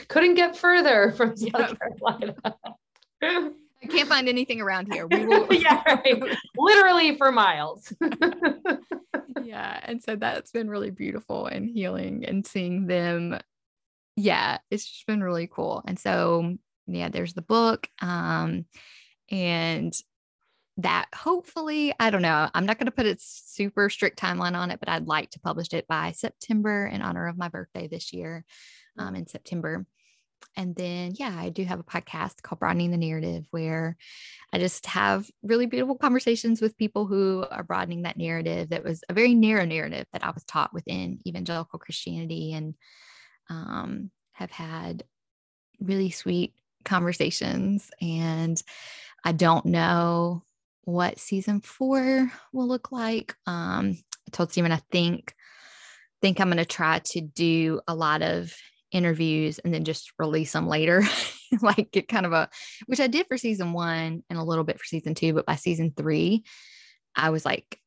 Couldn't 0.10 0.36
get 0.36 0.58
further 0.58 1.14
from 1.16 1.36
South 1.38 1.50
yep. 1.54 1.80
Carolina. 3.22 3.56
I 3.84 3.88
can't 3.88 4.10
find 4.10 4.30
anything 4.30 4.62
around 4.62 4.92
here. 4.92 5.08
We 5.08 5.26
will 5.26 5.48
yeah, 5.54 5.84
right. 5.86 6.24
literally 6.58 7.18
for 7.18 7.32
miles. 7.32 7.94
yeah. 9.44 9.80
And 9.84 10.02
so 10.02 10.16
that's 10.16 10.52
been 10.52 10.70
really 10.70 10.92
beautiful 10.92 11.48
and 11.48 11.70
healing 11.70 12.26
and 12.26 12.46
seeing 12.46 12.88
them. 12.88 13.40
Yeah, 14.16 14.60
it's 14.72 14.86
just 14.86 15.08
been 15.08 15.24
really 15.24 15.48
cool. 15.48 15.84
And 15.88 16.00
so 16.00 16.56
yeah, 16.88 17.10
there's 17.10 17.34
the 17.34 17.42
book. 17.42 17.88
Um, 18.02 18.66
and 19.30 19.94
that 20.78 21.08
hopefully, 21.14 21.94
I 22.00 22.10
don't 22.10 22.22
know, 22.22 22.50
I'm 22.54 22.66
not 22.66 22.80
going 22.80 22.88
to 22.88 22.92
put 22.92 23.06
a 23.06 23.16
super 23.20 23.90
strict 23.90 24.20
timeline 24.20 24.56
on 24.56 24.72
it, 24.72 24.80
but 24.80 24.90
I'd 24.90 25.08
like 25.08 25.30
to 25.32 25.40
publish 25.40 25.72
it 25.74 25.88
by 25.88 26.12
September 26.14 26.88
in 26.88 27.02
honor 27.02 27.28
of 27.28 27.38
my 27.38 27.48
birthday 27.48 27.88
this 27.88 28.12
year 28.12 28.44
um, 28.98 29.16
in 29.16 29.28
September. 29.28 29.86
And 30.56 30.76
then, 30.76 31.14
yeah, 31.16 31.36
I 31.38 31.50
do 31.50 31.64
have 31.64 31.80
a 31.80 31.84
podcast 31.84 32.42
called 32.42 32.60
Broadening 32.60 32.92
the 32.92 32.98
Narrative 32.98 33.46
where 33.52 33.98
I 34.52 34.60
just 34.60 34.86
have 34.88 35.30
really 35.42 35.66
beautiful 35.66 35.98
conversations 35.98 36.62
with 36.62 36.78
people 36.78 37.06
who 37.06 37.46
are 37.50 37.64
broadening 37.64 38.04
that 38.04 38.18
narrative 38.18 38.70
that 38.70 38.84
was 38.84 39.04
a 39.10 39.14
very 39.14 39.34
narrow 39.34 39.66
narrative 39.66 40.06
that 40.14 40.24
I 40.24 40.32
was 40.32 40.44
taught 40.44 40.74
within 40.74 41.20
evangelical 41.26 41.80
Christianity 41.80 42.54
and 42.54 42.76
um, 43.50 44.12
have 44.34 44.52
had 44.52 45.04
really 45.80 46.12
sweet 46.12 46.54
conversations. 46.86 47.90
And 48.02 48.62
I 49.24 49.32
don't 49.32 49.66
know 49.66 50.44
what 50.84 51.20
season 51.20 51.62
four 51.62 52.32
will 52.52 52.68
look 52.68 52.92
like. 52.92 53.36
Um, 53.48 53.98
I 54.28 54.32
told 54.32 54.52
Stephen 54.52 54.72
I 54.72 54.82
think 54.92 55.34
think 56.24 56.40
I'm 56.40 56.48
going 56.48 56.58
to 56.58 56.66
try 56.66 57.00
to 57.00 57.20
do 57.20 57.82
a 57.86 57.94
lot 57.94 58.22
of 58.22 58.56
interviews 58.94 59.60
and 59.60 59.74
then 59.74 59.84
just 59.84 60.12
release 60.18 60.54
them 60.54 60.68
later, 60.68 61.04
like 61.62 61.92
get 61.92 62.08
kind 62.08 62.26
of 62.26 62.32
a 62.32 62.50
which 62.86 63.00
I 63.00 63.08
did 63.08 63.28
for 63.28 63.38
season 63.38 63.74
one 63.74 64.24
and 64.30 64.40
a 64.40 64.44
little 64.44 64.64
bit 64.64 64.80
for 64.80 64.86
season 64.86 65.16
two, 65.16 65.34
but 65.34 65.46
by 65.46 65.56
season 65.56 65.94
three, 65.96 66.44
I 67.16 67.32
was 67.32 67.46
like 67.46 67.80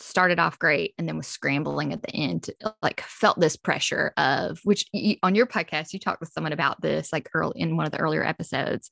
started 0.00 0.38
off 0.38 0.58
great 0.58 0.94
and 0.98 1.08
then 1.08 1.16
was 1.16 1.26
scrambling 1.26 1.92
at 1.92 2.02
the 2.02 2.10
end 2.10 2.44
to, 2.44 2.74
like 2.82 3.00
felt 3.00 3.38
this 3.38 3.56
pressure 3.56 4.12
of 4.16 4.60
which 4.64 4.86
you, 4.92 5.16
on 5.22 5.34
your 5.34 5.46
podcast 5.46 5.92
you 5.92 5.98
talked 5.98 6.20
with 6.20 6.30
someone 6.30 6.52
about 6.52 6.80
this 6.80 7.12
like 7.12 7.28
early 7.34 7.60
in 7.60 7.76
one 7.76 7.86
of 7.86 7.92
the 7.92 7.98
earlier 7.98 8.24
episodes 8.24 8.90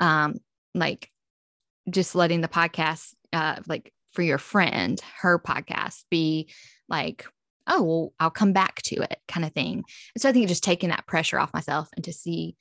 um 0.00 0.34
like 0.74 1.10
just 1.90 2.14
letting 2.14 2.40
the 2.40 2.48
podcast 2.48 3.14
uh 3.32 3.56
like 3.66 3.92
for 4.12 4.22
your 4.22 4.38
friend 4.38 5.00
her 5.20 5.38
podcast 5.38 6.04
be 6.10 6.48
like 6.88 7.26
oh 7.66 7.82
well 7.82 8.12
i'll 8.20 8.30
come 8.30 8.52
back 8.52 8.82
to 8.82 8.96
it 8.96 9.18
kind 9.28 9.44
of 9.44 9.52
thing. 9.52 9.84
And 10.14 10.22
so 10.22 10.28
i 10.28 10.32
think 10.32 10.48
just 10.48 10.64
taking 10.64 10.90
that 10.90 11.06
pressure 11.06 11.38
off 11.38 11.54
myself 11.54 11.88
and 11.96 12.04
to 12.04 12.12
see 12.12 12.56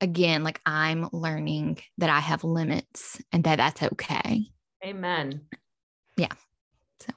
again 0.00 0.42
like 0.42 0.60
i'm 0.64 1.08
learning 1.12 1.78
that 1.98 2.10
i 2.10 2.20
have 2.20 2.44
limits 2.44 3.20
and 3.32 3.44
that 3.44 3.56
that's 3.56 3.82
okay. 3.82 4.46
Amen. 4.84 5.42
Yeah 6.16 6.32
so. 7.00 7.12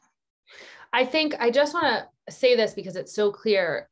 I 0.92 1.06
think 1.06 1.36
i 1.40 1.50
just 1.50 1.74
want 1.74 1.86
to 1.86 2.08
say 2.30 2.56
this 2.56 2.74
because 2.74 2.96
it's 2.96 3.14
so 3.14 3.32
clear. 3.32 3.90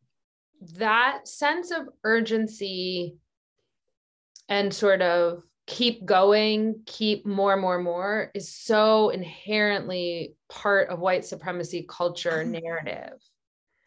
That 0.77 1.27
sense 1.27 1.71
of 1.71 1.87
urgency 2.03 3.17
and 4.47 4.73
sort 4.73 5.01
of 5.01 5.43
keep 5.71 6.03
going, 6.03 6.81
keep 6.85 7.25
more, 7.25 7.55
more, 7.55 7.79
more 7.79 8.29
is 8.35 8.53
so 8.53 9.09
inherently 9.09 10.35
part 10.49 10.89
of 10.89 10.99
white 10.99 11.23
supremacy 11.23 11.85
culture 11.87 12.43
mm-hmm. 12.43 12.63
narrative. 12.63 13.13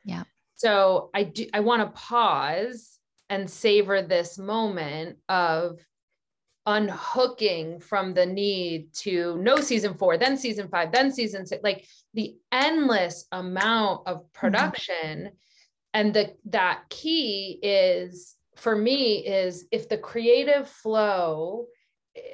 Yeah. 0.03 0.24
So 0.57 1.11
I 1.14 1.24
do 1.24 1.47
I 1.53 1.61
want 1.61 1.82
to 1.82 2.01
pause 2.01 2.99
and 3.28 3.49
savor 3.49 4.01
this 4.01 4.39
moment 4.39 5.18
of 5.28 5.78
unhooking 6.64 7.80
from 7.80 8.14
the 8.14 8.24
need 8.24 8.95
to 8.95 9.37
know 9.37 9.57
season 9.61 9.93
four, 9.93 10.16
then 10.16 10.39
season 10.39 10.68
five, 10.68 10.91
then 10.91 11.12
season 11.12 11.45
six, 11.45 11.62
like 11.62 11.87
the 12.14 12.35
endless 12.51 13.26
amount 13.30 14.09
of 14.09 14.18
mm-hmm. 14.18 14.26
production. 14.32 15.18
Mm-hmm. 15.18 15.28
And 15.93 16.14
the 16.14 16.35
that 16.47 16.85
key 16.89 17.59
is 17.62 18.37
for 18.57 18.74
me 18.74 19.26
is 19.26 19.66
if 19.70 19.91
the 19.91 19.99
creative 19.99 20.66
flow 20.66 21.66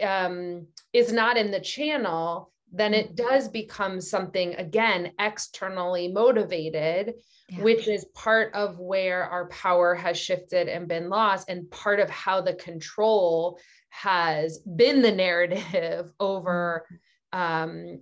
um, 0.03 0.67
is 0.93 1.13
not 1.13 1.37
in 1.37 1.51
the 1.51 1.61
channel, 1.61 2.53
then 2.73 2.95
it 2.95 3.17
does 3.17 3.49
become 3.49 4.01
something 4.01 4.55
again 4.55 5.13
externally 5.19 6.09
motivated, 6.09 7.15
yeah. 7.49 7.63
which 7.63 7.89
is 7.89 8.05
part 8.15 8.55
of 8.55 8.79
where 8.79 9.25
our 9.25 9.49
power 9.49 9.95
has 9.95 10.17
shifted 10.19 10.69
and 10.69 10.87
been 10.87 11.09
lost, 11.09 11.49
and 11.49 11.71
part 11.71 11.99
of 11.99 12.09
how 12.11 12.41
the 12.41 12.55
control 12.55 13.59
has 13.89 14.59
been 14.59 15.03
the 15.03 15.13
narrative 15.13 16.13
over. 16.21 16.87
Um, 17.33 18.01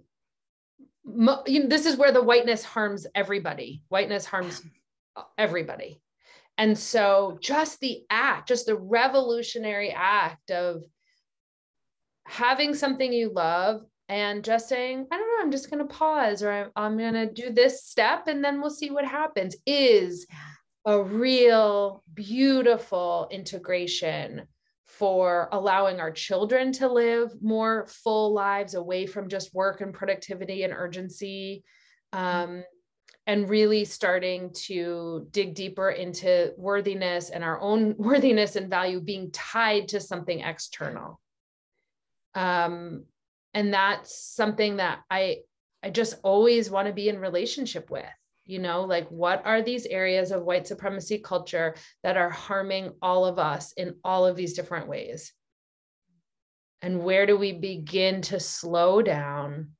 mo- 1.05 1.43
you 1.47 1.63
know, 1.63 1.69
this 1.69 1.87
is 1.87 1.97
where 1.97 2.13
the 2.13 2.23
whiteness 2.23 2.65
harms 2.65 3.07
everybody. 3.15 3.83
Whiteness 3.89 4.27
harms 4.27 4.63
everybody. 5.37 6.03
And 6.59 6.77
so, 6.77 7.39
just 7.41 7.79
the 7.81 8.03
act, 8.11 8.49
just 8.49 8.67
the 8.67 8.77
revolutionary 8.77 9.91
act 9.91 10.51
of 10.51 10.83
having 12.29 12.75
something 12.75 13.11
you 13.11 13.33
love 13.33 13.81
and 14.11 14.45
just 14.45 14.69
saying, 14.69 15.07
I 15.11 15.17
don't 15.17 15.27
know, 15.27 15.43
I'm 15.43 15.51
just 15.51 15.71
going 15.71 15.87
to 15.87 15.95
pause 15.95 16.43
or 16.43 16.51
I'm, 16.51 16.71
I'm 16.77 16.99
going 16.99 17.15
to 17.15 17.33
do 17.33 17.51
this 17.51 17.85
step 17.85 18.29
and 18.29 18.45
then 18.45 18.61
we'll 18.61 18.71
see 18.71 18.91
what 18.91 19.07
happens 19.07 19.57
is 19.67 20.27
a 20.85 21.03
real 21.03 22.05
beautiful 22.13 23.29
integration 23.31 24.43
for 24.85 25.49
allowing 25.53 26.01
our 26.01 26.11
children 26.11 26.71
to 26.73 26.89
live 26.89 27.31
more 27.41 27.87
full 27.87 28.35
lives 28.35 28.75
away 28.75 29.07
from 29.07 29.29
just 29.29 29.55
work 29.55 29.81
and 29.81 29.95
productivity 29.95 30.65
and 30.65 30.73
urgency. 30.73 31.65
Um, 32.13 32.63
and 33.27 33.51
really 33.51 33.85
starting 33.85 34.51
to 34.55 35.29
dig 35.33 35.55
deeper 35.55 35.91
into 35.91 36.55
worthiness 36.57 37.29
and 37.29 37.45
our 37.45 37.61
own 37.61 37.95
worthiness 37.99 38.57
and 38.57 38.71
value 38.71 39.01
being 39.01 39.31
tied 39.33 39.89
to 39.89 40.01
something 40.01 40.41
external 40.41 41.21
um, 42.35 43.05
and 43.55 43.73
that's 43.73 44.35
something 44.35 44.77
that 44.77 45.01
i 45.11 45.39
i 45.83 45.91
just 45.91 46.17
always 46.23 46.71
want 46.71 46.87
to 46.87 46.95
be 46.95 47.09
in 47.09 47.19
relationship 47.19 47.91
with 47.91 48.05
you 48.49 48.59
know 48.59 48.83
like 48.83 49.07
what 49.09 49.43
are 49.45 49.63
these 49.63 49.87
areas 49.87 50.33
of 50.33 50.43
white 50.43 50.67
supremacy 50.67 51.19
culture 51.19 51.77
that 52.03 52.17
are 52.17 52.31
harming 52.31 52.91
all 53.03 53.27
of 53.27 53.39
us 53.39 53.73
in 53.75 53.95
all 54.03 54.27
of 54.27 54.35
these 54.35 54.55
different 54.55 54.89
ways? 54.89 55.33
And 56.81 57.05
where 57.05 57.27
do 57.27 57.37
we 57.37 57.53
begin 57.53 58.23
to 58.23 58.41
slow 58.41 59.03
down? 59.03 59.73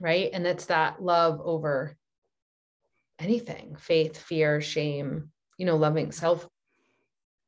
Right? 0.00 0.30
And 0.32 0.46
it's 0.46 0.66
that 0.66 1.02
love 1.02 1.40
over 1.42 1.96
anything 3.20 3.76
faith 3.78 4.18
fear 4.18 4.60
shame 4.60 5.30
you 5.56 5.64
know 5.64 5.76
loving 5.76 6.10
self 6.10 6.46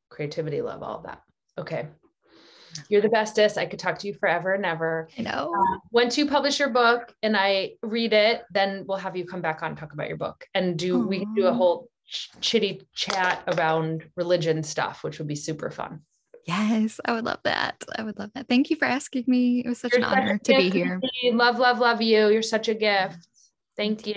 creativity 0.09 0.61
love 0.61 0.81
all 0.81 1.01
that. 1.01 1.21
Okay 1.57 1.87
you're 2.89 3.01
the 3.01 3.09
bestest. 3.09 3.57
I 3.57 3.65
could 3.65 3.79
talk 3.79 3.99
to 3.99 4.07
you 4.07 4.13
forever 4.13 4.53
and 4.53 4.65
ever. 4.65 5.09
I 5.17 5.21
know. 5.21 5.53
Uh, 5.55 5.77
once 5.91 6.17
you 6.17 6.27
publish 6.27 6.59
your 6.59 6.69
book 6.69 7.13
and 7.23 7.35
I 7.35 7.73
read 7.81 8.13
it, 8.13 8.43
then 8.51 8.85
we'll 8.87 8.97
have 8.97 9.15
you 9.15 9.25
come 9.25 9.41
back 9.41 9.63
on 9.63 9.75
talk 9.75 9.93
about 9.93 10.07
your 10.07 10.17
book 10.17 10.45
and 10.53 10.77
do 10.77 10.97
Aww. 10.97 11.07
we 11.07 11.19
can 11.19 11.33
do 11.35 11.47
a 11.47 11.53
whole 11.53 11.89
ch- 12.07 12.29
chitty 12.41 12.87
chat 12.93 13.43
around 13.47 14.09
religion 14.15 14.63
stuff, 14.63 15.03
which 15.03 15.19
would 15.19 15.27
be 15.27 15.35
super 15.35 15.69
fun. 15.69 16.01
Yes, 16.45 17.01
I 17.03 17.11
would 17.11 17.25
love 17.25 17.39
that. 17.43 17.83
I 17.97 18.03
would 18.03 18.17
love 18.17 18.31
that. 18.33 18.47
Thank 18.47 18.69
you 18.69 18.77
for 18.77 18.85
asking 18.85 19.25
me. 19.27 19.63
It 19.65 19.67
was 19.67 19.79
such 19.79 19.91
You're 19.91 20.03
an 20.03 20.09
such 20.09 20.17
honor 20.17 20.37
to 20.37 20.55
be 20.55 20.69
here. 20.69 21.01
Love, 21.33 21.59
love, 21.59 21.79
love 21.79 22.01
you. 22.01 22.29
You're 22.29 22.41
such 22.41 22.69
a 22.69 22.73
gift. 22.73 23.27
Thank 23.75 24.07
you. 24.07 24.15